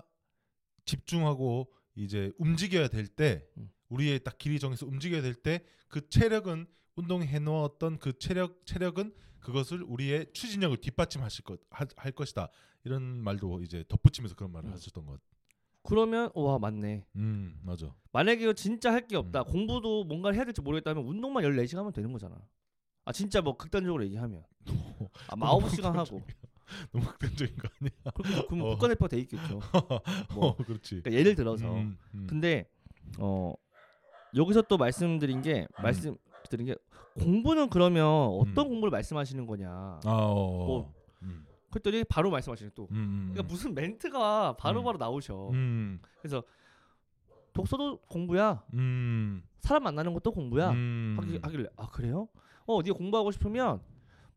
집중하고 0.84 1.72
이제 1.96 2.30
움직여야 2.38 2.88
될때 2.88 3.44
음. 3.56 3.70
우리의 3.88 4.22
딱 4.22 4.38
길이 4.38 4.58
정해서 4.60 4.86
움직여야 4.86 5.22
될 5.22 5.34
때 5.42 5.64
그 5.88 6.08
체력은 6.08 6.66
운동해 6.96 7.38
놓았던 7.38 7.98
그 7.98 8.18
체력 8.18 8.64
체력은 8.66 9.14
그것을 9.40 9.82
우리의 9.84 10.32
추진력을 10.32 10.76
뒷받침하실 10.78 11.44
것 11.44 11.60
하- 11.70 11.86
할 11.96 12.12
것이다 12.12 12.50
이런 12.84 13.02
말도 13.02 13.62
이제 13.62 13.84
덧붙이면서 13.88 14.34
그런 14.34 14.52
말을 14.52 14.68
음. 14.70 14.72
하셨던 14.74 15.06
것. 15.06 15.20
그러면 15.82 16.30
와 16.34 16.58
맞네. 16.58 17.06
음 17.16 17.60
맞아. 17.62 17.94
만약에 18.12 18.52
진짜 18.54 18.92
할 18.92 19.06
게 19.06 19.16
없다. 19.16 19.42
음. 19.42 19.44
공부도 19.46 20.04
뭔가를 20.04 20.36
해야 20.36 20.44
될지 20.44 20.60
모르겠다면 20.60 21.04
운동만 21.06 21.44
14시간 21.44 21.76
하면 21.76 21.92
되는 21.92 22.12
거잖아. 22.12 22.36
아 23.04 23.12
진짜 23.12 23.40
뭐 23.40 23.56
극단적으로 23.56 24.04
얘기하면 24.04 24.42
아, 25.28 25.36
뭐 25.36 25.60
9시간 25.60 25.92
하고 25.94 26.20
너무 26.92 27.04
극단적인 27.06 27.56
거 27.56 27.68
아니야? 27.80 27.90
그럼 28.14 28.46
그럼 28.48 28.62
어. 28.62 28.68
국가대표가 28.70 29.08
돼 29.08 29.18
있겠죠. 29.20 29.60
뭐 30.34 30.46
어, 30.48 30.56
그렇지. 30.56 31.00
그러니까 31.02 31.12
예를 31.12 31.34
들어서 31.34 31.72
음, 31.72 31.96
음. 32.14 32.26
근데 32.28 32.68
어 33.18 33.54
여기서 34.34 34.62
또 34.62 34.76
말씀드린 34.76 35.42
게 35.42 35.66
말씀 35.82 36.16
드는 36.50 36.64
게 36.66 36.76
공부는 37.20 37.70
그러면 37.70 38.06
어떤 38.06 38.66
음. 38.66 38.70
공부를 38.70 38.90
말씀하시는 38.90 39.46
거냐. 39.46 39.68
아, 39.70 40.00
어. 40.04 40.66
뭐, 40.66 40.94
음. 41.22 41.46
그랬더니 41.70 42.04
바로 42.04 42.30
말씀하시는 42.30 42.72
또. 42.74 42.84
음, 42.90 42.96
음, 42.96 43.28
그러니까 43.32 43.50
무슨 43.52 43.74
멘트가 43.74 44.56
바로바로 44.56 44.98
나오셔. 44.98 45.50
음. 45.50 46.00
그래서 46.20 46.42
독서도 47.52 47.98
공부야. 48.08 48.62
음. 48.74 49.42
사람 49.60 49.84
만나는 49.84 50.12
것도 50.12 50.30
공부야. 50.32 50.70
음. 50.70 51.16
하기, 51.18 51.38
하길래 51.42 51.68
아 51.76 51.86
그래요? 51.88 52.28
어 52.66 52.82
네가 52.82 52.94
공부하고 52.96 53.30
싶으면 53.30 53.80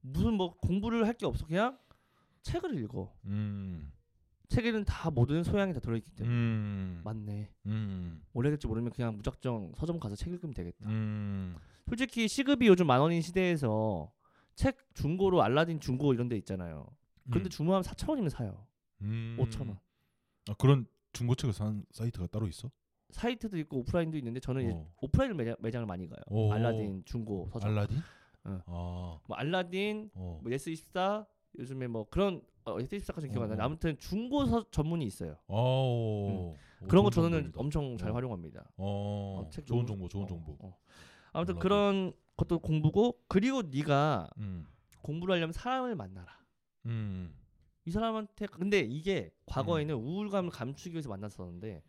무슨 0.01 0.35
뭐 0.35 0.55
공부를 0.57 1.05
할 1.05 1.13
게 1.17 1.25
없어 1.25 1.45
그냥 1.45 1.77
책을 2.43 2.77
읽어. 2.79 3.13
음. 3.25 3.91
책에는 4.49 4.83
다 4.85 5.11
모든 5.11 5.43
소양이 5.43 5.73
다 5.73 5.79
들어있기 5.79 6.11
때문에 6.11 6.35
음. 6.35 7.01
맞네. 7.03 7.49
음. 7.67 8.23
오래 8.33 8.49
될지 8.49 8.65
모르면 8.67 8.91
그냥 8.91 9.15
무작정 9.17 9.73
서점 9.77 9.99
가서 9.99 10.15
책 10.15 10.33
읽으면 10.33 10.53
되겠다. 10.53 10.89
음. 10.89 11.55
솔직히 11.87 12.27
시급이 12.27 12.67
요즘 12.67 12.87
만 12.87 12.99
원인 12.99 13.21
시대에서 13.21 14.11
책 14.55 14.77
중고로 14.95 15.41
알라딘 15.43 15.79
중고 15.79 16.13
이런 16.13 16.27
데 16.29 16.35
있잖아요. 16.37 16.87
근데 17.31 17.47
음. 17.47 17.49
주문하면 17.49 17.83
4천 17.83 18.09
원이면 18.09 18.29
사요. 18.29 18.65
음. 19.01 19.37
5천 19.39 19.67
원. 19.67 19.79
아, 20.49 20.53
그런 20.57 20.87
중고책을 21.13 21.53
사는 21.53 21.85
사이트가 21.91 22.27
따로 22.27 22.47
있어? 22.47 22.71
사이트도 23.11 23.57
있고 23.59 23.79
오프라인도 23.79 24.17
있는데 24.17 24.39
저는 24.39 24.63
이제 24.63 24.71
어. 24.73 24.91
오프라인 25.01 25.35
매장, 25.35 25.55
매장을 25.59 25.85
많이 25.85 26.07
가요. 26.07 26.21
오. 26.27 26.51
알라딘 26.51 27.03
중고 27.05 27.47
서점. 27.51 27.69
알라딘? 27.69 27.97
어. 28.45 28.61
아. 28.65 29.19
뭐 29.27 29.37
알라딘, 29.37 30.11
어. 30.13 30.39
뭐 30.41 30.51
예스24 30.51 31.25
요즘에 31.57 31.87
뭐 31.87 32.07
그런 32.09 32.41
어, 32.65 32.77
예스24까지 32.77 33.31
기억 33.31 33.37
안 33.37 33.43
어. 33.43 33.55
나는데 33.55 33.63
아무튼 33.63 33.97
중고 33.97 34.45
서, 34.45 34.65
전문이 34.69 35.05
있어요. 35.05 35.37
어. 35.47 36.55
그런 36.87 37.03
거 37.03 37.09
저는 37.09 37.31
정보입니다. 37.31 37.59
엄청 37.59 37.97
잘 37.97 38.11
어. 38.11 38.13
활용합니다. 38.13 38.71
어. 38.77 39.43
어, 39.45 39.49
책 39.49 39.65
좋은 39.65 39.85
정보, 39.85 40.07
좋은 40.07 40.25
어, 40.25 40.27
정보. 40.27 40.57
어. 40.59 40.77
아무튼 41.33 41.55
알라딘. 41.55 41.59
그런 41.59 42.13
것도 42.37 42.59
공부고 42.59 43.19
그리고 43.27 43.61
네가 43.63 44.29
음. 44.37 44.67
공부를 45.01 45.35
하려면 45.35 45.53
사람을 45.53 45.95
만나라. 45.95 46.39
음. 46.85 47.33
이 47.85 47.91
사람한테 47.91 48.47
근데 48.47 48.79
이게 48.79 49.31
과거에는 49.45 49.95
우울감을 49.95 50.51
감추기 50.51 50.93
위해서 50.93 51.09
만났었는데 51.09 51.83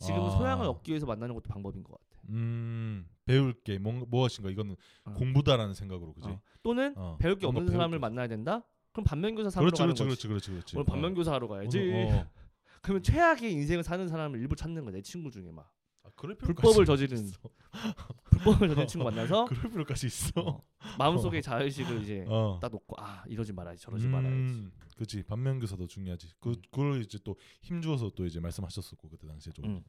지금은 0.00 0.26
아. 0.26 0.30
소양을 0.30 0.66
얻기 0.66 0.90
위해서 0.90 1.06
만나는 1.06 1.34
것도 1.34 1.48
방법인 1.48 1.82
것 1.84 1.92
같아. 1.92 2.22
음. 2.28 3.08
배울 3.24 3.52
게 3.52 3.78
뭔가 3.78 4.06
무엇인가 4.08 4.50
이거는 4.50 4.76
어. 5.04 5.12
공부다라는 5.14 5.74
생각으로 5.74 6.12
그지? 6.14 6.28
어. 6.28 6.40
또는 6.62 6.94
어. 6.96 7.16
배울 7.18 7.36
게 7.36 7.46
없는 7.46 7.66
배울 7.66 7.72
사람을 7.72 7.98
게 7.98 8.00
만나야 8.00 8.28
된다. 8.28 8.64
그럼 8.96 9.04
반면교사 9.04 9.50
삼으러 9.50 9.68
그렇지, 9.68 9.78
가는 9.82 9.94
그렇지, 9.94 10.08
거지. 10.08 10.28
그렇지, 10.28 10.50
그렇지, 10.50 10.50
그렇지. 10.50 10.76
오늘 10.76 10.86
반면교사 10.86 11.32
하러 11.34 11.48
가야지. 11.48 11.78
오늘, 11.78 12.06
어. 12.14 12.26
그러면 12.80 13.02
최악의 13.02 13.52
인생을 13.52 13.82
사는 13.82 14.08
사람을 14.08 14.40
일부 14.40 14.56
찾는 14.56 14.84
거야. 14.84 14.94
내 14.94 15.02
친구 15.02 15.30
중에 15.30 15.50
막 15.50 15.70
아, 16.02 16.08
그럴 16.16 16.34
불법을 16.38 16.86
저지른. 16.86 17.30
불법을 18.30 18.68
저지른 18.68 18.86
친구 18.86 19.04
만나서 19.04 19.44
그럴 19.52 19.70
필요까지 19.70 20.06
있어. 20.06 20.40
어, 20.40 20.64
마음속에 20.98 21.42
자의식을 21.42 22.02
이제 22.02 22.24
어. 22.26 22.58
딱 22.62 22.72
놓고 22.72 22.96
아 22.98 23.22
이러지 23.26 23.52
말아야지 23.52 23.82
저러지 23.82 24.08
말아야지. 24.08 24.70
그렇지 24.94 25.22
반면교사도 25.24 25.86
중요하지. 25.86 26.28
그 26.40 26.50
음. 26.50 26.54
그걸 26.70 27.02
이제 27.02 27.18
또 27.22 27.36
힘주어서 27.60 28.12
또 28.14 28.24
이제 28.24 28.40
말씀하셨었고 28.40 29.10
그때 29.10 29.26
당시에 29.26 29.52
좀. 29.52 29.66
음. 29.66 29.84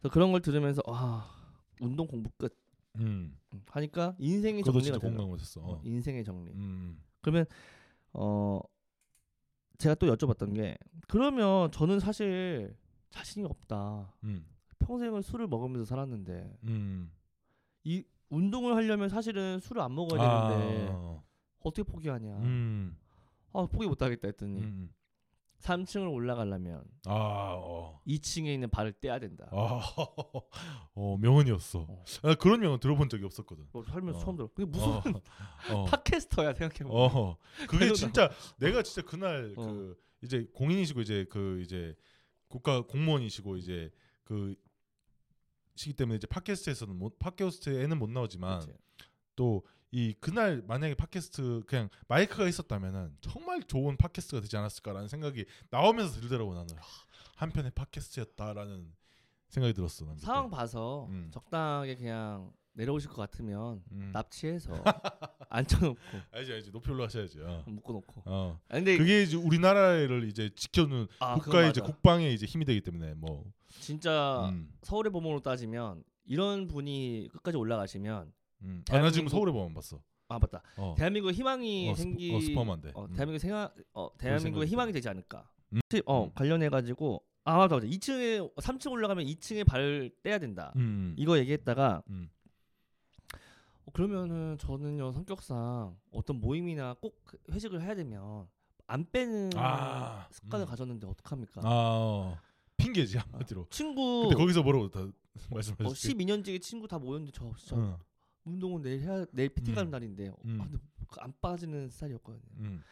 그래서 0.00 0.12
그런 0.14 0.32
걸 0.32 0.40
들으면서 0.40 0.80
아 0.86 1.30
운동 1.80 2.06
공부 2.06 2.30
끝 2.38 2.56
음. 3.00 3.36
음, 3.52 3.62
하니까 3.68 4.16
인생의 4.18 4.62
정리가. 4.64 4.98
공감을 4.98 5.38
했어. 5.40 5.60
어, 5.60 5.72
어. 5.74 5.82
인생의 5.84 6.24
정리. 6.24 6.52
음. 6.52 7.02
그러면 7.20 7.44
어 8.12 8.60
제가 9.78 9.94
또 9.96 10.06
여쭤봤던 10.14 10.54
게 10.54 10.76
그러면 11.08 11.70
저는 11.70 12.00
사실 12.00 12.76
자신이 13.10 13.44
없다. 13.44 14.12
음. 14.24 14.46
평생을 14.78 15.22
술을 15.22 15.46
먹으면서 15.46 15.84
살았는데 15.84 16.58
음. 16.64 17.10
이 17.84 18.04
운동을 18.28 18.74
하려면 18.74 19.08
사실은 19.08 19.60
술을 19.60 19.82
안 19.82 19.94
먹어야 19.94 20.20
아. 20.22 20.48
되는데 20.48 20.92
어떻게 21.60 21.82
포기하냐. 21.82 22.38
음. 22.38 22.96
아 23.52 23.66
포기 23.66 23.86
못하겠다 23.86 24.28
했더니 24.28 24.60
음. 24.60 24.90
3층을 25.66 26.12
올라가려면 26.12 26.84
아, 27.06 27.54
어. 27.58 28.00
2층에 28.06 28.46
있는 28.46 28.70
발을 28.70 28.92
떼야 28.92 29.18
된다. 29.18 29.48
아, 29.50 29.80
어, 30.94 31.16
명언이었어. 31.18 31.86
어. 31.88 32.04
아, 32.22 32.34
그런 32.36 32.60
명언 32.60 32.78
들어본 32.78 33.08
적이 33.08 33.24
없었거든. 33.24 33.66
뭐 33.72 33.82
살면서 33.82 34.18
어. 34.18 34.24
처음 34.24 34.36
들어. 34.36 34.48
그게 34.48 34.64
무슨 34.64 34.88
어, 34.88 35.02
어, 35.72 35.84
팟캐스터야 35.86 36.54
생각해. 36.54 36.90
어, 36.90 37.36
그게 37.68 37.92
진짜 37.94 38.30
내가 38.58 38.82
진짜 38.82 39.02
그날 39.02 39.54
어. 39.56 39.66
그 39.66 39.98
이제 40.22 40.46
공인이시고 40.54 41.00
이제 41.00 41.26
그 41.28 41.60
이제 41.62 41.96
국가 42.48 42.82
공무원이시고 42.82 43.56
이제 43.56 43.90
그 44.22 44.54
시기 45.74 45.94
때문에 45.94 46.16
이제 46.16 46.26
팟캐스트에서는 46.28 46.96
못 46.96 47.18
팟캐스트에는 47.18 47.98
못 47.98 48.08
나오지만 48.08 48.62
또 49.34 49.66
이 49.92 50.14
그날 50.20 50.62
만약에 50.66 50.94
팟캐스트 50.94 51.62
그냥 51.66 51.88
마이크가 52.08 52.48
있었다면은 52.48 53.16
정말 53.20 53.62
좋은 53.62 53.96
팟캐스트가 53.96 54.40
되지 54.40 54.56
않았을까라는 54.56 55.08
생각이 55.08 55.44
나오면서 55.70 56.20
들더라고 56.20 56.54
나는 56.54 56.74
하, 56.76 56.82
한편의 57.36 57.72
팟캐스트였다라는 57.74 58.92
생각이 59.48 59.74
들었어. 59.74 60.04
난 60.04 60.14
그때. 60.16 60.26
상황 60.26 60.50
봐서 60.50 61.06
음. 61.10 61.30
적당하게 61.32 61.96
그냥 61.96 62.52
내려오실 62.72 63.08
것 63.08 63.16
같으면 63.16 63.82
음. 63.92 64.10
납치해서 64.12 64.72
앉혀놓고 65.48 66.00
알지 66.32 66.52
알지 66.52 66.72
높이 66.72 66.90
올라가셔야지. 66.90 67.40
어. 67.40 67.64
묶어놓고. 67.66 68.22
어. 68.26 68.60
아, 68.68 68.74
근데 68.74 68.98
그게 68.98 69.22
이제 69.22 69.36
우리나라를 69.36 70.28
이제 70.28 70.50
지켜주는 70.54 71.06
아, 71.20 71.36
국가의 71.36 71.70
이제. 71.70 71.80
국방의 71.80 72.34
이제 72.34 72.44
힘이 72.44 72.64
되기 72.64 72.80
때문에 72.82 73.14
뭐 73.14 73.44
진짜 73.80 74.48
음, 74.50 74.70
서울의 74.82 75.10
보험으로 75.12 75.40
따지면 75.40 76.02
이런 76.24 76.66
분이 76.66 77.28
끝까지 77.32 77.56
올라가시면 77.56 78.32
음. 78.62 78.82
아, 78.90 78.98
나 78.98 79.10
지금 79.10 79.28
대한민국- 79.28 79.30
서울에 79.30 79.52
보면 79.52 79.74
봤어. 79.74 80.00
아 80.28 80.38
맞다. 80.40 80.62
어. 80.76 80.94
대한민국에 80.98 81.32
희망이 81.34 81.90
어, 81.90 81.94
생기 81.94 82.34
어, 82.34 82.40
스포하면 82.40 82.82
어, 82.94 83.04
음. 83.04 83.12
대한민국 83.12 83.38
생각 83.38 83.74
어 83.92 84.08
대한민국에 84.18 84.66
생각이 84.66 84.70
희망이 84.70 84.92
되지 84.92 85.08
않을까. 85.08 85.48
음. 85.72 85.80
어 86.06 86.24
음. 86.24 86.30
관련해 86.34 86.68
가지고 86.68 87.22
아 87.44 87.56
맞다 87.58 87.76
맞다. 87.76 87.86
2층에 87.86 88.54
3층 88.56 88.90
올라가면 88.90 89.24
2층에 89.26 89.64
발을 89.64 90.10
떼야 90.24 90.38
된다. 90.38 90.72
음. 90.76 91.14
이거 91.16 91.38
얘기했다가 91.38 92.02
음. 92.10 92.28
어, 93.84 93.90
그러면은 93.92 94.58
저는요 94.58 95.12
성격상 95.12 95.96
어떤 96.10 96.40
모임이나 96.40 96.94
꼭 97.00 97.22
회식을 97.52 97.82
해야 97.82 97.94
되면 97.94 98.48
안 98.88 99.04
빼는 99.10 99.50
아, 99.56 100.26
습관을 100.30 100.66
음. 100.66 100.68
가졌는데 100.68 101.06
어떡합니까? 101.06 101.60
아 101.62 101.68
어. 101.68 102.38
핑계지 102.78 103.18
한마디로. 103.18 103.66
친구 103.70 104.22
근데 104.22 104.34
거기서 104.36 104.62
뭐라고 104.64 104.90
다 104.90 105.00
어, 105.50 105.54
말씀하셨지? 105.54 106.14
12년지기 106.14 106.60
친구 106.60 106.88
다 106.88 106.98
모였는데 106.98 107.30
저 107.32 107.52
진짜 107.56 107.76
어. 107.76 107.98
운동은 108.46 108.82
내일 108.82 109.00
해야 109.00 109.26
내일 109.32 109.48
PT 109.50 109.74
가는 109.74 109.88
음. 109.88 109.90
날인데 109.90 110.28
어, 110.28 110.36
음. 110.44 110.60
아, 110.60 111.24
안 111.24 111.34
빠지는 111.40 111.88
스타일이었거든요. 111.90 112.42
음. 112.58 112.82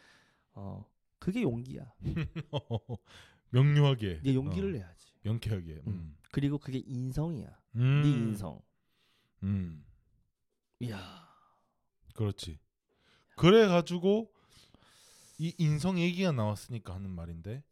어 0.53 0.85
그게 1.17 1.41
용기야. 1.41 1.91
명료하게. 3.51 4.21
네 4.23 4.35
용기를 4.35 4.69
어. 4.69 4.71
내야지. 4.73 5.07
명쾌하게. 5.23 5.81
음. 5.87 6.15
그리고 6.31 6.57
그게 6.57 6.79
인성이야. 6.85 7.57
음. 7.77 8.01
네 8.03 8.09
인성. 8.09 8.61
음. 9.43 9.85
이야. 10.79 11.25
그렇지. 12.13 12.59
그래 13.37 13.67
가지고 13.67 14.31
이 15.37 15.53
인성 15.57 15.99
얘기가 15.99 16.31
나왔으니까 16.31 16.93
하는 16.93 17.09
말인데 17.09 17.63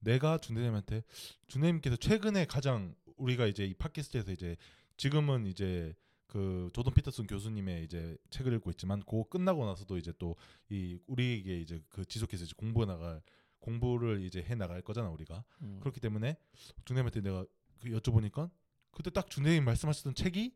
내가 0.00 0.38
준대님한테 0.38 1.02
준대님께서 1.46 1.96
최근에 1.96 2.46
가장 2.46 2.94
우리가 3.16 3.46
이제 3.46 3.64
이 3.64 3.74
팟캐스트에서 3.74 4.32
이제 4.32 4.56
지금은 4.96 5.46
이제 5.46 5.94
그 6.30 6.70
조던 6.72 6.94
피터슨 6.94 7.26
교수님의 7.26 7.84
이제 7.84 8.16
책을 8.30 8.52
읽고 8.54 8.70
있지만 8.70 9.00
그거 9.00 9.24
끝나고 9.28 9.66
나서도 9.66 9.98
이제 9.98 10.12
또 10.18 10.36
이 10.70 10.98
우리에게 11.08 11.60
이제 11.60 11.82
그 11.88 12.04
지속해서 12.04 12.44
이제 12.44 12.54
공부 12.56 12.86
나갈 12.86 13.20
공부를 13.58 14.22
이제 14.22 14.40
해 14.40 14.54
나갈 14.54 14.80
거잖아 14.82 15.10
우리가 15.10 15.42
음. 15.62 15.78
그렇기 15.80 15.98
때문에 15.98 16.36
준대님한테 16.84 17.20
내가 17.22 17.44
그 17.80 17.88
여쭤보니까 17.88 18.48
그때 18.92 19.10
딱 19.10 19.28
준대님 19.28 19.64
말씀하셨던 19.64 20.14
책이 20.14 20.54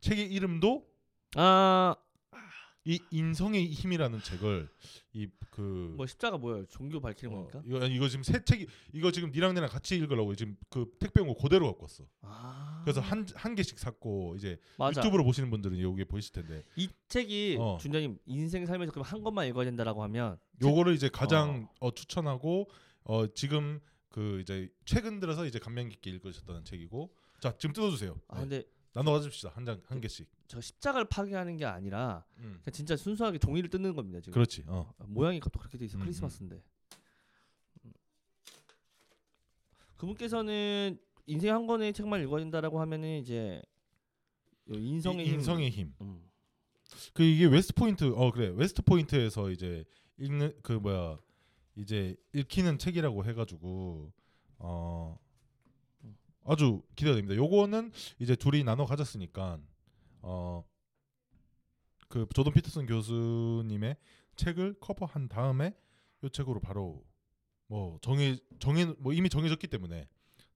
책의 0.00 0.30
이름도 0.32 0.86
아, 1.36 1.96
이 2.86 3.00
인성의 3.10 3.66
힘이라는 3.72 4.22
책을 4.22 4.68
이 5.14 5.26
그 5.50 5.94
뭐 5.96 6.06
십자가 6.06 6.36
뭐예요? 6.36 6.66
종교 6.66 7.00
밝히는 7.00 7.34
겁니까? 7.34 7.62
이거 7.64 7.80
아니, 7.82 7.94
이거 7.94 8.08
지금 8.08 8.22
새 8.22 8.44
책이 8.44 8.66
이거 8.92 9.10
지금 9.10 9.30
니랑 9.30 9.54
내랑 9.54 9.70
같이 9.70 9.96
읽으려고 9.96 10.34
지금 10.34 10.54
그 10.68 10.92
택배 11.00 11.22
온 11.22 11.28
거 11.28 11.34
그대로 11.34 11.66
갖고 11.66 11.84
왔어. 11.84 12.04
아. 12.20 12.82
그래서 12.84 13.00
한 13.00 13.26
한 13.34 13.54
개씩 13.54 13.78
샀고 13.78 14.34
이제 14.36 14.58
맞아. 14.76 15.00
유튜브로 15.00 15.24
보시는 15.24 15.48
분들은 15.50 15.80
여기에 15.80 16.04
보이실 16.04 16.32
텐데 16.34 16.62
이 16.76 16.88
책이 17.08 17.56
어. 17.58 17.78
준장님 17.80 18.18
인생 18.26 18.66
삶에서 18.66 18.92
그럼 18.92 19.04
한 19.06 19.22
것만 19.22 19.46
읽어야 19.48 19.64
된다라고 19.64 20.02
하면 20.02 20.38
요거를 20.62 20.94
이제 20.94 21.08
가장 21.08 21.68
어, 21.80 21.90
추천하고 21.94 22.68
어 23.04 23.26
지금 23.34 23.80
그 24.10 24.40
이제 24.42 24.68
최근 24.84 25.20
들어서 25.20 25.46
이제 25.46 25.58
감명 25.58 25.88
깊게 25.88 26.10
읽으셨다는 26.10 26.64
책이고 26.64 27.10
자 27.40 27.56
지금 27.56 27.72
뜯어주세요. 27.72 28.20
아 28.28 28.34
네. 28.36 28.40
근데 28.42 28.64
나눠 28.92 29.12
가집시다 29.14 29.50
한 29.54 29.64
장 29.64 29.80
한 29.86 30.00
개씩. 30.02 30.28
저 30.48 30.60
십자가를 30.60 31.06
파괴하는 31.08 31.56
게 31.56 31.64
아니라 31.64 32.24
음. 32.38 32.60
그냥 32.62 32.72
진짜 32.72 32.96
순수하게 32.96 33.38
종이를 33.38 33.68
뜯는 33.70 33.94
겁니다 33.94 34.20
지금. 34.20 34.32
그렇지. 34.34 34.64
어. 34.66 34.92
아, 34.98 35.04
모양이 35.08 35.40
또 35.40 35.50
그렇게 35.50 35.76
돼 35.78 35.84
있어 35.86 35.98
음, 35.98 36.02
크리스마스인데. 36.02 36.62
음. 37.84 37.92
그분께서는 39.96 40.98
인생 41.26 41.54
한 41.54 41.66
권의 41.66 41.92
책만 41.92 42.22
읽어야 42.22 42.40
된다라고 42.40 42.80
하면은 42.80 43.18
이제 43.20 43.60
요 44.68 44.74
인성의 44.74 45.24
이- 45.26 45.28
힘. 45.30 45.34
인성의 45.36 45.70
힘. 45.70 45.94
음. 46.00 46.22
그 47.12 47.22
이게 47.22 47.46
웨스트 47.46 47.74
포인트 47.74 48.04
어 48.14 48.30
그래 48.30 48.48
웨스트 48.54 48.82
포인트에서 48.82 49.50
이제 49.50 49.84
읽는 50.18 50.54
그 50.62 50.72
뭐야 50.72 51.18
이제 51.74 52.16
읽히는 52.32 52.78
책이라고 52.78 53.24
해가지고 53.24 54.12
어 54.58 55.18
아주 56.44 56.82
기대됩니다. 56.94 57.34
요거는 57.34 57.90
이제 58.20 58.36
둘이 58.36 58.62
나눠 58.64 58.86
가졌으니까 58.86 59.58
어 60.28 60.64
그 62.08 62.26
조던 62.34 62.52
피터슨 62.52 62.86
교수님의 62.86 63.96
책을 64.36 64.76
커버한 64.80 65.28
다음에 65.28 65.74
요 66.22 66.28
책으로 66.28 66.60
바로 66.60 67.04
뭐 67.66 67.98
정해 68.00 68.36
정해 68.58 68.84
뭐 68.98 69.12
이미 69.12 69.28
정해졌기 69.28 69.66
때문에 69.66 70.08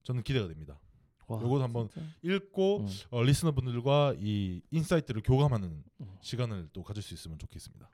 저는 0.03 0.23
기대가 0.23 0.49
됩니다. 0.49 0.81
와, 1.27 1.41
요것도 1.41 1.63
한번 1.63 1.89
진짜. 1.91 2.07
읽고 2.23 2.79
음. 2.81 2.89
어, 3.11 3.23
listener분들과 3.23 4.15
이 4.19 4.63
insight를 4.71 5.23
교감하는 5.23 5.85
음. 6.01 6.17
시간을 6.21 6.69
또 6.73 6.83
가질 6.83 7.03
수 7.03 7.15
있으면 7.15 7.39
좋겠습니다. 7.39 7.89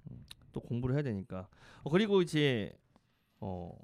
또 0.52 0.60
공부를 0.60 0.94
해야 0.94 1.02
되니까. 1.02 1.48
어, 1.82 1.90
그리고 1.90 2.22
이제 2.22 2.72
어 3.40 3.76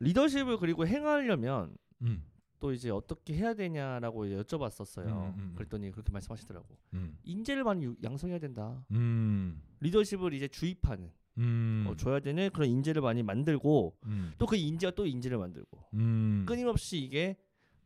리더십을 0.00 0.58
그리고 0.58 0.86
행하려면 0.86 1.76
음, 2.02 2.24
또 2.60 2.72
이제 2.72 2.90
어떻게 2.90 3.34
해야 3.34 3.54
되냐라고 3.54 4.26
이제 4.26 4.36
여쭤봤었어요. 4.36 5.06
음, 5.06 5.12
음, 5.12 5.34
음. 5.38 5.52
그랬더니 5.56 5.90
그렇게 5.90 6.12
말씀하시더라고. 6.12 6.66
음, 6.94 7.16
인재를 7.24 7.64
많이 7.64 7.84
유- 7.84 7.96
양성해야 8.02 8.38
된다. 8.38 8.84
음, 8.90 9.62
리더십을 9.80 10.32
이제 10.34 10.48
주입하는 10.48 11.10
음, 11.38 11.84
어, 11.88 11.96
줘야 11.96 12.18
되는 12.20 12.50
그런 12.50 12.68
인재를 12.68 13.00
많이 13.02 13.22
만들고 13.22 13.96
음, 14.06 14.32
또그 14.38 14.56
인재가 14.56 14.94
또 14.96 15.06
인재를 15.06 15.38
만들고 15.38 15.84
음, 15.94 16.44
끊임없이 16.48 16.98
이게 16.98 17.36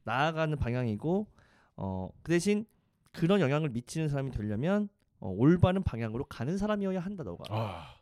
나아가는 0.05 0.57
방향이고 0.57 1.27
어, 1.77 2.09
그 2.23 2.31
대신 2.33 2.65
그런 3.13 3.41
영향을 3.41 3.69
미치는 3.69 4.09
사람이 4.09 4.31
되려면 4.31 4.89
어, 5.21 5.29
올바른 5.29 5.83
방향으로 5.83 6.25
가는 6.25 6.57
사람이어야 6.57 6.99
한다 6.99 7.23
너가 7.25 7.45
아, 7.51 7.95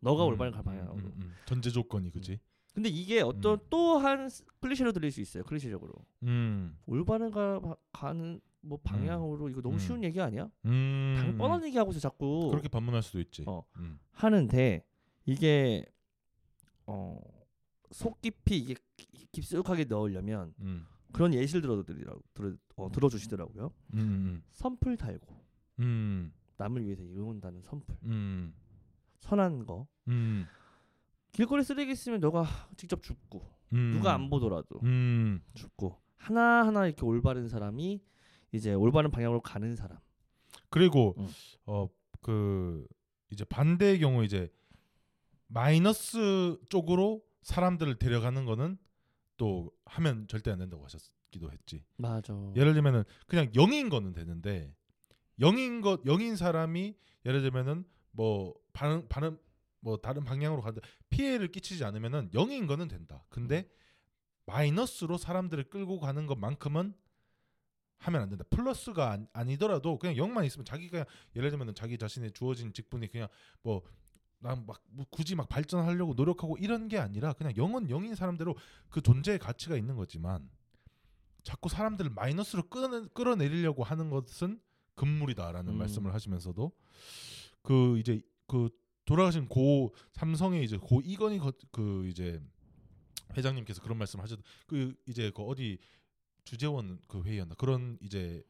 너가 0.00 0.24
음, 0.24 0.28
올바른 0.30 0.52
방향으로 0.52 0.94
음, 0.94 1.12
음. 1.22 1.36
전제 1.44 1.68
조건이 1.70 2.10
그지? 2.10 2.40
근데 2.72 2.88
이게 2.88 3.20
어떤 3.20 3.54
음. 3.54 3.66
또한 3.68 4.28
클리셰로 4.60 4.92
들릴 4.92 5.10
수 5.10 5.20
있어요 5.20 5.42
클리셰적으로. 5.44 5.92
음, 6.22 6.76
올바른 6.86 7.30
가, 7.30 7.60
가는 7.92 8.40
뭐 8.62 8.78
방향으로 8.82 9.48
이거 9.48 9.60
너무 9.60 9.76
음. 9.76 9.78
쉬운 9.78 10.04
얘기 10.04 10.20
아니야? 10.20 10.50
음, 10.66 11.14
당 11.16 11.36
뻔한 11.38 11.64
얘기 11.64 11.76
하고서 11.78 11.98
자꾸 11.98 12.48
그렇게 12.50 12.68
반문할 12.68 13.02
수도 13.02 13.20
있지. 13.20 13.44
어. 13.46 13.64
음, 13.78 13.98
하는데 14.12 14.84
이게 15.24 15.84
어, 16.86 17.20
속 17.90 18.20
깊이 18.20 18.58
이게 18.58 18.74
깊숙하게 19.32 19.84
넣으려면 19.84 20.54
음, 20.60 20.86
그런 21.12 21.34
예시를 21.34 21.62
들어드리라고 21.62 22.22
들어 22.34 22.52
어, 22.76 22.90
들어주시더라고요. 22.90 23.72
음, 23.94 23.98
음, 23.98 24.42
선풀 24.52 24.96
달고. 24.96 25.40
음, 25.80 26.32
남을 26.56 26.84
위해서 26.84 27.02
이룬다는 27.02 27.62
선풀. 27.62 27.96
음, 28.04 28.54
선한 29.20 29.66
거. 29.66 29.86
음, 30.08 30.46
길거리 31.32 31.62
쓰레기 31.62 31.92
있으면 31.92 32.20
너가 32.20 32.46
직접 32.76 33.02
줍고 33.02 33.42
음, 33.72 33.92
누가 33.94 34.14
안 34.14 34.30
보더라도 34.30 34.80
음, 34.82 35.40
줍고 35.54 36.00
하나 36.16 36.66
하나 36.66 36.86
이렇게 36.86 37.04
올바른 37.04 37.48
사람이 37.48 38.02
이제 38.52 38.74
올바른 38.74 39.10
방향으로 39.10 39.40
가는 39.40 39.74
사람. 39.76 39.98
그리고 40.68 41.14
음. 41.18 41.28
어그 41.64 42.86
이제 43.30 43.44
반대의 43.44 44.00
경우 44.00 44.24
이제 44.24 44.52
마이너스 45.46 46.58
쪽으로 46.68 47.22
사람들을 47.42 47.96
데려가는 47.96 48.44
거는 48.44 48.78
또 49.36 49.70
하면 49.86 50.26
절대 50.28 50.50
안 50.50 50.58
된다고 50.58 50.84
하셨기도 50.84 51.50
했지. 51.50 51.84
맞아. 51.96 52.34
예를 52.56 52.74
들면은 52.74 53.04
그냥 53.26 53.50
영인 53.54 53.88
거는 53.88 54.12
되는데 54.12 54.74
영인 55.40 55.80
것 55.80 56.04
영인 56.06 56.36
사람이 56.36 56.94
예를 57.24 57.40
들면은 57.40 57.84
뭐 58.12 58.54
반응 58.72 59.06
반응 59.08 59.38
뭐 59.80 59.96
다른 59.96 60.24
방향으로 60.24 60.62
가는데 60.62 60.86
피해를 61.08 61.48
끼치지 61.48 61.84
않으면은 61.84 62.30
영인 62.34 62.66
거는 62.66 62.88
된다. 62.88 63.24
근데 63.28 63.68
마이너스로 64.46 65.16
사람들을 65.16 65.70
끌고 65.70 66.00
가는 66.00 66.26
것만큼은 66.26 66.94
하면 67.98 68.22
안 68.22 68.28
된다. 68.28 68.44
플러스가 68.50 69.12
아니, 69.12 69.26
아니더라도 69.32 69.98
그냥 69.98 70.16
영만 70.16 70.44
있으면 70.44 70.64
자기가 70.64 71.04
예를 71.36 71.50
들면은 71.50 71.74
자기 71.74 71.98
자신의 71.98 72.32
주어진 72.32 72.72
직분이 72.72 73.08
그냥 73.08 73.28
뭐 73.62 73.82
난막 74.38 74.82
굳이 75.10 75.34
막 75.34 75.48
발전하려고 75.48 76.14
노력하고 76.14 76.56
이런 76.56 76.88
게 76.88 76.98
아니라 76.98 77.34
그냥 77.34 77.54
영은 77.56 77.90
영인 77.90 78.14
사람대로 78.14 78.56
그 78.88 79.02
존재의 79.02 79.38
가치가 79.38 79.76
있는 79.76 79.96
거지만 79.96 80.48
자꾸 81.42 81.68
사람들을 81.68 82.10
마이너스로 82.10 82.68
끌어, 82.68 83.08
끌어내리려고 83.08 83.84
하는 83.84 84.08
것은 84.10 84.60
금물이다라는 84.94 85.72
음. 85.72 85.78
말씀을 85.78 86.14
하시면서도 86.14 86.72
그 87.62 87.98
이제 87.98 88.22
그 88.46 88.70
돌아가신 89.04 89.48
고 89.48 89.94
삼성의 90.12 90.64
이제 90.64 90.76
고 90.76 91.00
이건희 91.04 91.38
거, 91.38 91.52
그 91.72 92.06
이제 92.08 92.40
회장님께서 93.36 93.80
그런 93.82 93.98
말씀을 93.98 94.22
하셨 94.22 94.38
그 94.66 94.94
이제 95.06 95.30
그 95.34 95.42
어디 95.42 95.78
주재원 96.44 96.98
그 97.06 97.22
회의였나? 97.22 97.54
그런 97.56 97.98
이제 98.02 98.42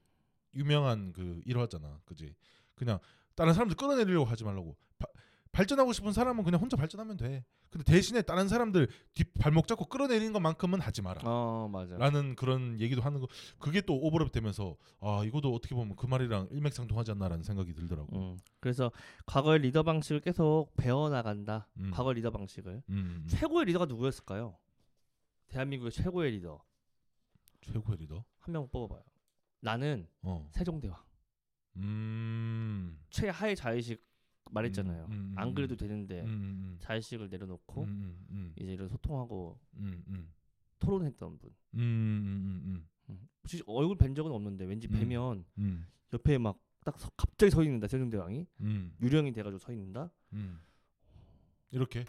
유명한 0.55 1.13
그 1.13 1.41
일화잖아. 1.45 2.01
그지? 2.05 2.35
그냥 2.75 2.99
다른 3.35 3.53
사람들 3.53 3.77
끌어내리려고 3.77 4.25
하지 4.25 4.45
말라고. 4.45 4.77
바- 4.99 5.07
발전하고 5.53 5.93
싶은 5.93 6.13
사람은 6.13 6.45
그냥 6.45 6.61
혼자 6.61 6.77
발전하면 6.77 7.17
돼 7.17 7.45
근데 7.71 7.85
대신에 7.85 8.23
다른 8.23 8.49
사람들 8.49 8.89
뒷 9.15 9.33
발목 9.35 9.67
잡고 9.67 9.87
끌어내리는 9.87 10.33
것만큼은 10.33 10.81
하지 10.81 11.03
마라 11.03 11.23
어 11.25 11.69
맞아. 11.69 11.97
라는 11.99 12.35
그런 12.37 12.81
얘기도 12.81 13.03
하는 13.03 13.21
거 13.21 13.27
그게 13.59 13.81
또 13.81 14.01
오버랩 14.01 14.33
되면서 14.33 14.77
아 15.01 15.23
이것도 15.25 15.53
어떻게 15.55 15.75
보면 15.75 15.97
그 15.97 16.07
말이랑 16.07 16.49
일맥상통하지 16.51 17.11
않나라는 17.13 17.43
생각이 17.45 17.75
들더라고. 17.75 18.17
음. 18.17 18.39
그래서 18.61 18.91
과거의 19.27 19.61
리더 19.61 19.83
방식을 19.83 20.21
계속 20.21 20.71
배워 20.77 21.09
나간다. 21.11 21.69
음. 21.79 21.91
과거 21.93 22.13
리더 22.13 22.31
방식을. 22.31 22.83
음, 22.89 22.95
음. 22.95 23.25
최고의 23.29 23.67
리더가 23.67 23.87
누구였을까요? 23.87 24.57
대한민국의 25.49 25.91
최고의 25.93 26.33
리더 26.33 26.63
최고의 27.63 27.99
리더. 27.99 28.25
한 28.39 28.53
명 28.53 28.69
뽑아봐요. 28.69 29.03
나는 29.61 30.07
어. 30.23 30.49
세종대왕. 30.53 30.97
음. 31.77 32.99
최하의 33.11 33.55
자의식 33.57 34.03
말했잖아요. 34.51 35.07
음, 35.07 35.13
음, 35.13 35.35
안 35.37 35.49
음. 35.49 35.55
그래도 35.55 35.77
되는데 35.77 36.23
음, 36.23 36.27
음, 36.27 36.77
자의식을 36.81 37.29
내려놓고 37.29 37.87
이제 38.57 38.73
이런 38.73 38.89
소통하고 38.89 39.59
토론했던 40.79 41.39
분. 41.39 41.55
혹시 43.43 43.63
얼굴 43.67 43.97
뵌 43.97 44.15
적은 44.15 44.31
없는데 44.33 44.65
왠지 44.65 44.87
음. 44.89 44.93
뵈면 44.93 45.45
음, 45.59 45.87
옆에 46.13 46.39
막 46.39 46.71
딱 46.85 46.97
갑자기 47.17 47.51
서 47.51 47.63
있는다 47.63 47.89
세종대왕이 47.89 48.47
음, 48.61 48.95
유령이 49.01 49.33
돼가지고 49.33 49.59
서 49.59 49.73
있는다. 49.73 50.11
음. 50.33 50.61
이렇게 51.71 52.05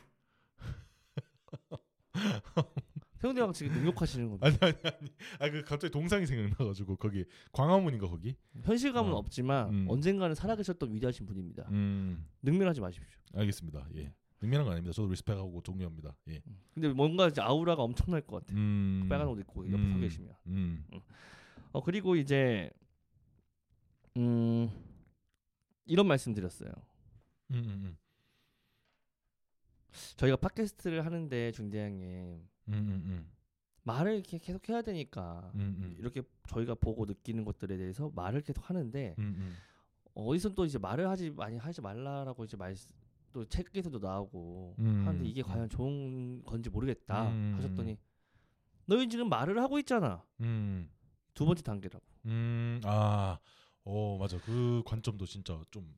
세종대왕 3.21 3.53
지금 3.53 3.73
능욕하시는 3.73 4.29
겁니다. 4.29 4.47
아니 4.47 4.57
아니 4.61 4.73
아니 4.83 5.11
아그 5.39 5.63
갑자기 5.63 5.91
동상이 5.91 6.25
생각나가지고 6.25 6.95
거기 6.95 7.23
광화문인가 7.51 8.07
거기 8.07 8.35
현실감은 8.63 9.13
어. 9.13 9.17
없지만 9.17 9.69
음. 9.69 9.85
언젠가는 9.87 10.33
살아계셨던 10.33 10.91
위대하신 10.91 11.27
분입니다. 11.27 11.67
음 11.69 12.25
능멸하지 12.41 12.81
마십시오. 12.81 13.19
알겠습니다 13.33 13.87
예 13.95 14.11
능면한 14.41 14.65
건 14.65 14.73
아닙니다 14.73 14.91
저도 14.93 15.07
리스펙하고 15.09 15.61
존경합니다 15.61 16.15
예 16.29 16.41
근데 16.73 16.89
뭔가 16.89 17.27
이제 17.27 17.39
아우라가 17.41 17.83
엄청날 17.83 18.21
것 18.21 18.39
같아. 18.43 18.55
음, 18.55 19.05
빨간 19.07 19.27
옷 19.27 19.39
입고 19.39 19.71
옆에 19.71 19.83
서 19.83 19.95
음. 19.95 20.01
계시면. 20.01 20.33
음, 20.47 20.85
어 21.73 21.83
그리고 21.83 22.15
이제 22.15 22.71
음 24.17 24.69
이런 25.85 26.07
말씀 26.07 26.33
드렸어요. 26.33 26.71
음, 27.51 27.55
음, 27.55 27.97
저희가 30.17 30.37
팟캐스트를 30.37 31.05
하는데 31.05 31.51
중대장님 31.51 32.47
음, 32.71 32.77
음, 32.77 33.03
음, 33.05 33.31
말을 33.83 34.15
이렇게 34.15 34.37
계속 34.37 34.67
해야 34.69 34.81
되니까 34.81 35.51
음, 35.55 35.75
음. 35.79 35.95
이렇게 35.99 36.21
저희가 36.49 36.75
보고 36.75 37.05
느끼는 37.05 37.45
것들에 37.45 37.77
대해서 37.77 38.11
말을 38.15 38.41
계속 38.41 38.69
하는데. 38.69 39.15
어디서 40.13 40.49
또 40.49 40.65
이제 40.65 40.77
말을 40.77 41.07
하지 41.07 41.29
많이 41.29 41.57
하지 41.57 41.79
말라라고 41.79 42.43
이제 42.43 42.57
말 42.57 42.75
또 43.31 43.45
책에서도 43.45 43.99
나오고 43.99 44.75
음, 44.79 45.03
하는데 45.05 45.25
이게 45.25 45.41
음. 45.41 45.47
과연 45.47 45.69
좋은 45.69 46.43
건지 46.43 46.69
모르겠다 46.69 47.29
음. 47.29 47.53
하셨더니 47.57 47.97
너희 48.85 49.07
지금 49.07 49.29
말을 49.29 49.61
하고 49.61 49.79
있잖아 49.79 50.23
음, 50.41 50.89
두 51.33 51.45
번째 51.45 51.63
단계라고 51.63 52.03
음, 52.25 52.81
아, 52.83 53.39
어 53.83 54.17
맞아. 54.19 54.37
그 54.39 54.83
관점도 54.85 55.25
진짜 55.25 55.59
좀 55.71 55.93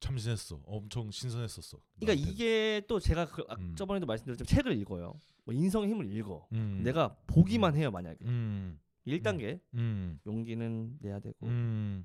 참신했어, 0.00 0.60
엄청 0.64 1.10
신선했었어. 1.10 1.78
그러니까 1.98 2.14
나한테는. 2.14 2.32
이게 2.32 2.82
또 2.88 2.98
제가 3.00 3.26
그 3.26 3.44
아, 3.48 3.56
음. 3.58 3.74
저번에도 3.76 4.06
말씀드렸지만 4.06 4.46
책을 4.46 4.78
읽어요. 4.80 5.14
뭐 5.44 5.54
인성의 5.54 5.88
힘을 5.90 6.10
읽어. 6.16 6.46
음, 6.52 6.82
내가 6.84 7.16
보기만 7.26 7.76
해요 7.76 7.90
만약에. 7.90 8.24
음, 8.24 8.78
1단계 9.06 9.60
음, 9.74 10.20
용기는 10.26 10.98
내야 11.00 11.18
되고 11.18 11.46
음, 11.46 12.04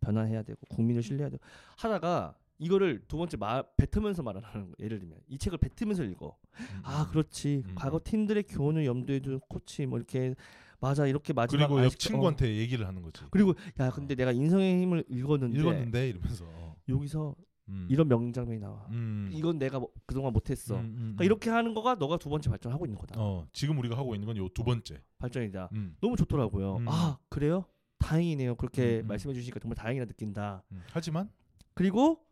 변화해야 0.00 0.42
되고 0.42 0.58
국민을 0.68 1.02
신뢰해야 1.02 1.30
되고 1.30 1.42
하다가 1.76 2.36
이거를 2.58 3.04
두 3.08 3.16
번째 3.16 3.36
말 3.38 3.64
뱉으면서 3.76 4.22
말을 4.22 4.42
하는 4.42 4.68
거 4.70 4.74
예를 4.80 4.98
들면 4.98 5.18
이 5.28 5.38
책을 5.38 5.58
뱉으면서 5.58 6.04
읽어. 6.04 6.36
음, 6.58 6.80
아 6.84 7.08
그렇지. 7.10 7.62
음. 7.66 7.74
과거 7.74 8.00
팀들의 8.04 8.42
교훈을 8.44 8.84
염두에 8.84 9.20
둔 9.20 9.40
코치 9.48 9.86
뭐 9.86 9.98
이렇게 9.98 10.34
맞아 10.80 11.06
이렇게 11.06 11.32
마지막 11.32 11.66
그리고 11.68 11.80
옆 11.80 11.86
아쉽다. 11.86 11.96
어. 11.96 12.08
친구한테 12.08 12.56
얘기를 12.56 12.86
하는 12.86 13.02
거지. 13.02 13.22
그리고 13.30 13.54
야 13.78 13.90
근데 13.90 14.14
내가 14.14 14.32
인성의 14.32 14.82
힘을 14.82 15.04
읽었는데 15.08 15.58
읽었는데 15.58 16.08
이러면서 16.08 16.44
어. 16.48 16.76
여기서 16.88 17.34
음. 17.68 17.86
이런 17.90 18.08
명장면이 18.08 18.58
나와. 18.60 18.86
음. 18.90 19.28
이건 19.32 19.58
내가 19.58 19.78
뭐- 19.78 19.92
그동안 20.06 20.32
못했어. 20.32 20.74
음, 20.76 20.80
음, 20.80 20.94
그러니까 20.96 21.22
음. 21.22 21.24
이렇게 21.26 21.50
하는 21.50 21.74
거가 21.74 21.94
너가 21.96 22.16
두 22.16 22.28
번째 22.28 22.50
발전하고 22.50 22.86
있는 22.86 22.98
거다. 22.98 23.14
어 23.20 23.46
지금 23.52 23.78
우리가 23.78 23.96
하고 23.96 24.14
있는 24.14 24.26
건 24.26 24.36
요 24.36 24.48
두 24.48 24.64
번째. 24.64 25.02
발전이다. 25.18 25.68
음. 25.74 25.96
너무 26.00 26.16
좋더라고요. 26.16 26.76
음. 26.78 26.88
아 26.88 27.18
그래요? 27.28 27.64
다행이네요. 27.98 28.54
그렇게 28.56 29.00
음, 29.00 29.04
음. 29.04 29.06
말씀해 29.08 29.34
주시니까 29.34 29.60
정말 29.60 29.76
다행이라 29.76 30.06
느낀다. 30.06 30.64
음. 30.72 30.82
하지만 30.90 31.30
그리고 31.74 32.24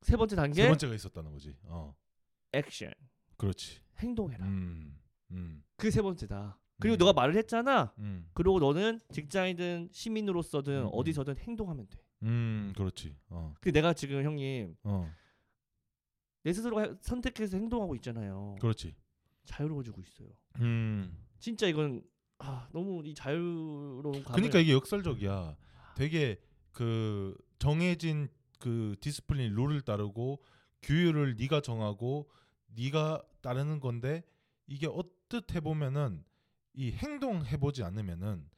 세 0.00 0.16
번째 0.16 0.34
단계 0.36 0.62
세 0.62 0.68
번째가 0.68 0.94
있었다는 0.94 1.30
거지. 1.32 1.54
어 1.64 1.94
액션 2.52 2.92
그렇지. 3.36 3.80
행동해라. 3.98 4.46
음. 4.46 4.98
음. 5.30 5.62
그 5.76 5.90
세 5.90 6.00
번째다. 6.02 6.58
그리고 6.82 6.96
음. 6.96 6.98
너가 6.98 7.12
말을 7.12 7.36
했잖아. 7.36 7.92
음. 7.98 8.28
그리고 8.34 8.58
너는 8.58 9.00
직장이든 9.12 9.88
시민으로서든 9.92 10.72
음, 10.82 10.86
음. 10.86 10.90
어디서든 10.92 11.36
행동하면 11.38 11.86
돼. 11.88 11.98
음. 12.24 12.72
그렇지. 12.76 13.16
어. 13.30 13.54
그 13.60 13.72
내가 13.72 13.92
지금 13.94 14.22
형님 14.24 14.76
어. 14.84 15.10
내 16.44 16.52
스스로가 16.52 16.82
해- 16.82 16.90
선택해서 17.00 17.56
행동하고 17.56 17.94
있잖아요. 17.96 18.56
그렇지. 18.60 18.94
자유로워지고 19.44 20.00
있어요. 20.00 20.28
음. 20.60 21.16
진짜 21.38 21.66
이건 21.66 22.02
아, 22.38 22.68
너무 22.72 23.02
이 23.04 23.14
자유로운 23.14 24.24
감을 24.24 24.24
그러니까 24.34 24.58
이게 24.58 24.72
역설적이야. 24.72 25.56
되게 25.96 26.40
그 26.72 27.36
정해진 27.58 28.28
그 28.58 28.96
discipline 29.00 29.54
룰을 29.54 29.80
따르고 29.82 30.42
규율을 30.82 31.36
네가 31.36 31.60
정하고 31.60 32.28
네가 32.74 33.22
따르는 33.40 33.78
건데 33.80 34.24
이게 34.66 34.86
언뜻 34.88 35.54
해보면은 35.54 36.24
이 36.74 36.92
행동 36.92 37.44
해 37.44 37.56
보지 37.58 37.82
않으면은 37.82 38.48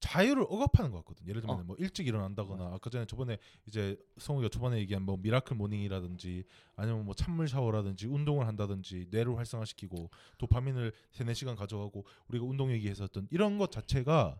자유를 0.00 0.44
억압하는 0.48 0.90
것 0.90 0.98
같거든. 0.98 1.26
예를 1.26 1.40
들면 1.40 1.60
어. 1.60 1.62
뭐 1.64 1.76
일찍 1.78 2.06
일어난다거나 2.06 2.74
아까 2.74 2.90
전에 2.90 3.06
저번에 3.06 3.38
이제 3.66 3.96
성우가 4.18 4.48
초반에 4.50 4.78
얘기한 4.80 5.02
뭐 5.02 5.16
miracle 5.16 5.56
morning이라든지 5.56 6.44
아니면 6.76 7.06
뭐 7.06 7.14
찬물 7.14 7.48
샤워라든지 7.48 8.06
운동을 8.06 8.46
한다든지 8.46 9.06
뇌를 9.10 9.38
활성화시키고 9.38 10.10
도파민을 10.36 10.92
세네 11.12 11.32
시간 11.32 11.56
가져가고 11.56 12.04
우리가 12.28 12.44
운동 12.44 12.70
얘기했었던 12.72 13.28
이런 13.30 13.56
것 13.56 13.72
자체가 13.72 14.38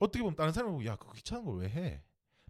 어떻게 0.00 0.22
보면 0.22 0.34
다른 0.36 0.52
사람이 0.52 0.72
보고 0.72 0.84
야 0.86 0.96
그거 0.96 1.12
귀찮은 1.12 1.44
걸 1.44 1.58
왜 1.58 1.68
해? 1.68 2.02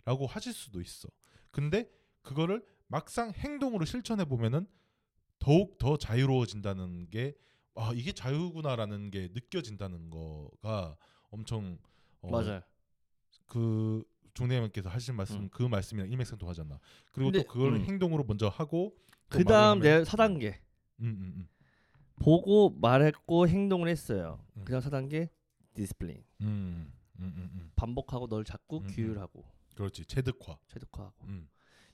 라고 0.04 0.26
하실 0.26 0.52
수도 0.52 0.80
있어. 0.80 1.08
근데 1.50 1.90
그거를 2.22 2.64
막상 2.86 3.32
행동으로 3.32 3.84
실천해 3.84 4.24
보면은 4.24 4.66
더욱 5.40 5.78
더 5.78 5.96
자유로워진다는 5.96 7.10
게 7.10 7.34
아 7.74 7.92
이게 7.94 8.12
자유구나라는 8.12 9.10
게 9.10 9.28
느껴진다는 9.32 10.10
거가 10.10 10.96
엄청 11.30 11.78
어, 12.20 12.30
맞아요. 12.30 12.60
그 13.46 14.04
종대님께서 14.34 14.88
하실 14.88 15.14
말씀 15.14 15.36
음. 15.42 15.48
그 15.50 15.62
말씀이랑 15.62 16.10
일맥상통하지 16.10 16.62
않나. 16.62 16.78
그리고 17.12 17.32
또 17.32 17.42
그걸 17.44 17.74
음. 17.74 17.84
행동으로 17.84 18.24
먼저 18.24 18.48
하고 18.48 18.94
그 19.28 19.44
다음 19.44 19.78
말을 19.78 19.90
하면- 19.90 20.04
내 20.04 20.10
4단계 20.10 20.54
음, 21.00 21.06
음, 21.06 21.32
음. 21.36 21.48
보고 22.16 22.70
말했고 22.70 23.48
행동을 23.48 23.88
했어요. 23.88 24.44
음. 24.56 24.64
그다음 24.64 24.80
4단계 24.82 25.28
discipline. 25.74 26.22
음, 26.42 26.92
음. 27.18 27.70
반복하고 27.76 28.26
널 28.28 28.44
자꾸. 28.44 28.80
규율하고 28.82 29.44
그렇지 29.74 30.04
체득화. 30.04 30.58
체득화하고 30.68 31.26
음, 31.26 31.48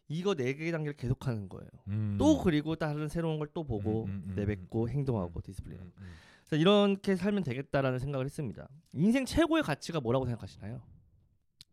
이거 0.09 0.35
네 0.35 0.55
개의 0.55 0.73
단계를 0.73 0.97
계속하는 0.97 1.49
거예요. 1.49 1.69
음. 1.89 2.17
또 2.19 2.39
그리고 2.43 2.77
다른 2.77 3.09
새로운 3.09 3.39
걸 3.39 3.49
또 3.53 3.65
보고 3.65 4.05
음, 4.05 4.11
음, 4.11 4.23
음, 4.31 4.35
내뱉고 4.37 4.85
음, 4.85 4.89
행동하고 4.89 5.41
음. 5.41 5.43
음, 5.83 5.93
음. 5.99 6.13
그래서 6.47 6.57
이렇게 6.61 7.15
살면 7.15 7.43
되겠다라는 7.45 7.99
생각을 7.99 8.25
했습니다. 8.25 8.69
인생 8.93 9.25
최고의 9.27 9.63
가치가 9.63 10.01
뭐라고 10.01 10.25
생각하시나요? 10.25 10.83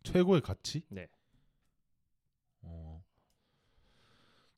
최고의 0.03 0.41
가치? 0.41 0.83
네. 0.89 1.07
어, 2.61 3.01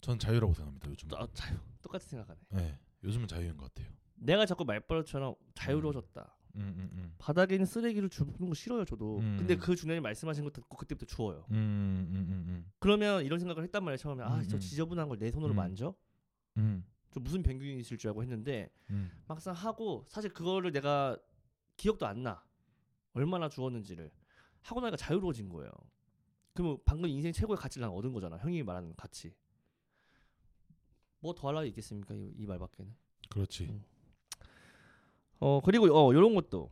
전 0.02 0.18
자유라고 0.18 0.54
생각합니다. 0.54 0.90
요즘. 0.90 1.10
아, 1.14 1.28
자유 1.34 1.58
똑같이 1.82 2.10
생각하네. 2.10 2.40
네, 2.50 2.78
요즘은 3.04 3.28
자유인 3.28 3.56
것 3.58 3.74
같아요. 3.74 3.94
내가 4.16 4.46
자꾸 4.46 4.66
말버릇처럼 4.66 5.36
자유로워졌다. 5.54 6.36
음, 6.58 6.74
음, 6.78 6.90
음. 6.94 7.16
바닥에 7.20 7.56
있는 7.56 7.66
쓰레기를 7.66 8.10
주는 8.10 8.34
거 8.36 8.54
싫어요, 8.54 8.84
저도. 8.86 9.20
음. 9.20 9.36
근데 9.38 9.56
그 9.56 9.76
중년이 9.76 10.02
말씀하신 10.02 10.44
거 10.44 10.50
듣고 10.52 10.76
그때부터 10.78 11.06
주워요. 11.06 11.46
음, 11.52 12.08
음, 12.10 12.16
음, 12.16 12.46
음, 12.48 12.72
그러면 12.80 13.24
이런 13.24 13.40
생각을 13.40 13.64
했단 13.64 13.84
말이에요, 13.84 13.98
처음에. 13.98 14.24
아, 14.24 14.38
음, 14.40 14.48
저 14.48 14.58
음. 14.58 14.60
지저분한 14.60 15.08
걸 15.10 15.18
내 15.20 15.32
손으로 15.32 15.54
음. 15.54 15.56
만져? 15.56 15.94
음, 16.58 16.84
저 17.12 17.20
무슨 17.20 17.44
병균이 17.44 17.80
있을 17.80 17.98
줄 17.98 18.10
알고 18.10 18.22
했는데 18.24 18.70
음, 18.90 19.12
막상 19.28 19.54
하고 19.54 20.06
사실 20.10 20.32
그거를 20.34 20.72
내가 20.72 21.18
기억도 21.78 22.06
안 22.08 22.24
나. 22.24 22.44
얼마나 23.14 23.50
주었는지를 23.50 24.12
하고 24.62 24.82
나니까 24.82 24.98
자유로워진 24.98 25.50
거예요. 25.50 25.72
그러면 26.54 26.78
방금 26.86 27.10
인생 27.10 27.32
최고의 27.32 27.58
가치를 27.58 27.88
난 27.88 27.92
얻은 27.96 28.14
거잖아. 28.14 28.38
형이 28.38 28.62
말하는 28.64 28.94
가치. 28.96 29.34
뭐 31.20 31.34
더할 31.34 31.56
나위 31.56 31.70
있겠습니까? 31.70 32.14
이, 32.14 32.32
이 32.38 32.46
말밖에는. 32.46 32.94
그렇지. 33.30 33.66
음. 33.66 33.84
어 35.40 35.62
그리고 35.62 35.86
어 35.88 36.14
요런 36.14 36.36
것도. 36.36 36.70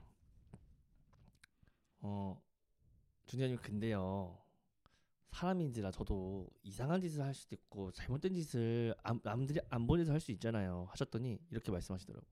어 2.02 2.42
준현님 3.26 3.58
근데요. 3.58 4.38
사람인지라 5.32 5.92
저도 5.92 6.48
이상한 6.64 7.02
짓을 7.02 7.22
할 7.24 7.34
수도 7.34 7.56
있고 7.56 7.92
잘못된 7.92 8.34
짓을 8.34 8.96
남, 9.04 9.20
남들이 9.24 9.60
안 9.70 9.86
보내서 9.86 10.14
할 10.14 10.20
수 10.22 10.32
있잖아요. 10.32 10.88
하셨더니 10.92 11.40
이렇게 11.52 11.72
말씀하시더라고. 11.72 12.26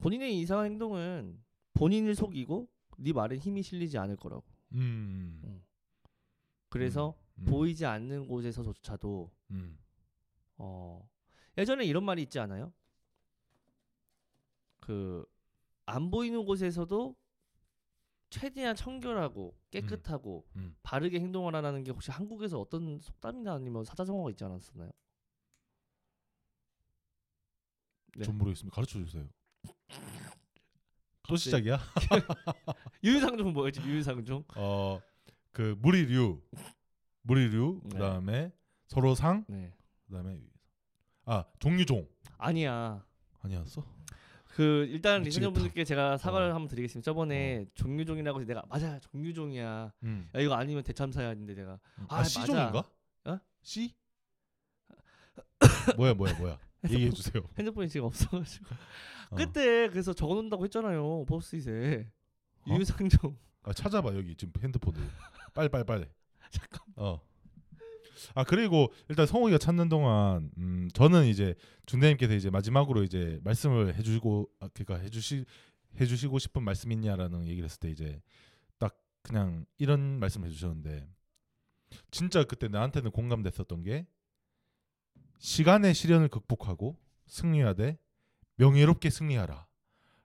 본인의 0.00 0.38
이상한 0.40 0.66
행동은 0.66 1.42
본인을 1.74 2.14
속이고 2.14 2.68
네 2.98 3.12
말에 3.12 3.36
힘이 3.36 3.62
실리지 3.62 3.96
않을 3.98 4.16
거라고. 4.16 4.44
음, 4.72 5.40
음. 5.44 5.64
그래서 6.68 7.14
음, 7.38 7.44
보이지 7.46 7.86
않는 7.86 8.28
곳에서조차도 8.28 9.30
음, 9.50 9.78
어 10.58 11.08
예전에 11.58 11.84
이런 11.84 12.04
말이 12.04 12.22
있지 12.22 12.38
않아요? 12.38 12.72
그 14.90 15.24
안 15.90 16.10
보이는 16.10 16.44
곳에서도 16.44 17.16
최대한 18.30 18.76
청결하고 18.76 19.58
깨끗하고 19.72 20.46
음. 20.54 20.76
바르게 20.84 21.18
행동하라는 21.18 21.82
게 21.82 21.90
혹시 21.90 22.12
한국에서 22.12 22.60
어떤 22.60 23.00
속담이나 23.00 23.54
아니면 23.54 23.84
사자성어가 23.84 24.30
있지 24.30 24.44
않았었나요? 24.44 24.90
네. 28.16 28.24
전 28.24 28.38
모르겠습니다. 28.38 28.72
가르쳐 28.72 29.00
주세요. 29.00 29.28
또. 31.28 31.36
시작이야? 31.36 31.78
유유상종은 33.02 33.52
뭐였지? 33.52 33.80
유유상종? 33.80 34.44
어, 34.56 35.00
그 35.52 35.76
무리류, 35.80 36.40
무리류, 37.22 37.80
네. 37.84 37.88
그다음에 37.90 38.52
서로상, 38.86 39.44
네. 39.48 39.72
그다음에 40.06 40.40
아 41.24 41.44
종류종 41.58 42.08
아니야. 42.38 43.04
아니었어? 43.42 43.84
그 44.60 44.86
일단 44.90 45.22
미치겠다. 45.22 45.48
리서너분들께 45.48 45.84
제가 45.84 46.18
사과를 46.18 46.50
어. 46.50 46.54
한번 46.54 46.68
드리겠습니다. 46.68 47.02
저번에 47.02 47.64
종류종이라고 47.72 48.40
해서 48.40 48.46
내가 48.46 48.62
맞아 48.68 49.00
종류종이야. 49.00 49.90
음. 50.02 50.28
야 50.34 50.40
이거 50.40 50.52
아니면 50.52 50.82
대참사야 50.82 51.28
했는데 51.30 51.54
내가 51.54 51.80
아, 52.08 52.18
아, 52.18 52.24
C종인가? 52.24 52.84
어? 53.24 53.38
C? 53.62 53.94
뭐야 55.96 56.12
뭐야 56.12 56.34
뭐야 56.38 56.58
얘기해 56.90 57.10
주세요. 57.10 57.42
핸드폰이 57.58 57.88
지금 57.88 58.04
없어가지고 58.08 58.66
어. 59.30 59.36
그때 59.36 59.88
그래서 59.88 60.12
적어놓는다고 60.12 60.64
했잖아요 60.64 61.24
버스잇에 61.24 62.06
어? 62.68 62.74
유유상종 62.74 63.38
아, 63.62 63.72
찾아봐 63.72 64.14
여기 64.14 64.36
지금 64.36 64.52
핸드폰으로 64.62 65.02
빨리 65.54 65.70
빨리 65.70 65.84
빨리. 65.84 66.04
잠깐 66.52 66.80
어. 66.96 67.18
아 68.34 68.44
그리고 68.44 68.92
일단 69.08 69.26
성욱이가 69.26 69.58
찾는 69.58 69.88
동안 69.88 70.50
음 70.58 70.88
저는 70.94 71.26
이제 71.26 71.54
중대님께서 71.86 72.34
이제 72.34 72.50
마지막으로 72.50 73.02
이제 73.02 73.40
말씀을 73.44 73.94
해주고 73.94 74.48
아, 74.60 74.68
그러니까 74.74 74.96
해주시 75.04 75.44
해주시고 76.00 76.38
싶은 76.38 76.62
말씀 76.62 76.92
있냐라는 76.92 77.46
얘기를 77.46 77.64
했을 77.64 77.80
때 77.80 77.90
이제 77.90 78.20
딱 78.78 78.96
그냥 79.22 79.64
이런 79.78 80.18
말씀 80.20 80.44
해주셨는데 80.44 81.08
진짜 82.10 82.44
그때 82.44 82.68
나한테는 82.68 83.10
공감됐었던 83.10 83.82
게 83.82 84.06
시간의 85.38 85.94
시련을 85.94 86.28
극복하고 86.28 86.96
승리하되 87.26 87.98
명예롭게 88.56 89.10
승리하라 89.10 89.66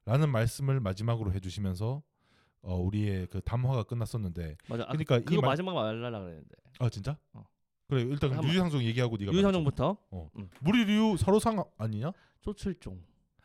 라는 0.06 0.30
말씀을 0.30 0.80
마지막으로 0.80 1.34
해주시면서 1.34 2.04
어, 2.62 2.76
우리의 2.78 3.28
그 3.28 3.42
담화가 3.42 3.84
끝났었는데 3.84 4.58
맞아 4.68 4.84
아, 4.84 4.88
그러니까 4.88 5.18
이 5.18 5.24
그거 5.24 5.42
말- 5.42 5.52
마지막 5.52 5.74
말하려 5.74 6.20
그랬는데 6.20 6.56
아 6.80 6.90
진짜? 6.90 7.18
어. 7.34 7.46
그래 7.88 8.02
일단 8.02 8.32
그럼 8.32 8.46
유유상종 8.46 8.84
얘기하고 8.84 9.18
네가 9.18 9.32
유유상종부터 9.32 9.98
어. 10.12 10.30
음. 10.38 10.50
무리류 10.62 11.18
서로상 11.18 11.64
아니냐? 11.78 12.12
쪼칠종 12.42 13.00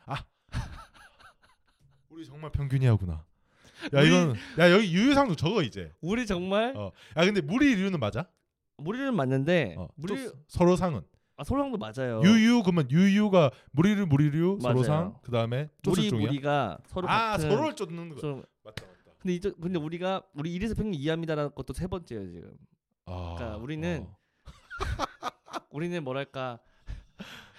우리 2.09 2.25
정말 2.25 2.51
평균이하구나. 2.51 3.25
야 3.93 4.01
이건 4.03 4.35
야 4.59 4.71
여기 4.71 4.93
유유상종 4.93 5.35
적어 5.35 5.61
이제. 5.63 5.91
우리 6.01 6.25
정말 6.25 6.75
어. 6.75 6.91
야 7.17 7.25
근데 7.25 7.41
무리류는 7.41 7.99
맞아? 7.99 8.27
무리는 8.77 9.15
맞는데 9.15 9.75
어. 9.77 9.87
무리 9.95 10.25
또 10.25 10.31
서로상은 10.47 11.01
아 11.37 11.43
소랑도 11.43 11.77
맞아요 11.77 12.21
유유 12.23 12.61
그러면 12.63 12.89
유유가 12.91 13.51
무리류 13.71 14.05
무리류 14.07 14.59
맞아요. 14.61 14.75
서로상 14.83 15.17
그 15.21 15.31
다음에 15.31 15.61
우리 15.61 15.69
쪼슬종이야. 15.83 16.27
무리가 16.27 16.77
서로 16.87 17.09
아 17.09 17.31
같은 17.31 17.49
서로를 17.49 17.75
쫓는 17.75 18.09
거. 18.09 18.15
좀 18.19 18.43
맞다 18.63 18.85
맞다. 18.85 19.11
근데 19.19 19.35
이 19.35 19.39
근데 19.39 19.79
우리가 19.79 20.23
우리 20.33 20.51
이래서 20.53 20.73
평균 20.75 20.93
이해합니다라는 20.95 21.53
것도 21.55 21.73
세 21.73 21.87
번째예요 21.87 22.31
지금 22.31 22.51
아. 23.05 23.35
그러니까 23.37 23.57
우리는 23.57 24.05
어. 24.07 24.17
우리는 25.69 26.03
뭐랄까 26.03 26.59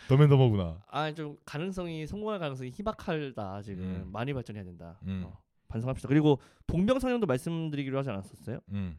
더맨더머구나. 0.08 0.82
아 0.88 1.12
좀 1.12 1.38
가능성이 1.44 2.06
성공할 2.06 2.38
가능성이 2.38 2.70
희박하다 2.70 3.62
지금 3.62 3.84
음. 3.84 4.08
많이 4.12 4.32
발전해야 4.34 4.64
된다. 4.64 4.98
음. 5.06 5.24
어, 5.26 5.38
반성합시다. 5.68 6.08
그리고 6.08 6.40
동병 6.66 6.98
상련도 6.98 7.26
말씀드리기로 7.26 7.98
하지 7.98 8.10
않았었어요? 8.10 8.60
음. 8.70 8.98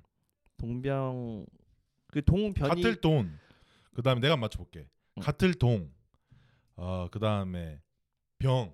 동병 0.58 1.46
그 2.08 2.24
동변이 2.24 2.70
가틀돈. 2.82 3.38
그다음에 3.94 4.22
내가 4.22 4.38
맞춰볼게. 4.38 4.88
음. 5.18 5.22
가틀동. 5.22 5.92
어 6.76 7.08
그다음에 7.12 7.80
병. 8.40 8.74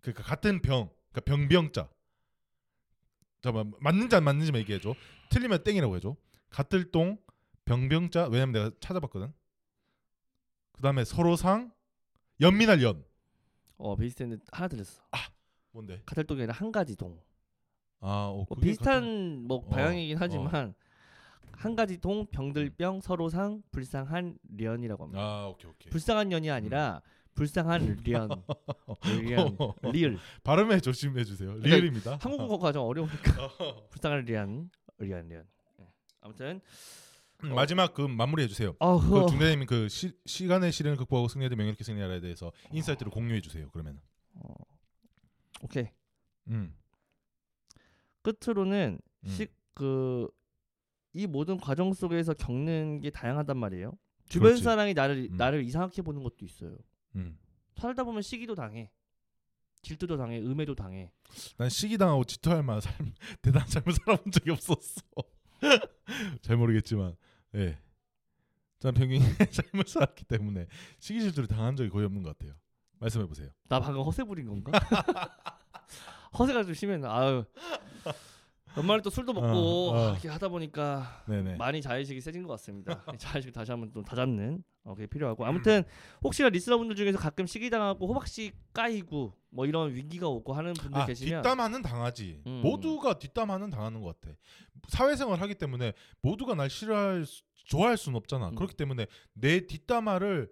그러니까 0.00 0.22
같은 0.24 0.60
병. 0.60 0.90
그러니까 1.12 1.20
병병자. 1.24 1.88
잠깐 3.40 3.72
맞는지 3.80 4.16
안 4.16 4.24
맞는지만 4.24 4.60
얘기해줘. 4.62 4.94
틀리면 5.30 5.62
땡이라고 5.62 5.94
해줘. 5.96 6.16
가틀동 6.50 7.18
병병자. 7.68 8.28
왜냐면 8.28 8.52
내가 8.52 8.70
찾아봤거든. 8.80 9.32
그다음에 10.72 11.04
서로상 11.04 11.70
연민할 12.40 12.82
연. 12.82 13.04
어 13.76 13.94
비슷했는데 13.96 14.44
하나 14.50 14.68
들렸어. 14.68 15.02
뭔데? 15.72 16.02
가탈동이 16.06 16.40
아니라 16.40 16.54
한 16.54 16.72
가지 16.72 16.96
동. 16.96 17.20
아, 18.00 18.28
어, 18.32 18.46
뭐 18.48 18.58
비슷한 18.60 19.02
같은- 19.02 19.46
뭐 19.46 19.58
어, 19.58 19.68
방향이긴 19.68 20.16
어. 20.16 20.20
하지만 20.20 20.74
한 21.52 21.76
가지 21.76 21.98
동 21.98 22.26
병들병 22.26 23.00
서로상 23.00 23.62
불쌍한 23.70 24.38
련이라고 24.56 25.04
합니다. 25.04 25.20
아, 25.22 25.46
오케이 25.48 25.70
오케이. 25.70 25.90
불쌍한 25.90 26.28
년이 26.28 26.50
아니라 26.50 27.02
불쌍한 27.34 27.98
련. 28.06 28.28
련. 29.28 29.56
리을. 29.92 30.18
발음에 30.42 30.80
조심해 30.80 31.24
주세요. 31.24 31.48
그러니까 31.50 31.68
리을입니다. 31.68 32.18
한국어가 32.20 32.72
좀 32.72 32.82
어려우니까 32.84 33.08
불쌍한 33.90 34.24
련. 34.26 34.70
련 34.98 35.28
련. 35.28 35.44
예. 35.80 35.86
아무튼 36.20 36.60
음, 37.44 37.54
마지막 37.54 37.94
그 37.94 38.02
마무리해 38.02 38.48
주세요. 38.48 38.74
어, 38.80 38.98
그 38.98 39.16
어. 39.16 39.26
중대님 39.26 39.66
그 39.66 39.88
시, 39.88 40.12
시간의 40.26 40.72
시련을 40.72 40.96
극복하고 40.96 41.28
승리해도 41.28 41.56
명예롭게 41.56 41.84
승리하라에 41.84 42.20
대해서 42.20 42.52
insight를 42.72 43.10
공유해 43.10 43.40
주세요. 43.40 43.68
그러면. 43.72 44.00
어. 44.34 44.54
오케이. 45.62 45.88
음. 46.48 46.74
끝으로는 48.22 48.98
음. 49.24 49.28
식그 49.28 50.28
이 51.14 51.26
모든 51.26 51.58
과정 51.58 51.92
속에서 51.92 52.34
겪는 52.34 53.00
게 53.00 53.10
다양하단 53.10 53.56
말이에요. 53.56 53.92
주변 54.28 54.50
그렇지. 54.50 54.62
사람이 54.62 54.94
나를 54.94 55.28
음. 55.30 55.36
나를 55.36 55.64
이상하게 55.64 56.02
보는 56.02 56.22
것도 56.22 56.44
있어요. 56.44 56.76
음. 57.16 57.38
살다 57.76 58.04
보면 58.04 58.22
시기도 58.22 58.54
당해. 58.54 58.90
질투도 59.82 60.16
당해, 60.16 60.38
음해도 60.38 60.74
당해. 60.74 61.12
난 61.56 61.68
시기 61.68 61.96
당하고 61.96 62.24
질투할 62.24 62.62
만한 62.62 62.80
삶 62.80 63.14
대단한 63.42 63.68
삶을 63.68 63.92
살아본 63.92 64.32
적이 64.32 64.50
없었어. 64.50 65.02
잘 66.42 66.56
모르겠지만, 66.56 67.16
예. 67.54 67.78
저는 68.78 68.94
평균의 68.94 69.20
삶을 69.50 69.84
살았기 69.86 70.24
때문에 70.24 70.66
시기 70.98 71.20
질투를 71.20 71.48
당한 71.48 71.76
적이 71.76 71.90
거의 71.90 72.06
없는 72.06 72.22
것 72.22 72.36
같아요. 72.36 72.54
말씀해 73.00 73.26
보세요. 73.26 73.48
나 73.68 73.80
방금 73.80 74.02
허세 74.02 74.24
부린 74.24 74.46
건가? 74.46 74.72
허세가 76.38 76.62
좀 76.64 76.74
심했나? 76.74 77.12
아유. 77.16 77.44
연말에 78.78 79.02
또 79.02 79.10
술도 79.10 79.32
먹고 79.32 79.46
어, 79.46 79.96
어. 79.96 80.10
이렇게 80.12 80.28
하다 80.28 80.48
보니까 80.48 81.24
네네. 81.28 81.56
많이 81.56 81.82
자의식이 81.82 82.20
세진 82.20 82.42
것 82.42 82.48
같습니다. 82.52 83.04
자의식 83.18 83.52
다시 83.52 83.70
한번 83.70 83.90
좀 83.92 84.04
다잡는 84.04 84.62
어, 84.84 84.94
그게 84.94 85.06
필요하고 85.06 85.44
아무튼 85.44 85.82
혹시나 86.22 86.48
리스너분들 86.48 86.96
중에서 86.96 87.18
가끔 87.18 87.46
시기 87.46 87.68
당하고 87.70 88.06
호박씨 88.08 88.52
까이고 88.72 89.34
뭐 89.50 89.66
이런 89.66 89.94
위기가 89.94 90.28
오고 90.28 90.52
하는 90.52 90.72
분들 90.74 91.00
아 91.00 91.06
계시면 91.06 91.42
뒷담화는 91.42 91.82
당하지. 91.82 92.42
음. 92.46 92.60
모두가 92.62 93.18
뒷담화는 93.18 93.70
당하는 93.70 94.00
것 94.00 94.20
같아. 94.20 94.34
사회생활 94.88 95.40
하기 95.40 95.54
때문에 95.56 95.92
모두가 96.22 96.54
날 96.54 96.70
싫어할 96.70 97.26
수- 97.26 97.42
좋아할 97.66 97.96
수는 97.98 98.16
없잖아. 98.16 98.48
음. 98.50 98.54
그렇기 98.54 98.74
때문에 98.74 99.06
내 99.34 99.66
뒷담화를 99.66 100.50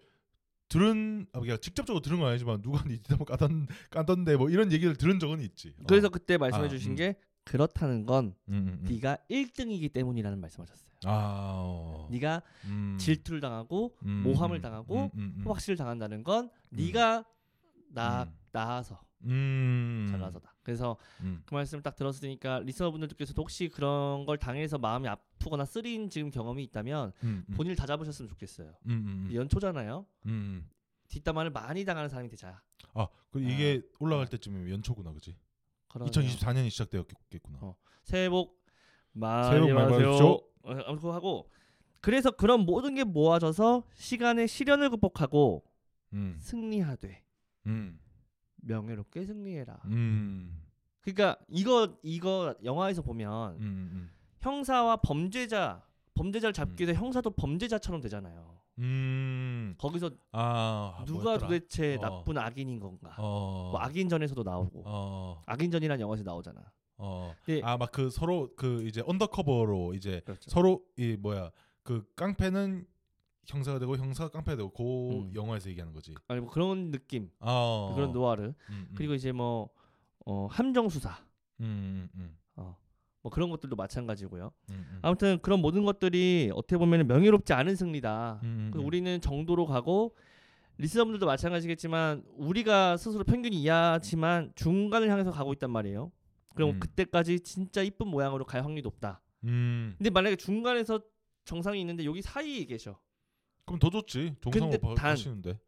들은 0.69 1.27
아 1.33 1.39
그냥 1.41 1.59
직접적으로 1.61 2.03
들은 2.03 2.19
건 2.19 2.29
아니지만 2.29 2.61
누가 2.61 2.83
네 2.85 2.97
뒷담화 2.97 3.25
까던 3.25 3.69
까던데 3.91 4.37
뭐 4.37 4.51
이런 4.51 4.73
얘기를 4.73 4.97
들은 4.97 5.19
적은 5.21 5.41
있지. 5.41 5.73
어. 5.79 5.85
그래서 5.87 6.09
그때 6.09 6.37
말씀해 6.37 6.65
아, 6.65 6.69
주신 6.69 6.93
음. 6.93 6.97
게 6.97 7.17
그렇다는 7.47 8.05
건 8.07 8.35
음, 8.49 8.55
음, 8.55 8.79
음. 8.83 8.87
네가 8.91 9.19
1등이기 9.31 9.93
때문이라는 9.93 10.41
말씀하셨어요. 10.41 10.91
아 11.05 11.53
어. 11.65 12.09
네가 12.11 12.43
음. 12.65 12.97
질투를 12.99 13.41
당하고 13.41 13.97
음, 14.05 14.23
모함을 14.25 14.59
음, 14.59 14.61
당하고. 14.63 15.13
호박씨를 15.45 15.77
당한다는 15.77 16.25
건 16.25 16.51
네가 16.71 17.25
나 17.91 18.25
음. 18.25 18.35
나아서 18.51 19.01
음. 19.25 20.09
잘나서다. 20.11 20.55
그래서 20.65 20.97
음. 21.21 21.43
그 21.47 21.55
말씀 21.55 21.81
딱 21.83 21.95
들었으니까 21.95 22.59
리서너분들께서도 22.61 23.41
혹시 23.41 23.69
그런 23.69 24.27
걸 24.27 24.39
당해서 24.39 24.77
마음이 24.79 25.07
아프거나 25.07 25.65
쓰린 25.65 26.11
지금 26.11 26.31
경험이 26.31 26.65
있다면. 26.65 27.13
본인을 27.55 27.77
다 27.77 27.87
잡으셨으면 27.87 28.29
좋겠어요. 28.29 28.75
연초잖아요. 29.33 30.05
음. 30.27 30.69
뒷담화를 31.09 31.53
많이 31.53 31.85
당하는 31.85 32.09
사람이 32.09 32.29
되자. 32.29 32.61
아, 32.95 33.07
그 33.31 33.41
이게 33.41 33.83
올라갈 34.01 34.27
때쯤이면 34.27 34.69
연초구나, 34.71 35.13
그지? 35.13 35.37
그러네요. 35.97 36.11
2024년이 36.11 36.71
시작되었겠구나. 36.71 37.59
어. 37.63 37.77
새해 38.03 38.29
복 38.29 38.63
많이 39.13 39.73
받으세요. 39.73 40.41
어, 40.63 41.13
하고 41.13 41.51
그래서 42.01 42.31
그런 42.31 42.61
모든 42.61 42.95
게 42.95 43.05
모아져서 43.05 43.85
시간의 43.95 44.47
시련을 44.49 44.91
극복하고 44.91 45.65
음. 46.13 46.37
승리하되 46.41 47.23
음. 47.67 47.99
명예롭게 48.57 49.25
승리해라. 49.25 49.81
음. 49.87 50.63
그러니까 51.01 51.37
이거 51.49 51.97
이거 52.03 52.55
영화에서 52.65 53.03
보면 53.03 53.57
음. 53.57 53.61
음. 53.61 54.11
형사와 54.41 54.97
범죄자 54.97 55.83
범죄자를 56.15 56.53
잡기 56.53 56.85
위해서 56.85 57.01
형사도 57.01 57.31
범죄자처럼 57.31 58.01
되잖아요. 58.01 58.56
음. 58.79 59.75
거기서 59.79 60.11
아, 60.33 61.03
누가 61.07 61.23
뭐였더라? 61.25 61.49
도대체 61.49 61.97
어. 61.97 62.01
나쁜 62.01 62.39
악인인 62.39 62.79
건가? 62.81 63.15
어. 63.19 63.71
뭐 63.73 63.81
악인전에서도 63.81 64.43
나오고 64.43 64.83
어. 64.87 65.43
악인전이라는 65.47 66.01
영화에서 66.01 66.25
나오잖아. 66.25 66.61
어. 66.99 67.35
네. 67.47 67.61
아, 67.63 67.77
막 67.77 67.91
그 67.93 68.11
서로 68.11 68.51
그 68.57 68.83
이제 68.87 69.03
언더커버로 69.07 69.95
이제 69.95 70.21
그렇죠. 70.25 70.51
서로 70.51 70.83
이 70.97 71.17
뭐야? 71.19 71.51
그 71.83 72.05
깡패는 72.17 72.87
형사가 73.47 73.79
되고 73.79 73.97
형사가 73.97 74.31
깡패가 74.31 74.57
되고 74.57 74.71
그 74.73 74.83
음. 74.83 75.33
영화에서 75.35 75.71
얘기하는 75.71 75.93
거지. 75.95 76.15
아니 76.29 76.41
뭐 76.41 76.51
그런 76.51 76.91
느낌, 76.91 77.31
아. 77.41 77.93
그런 77.95 78.13
노아르. 78.13 78.43
음, 78.45 78.55
음. 78.71 78.89
그리고 78.97 79.15
이제 79.15 79.33
뭐 79.33 79.69
어, 80.27 80.47
함정 80.51 80.89
수사, 80.89 81.17
음, 81.61 82.09
음, 82.15 82.37
어, 82.37 82.46
뭐 83.27 83.31
그런 83.33 83.51
것들도 83.51 83.75
마찬가지고요. 83.75 84.53
음, 84.71 84.87
음. 84.89 84.99
아무튼 85.03 85.41
그런 85.43 85.61
모든 85.61 85.85
것들이 85.85 86.53
어떻게 86.55 86.79
보면 86.79 87.09
명예롭지 87.09 87.53
않은 87.55 87.75
승리다. 87.75 88.39
음, 88.45 88.71
음. 88.73 88.85
우리는 88.87 89.21
정도로 89.21 89.67
가고 89.67 90.15
리스너분들도 90.79 91.27
마찬가지겠지만 91.27 92.23
우리가 92.37 92.97
스스로 92.97 93.25
평균이 93.25 93.61
이하지만 93.63 94.53
중간을 94.55 95.11
향해서 95.11 95.33
가고 95.33 95.53
있단 95.55 95.73
말이에요. 95.73 96.13
그럼 96.55 96.71
음. 96.71 96.79
그때까지 96.79 97.41
진짜 97.41 97.83
이쁜 97.83 98.07
모양으로 98.07 98.45
갈 98.45 98.63
확률이 98.63 98.83
높다. 98.83 99.21
음. 99.43 99.97
근데 99.99 100.09
만약에 100.11 100.37
중간에서 100.37 101.01
정상이 101.45 101.81
있는데 101.81 102.05
여기 102.05 102.23
사이에 102.23 102.65
계셔. 102.65 102.97
그럼 103.65 103.81
더 103.81 103.91
좋지. 103.91 104.37
단- 104.95 105.11
가시는데. 105.11 105.59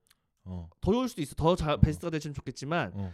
어. 0.44 0.70
더 0.80 0.92
좋을 0.92 1.08
수도 1.08 1.22
있어. 1.22 1.34
더잘 1.34 1.70
어. 1.70 1.76
베스트가 1.78 2.10
됐으면 2.10 2.34
좋겠지만 2.34 2.92
어. 2.94 3.12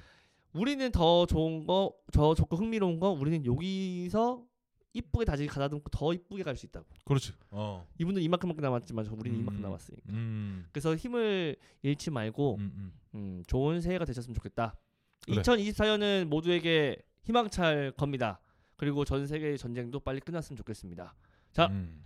우리는 0.55 0.91
더 0.93 1.27
좋은 1.27 1.67
거, 1.67 1.95
더 2.13 2.35
좋고 2.35 2.57
흥미로운 2.57 3.01
거 3.01 3.11
우리는 3.11 3.45
여기서 3.45 4.45
이쁘게 4.93 5.25
다시 5.25 5.47
가다듬고 5.47 5.91
더 5.91 6.13
이쁘게 6.15 6.45
갈 6.45 6.57
수 6.57 6.67
있다고. 6.67 6.87
그렇지. 7.05 7.33
어. 7.51 7.85
이분은 7.99 8.23
이만큼밖에 8.23 8.61
남았지만 8.63 9.05
저 9.05 9.13
우리는 9.15 9.37
음. 9.39 9.43
이만큼 9.43 9.61
남았으니까. 9.63 10.03
음. 10.11 10.67
그래서 10.73 10.95
힘을 10.95 11.57
잃지 11.83 12.11
말고 12.11 12.55
음, 12.57 12.73
음. 12.77 12.93
음, 13.15 13.43
좋은 13.49 13.81
새해가 13.81 14.05
되셨으면 14.05 14.35
좋겠다. 14.35 14.77
그래. 15.25 15.43
2024년은 15.43 16.27
모두에게 16.27 16.97
희망찰 17.25 17.91
겁니다. 17.97 18.41
그리고 18.77 19.05
전 19.05 19.27
세계의 19.27 19.59
전쟁도 19.59 20.01
빨리 20.01 20.21
끝났으면 20.21 20.57
좋겠습니다. 20.59 21.15
자, 21.53 21.67
음. 21.67 22.05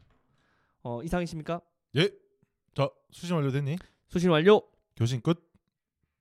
어, 0.82 1.02
이상이십니까? 1.02 1.60
예. 1.96 2.10
자, 2.74 2.88
수신 3.10 3.34
완료됐니? 3.36 3.76
수신 4.08 4.30
완료. 4.30 4.62
교신 4.96 5.20
끝. 5.20 5.47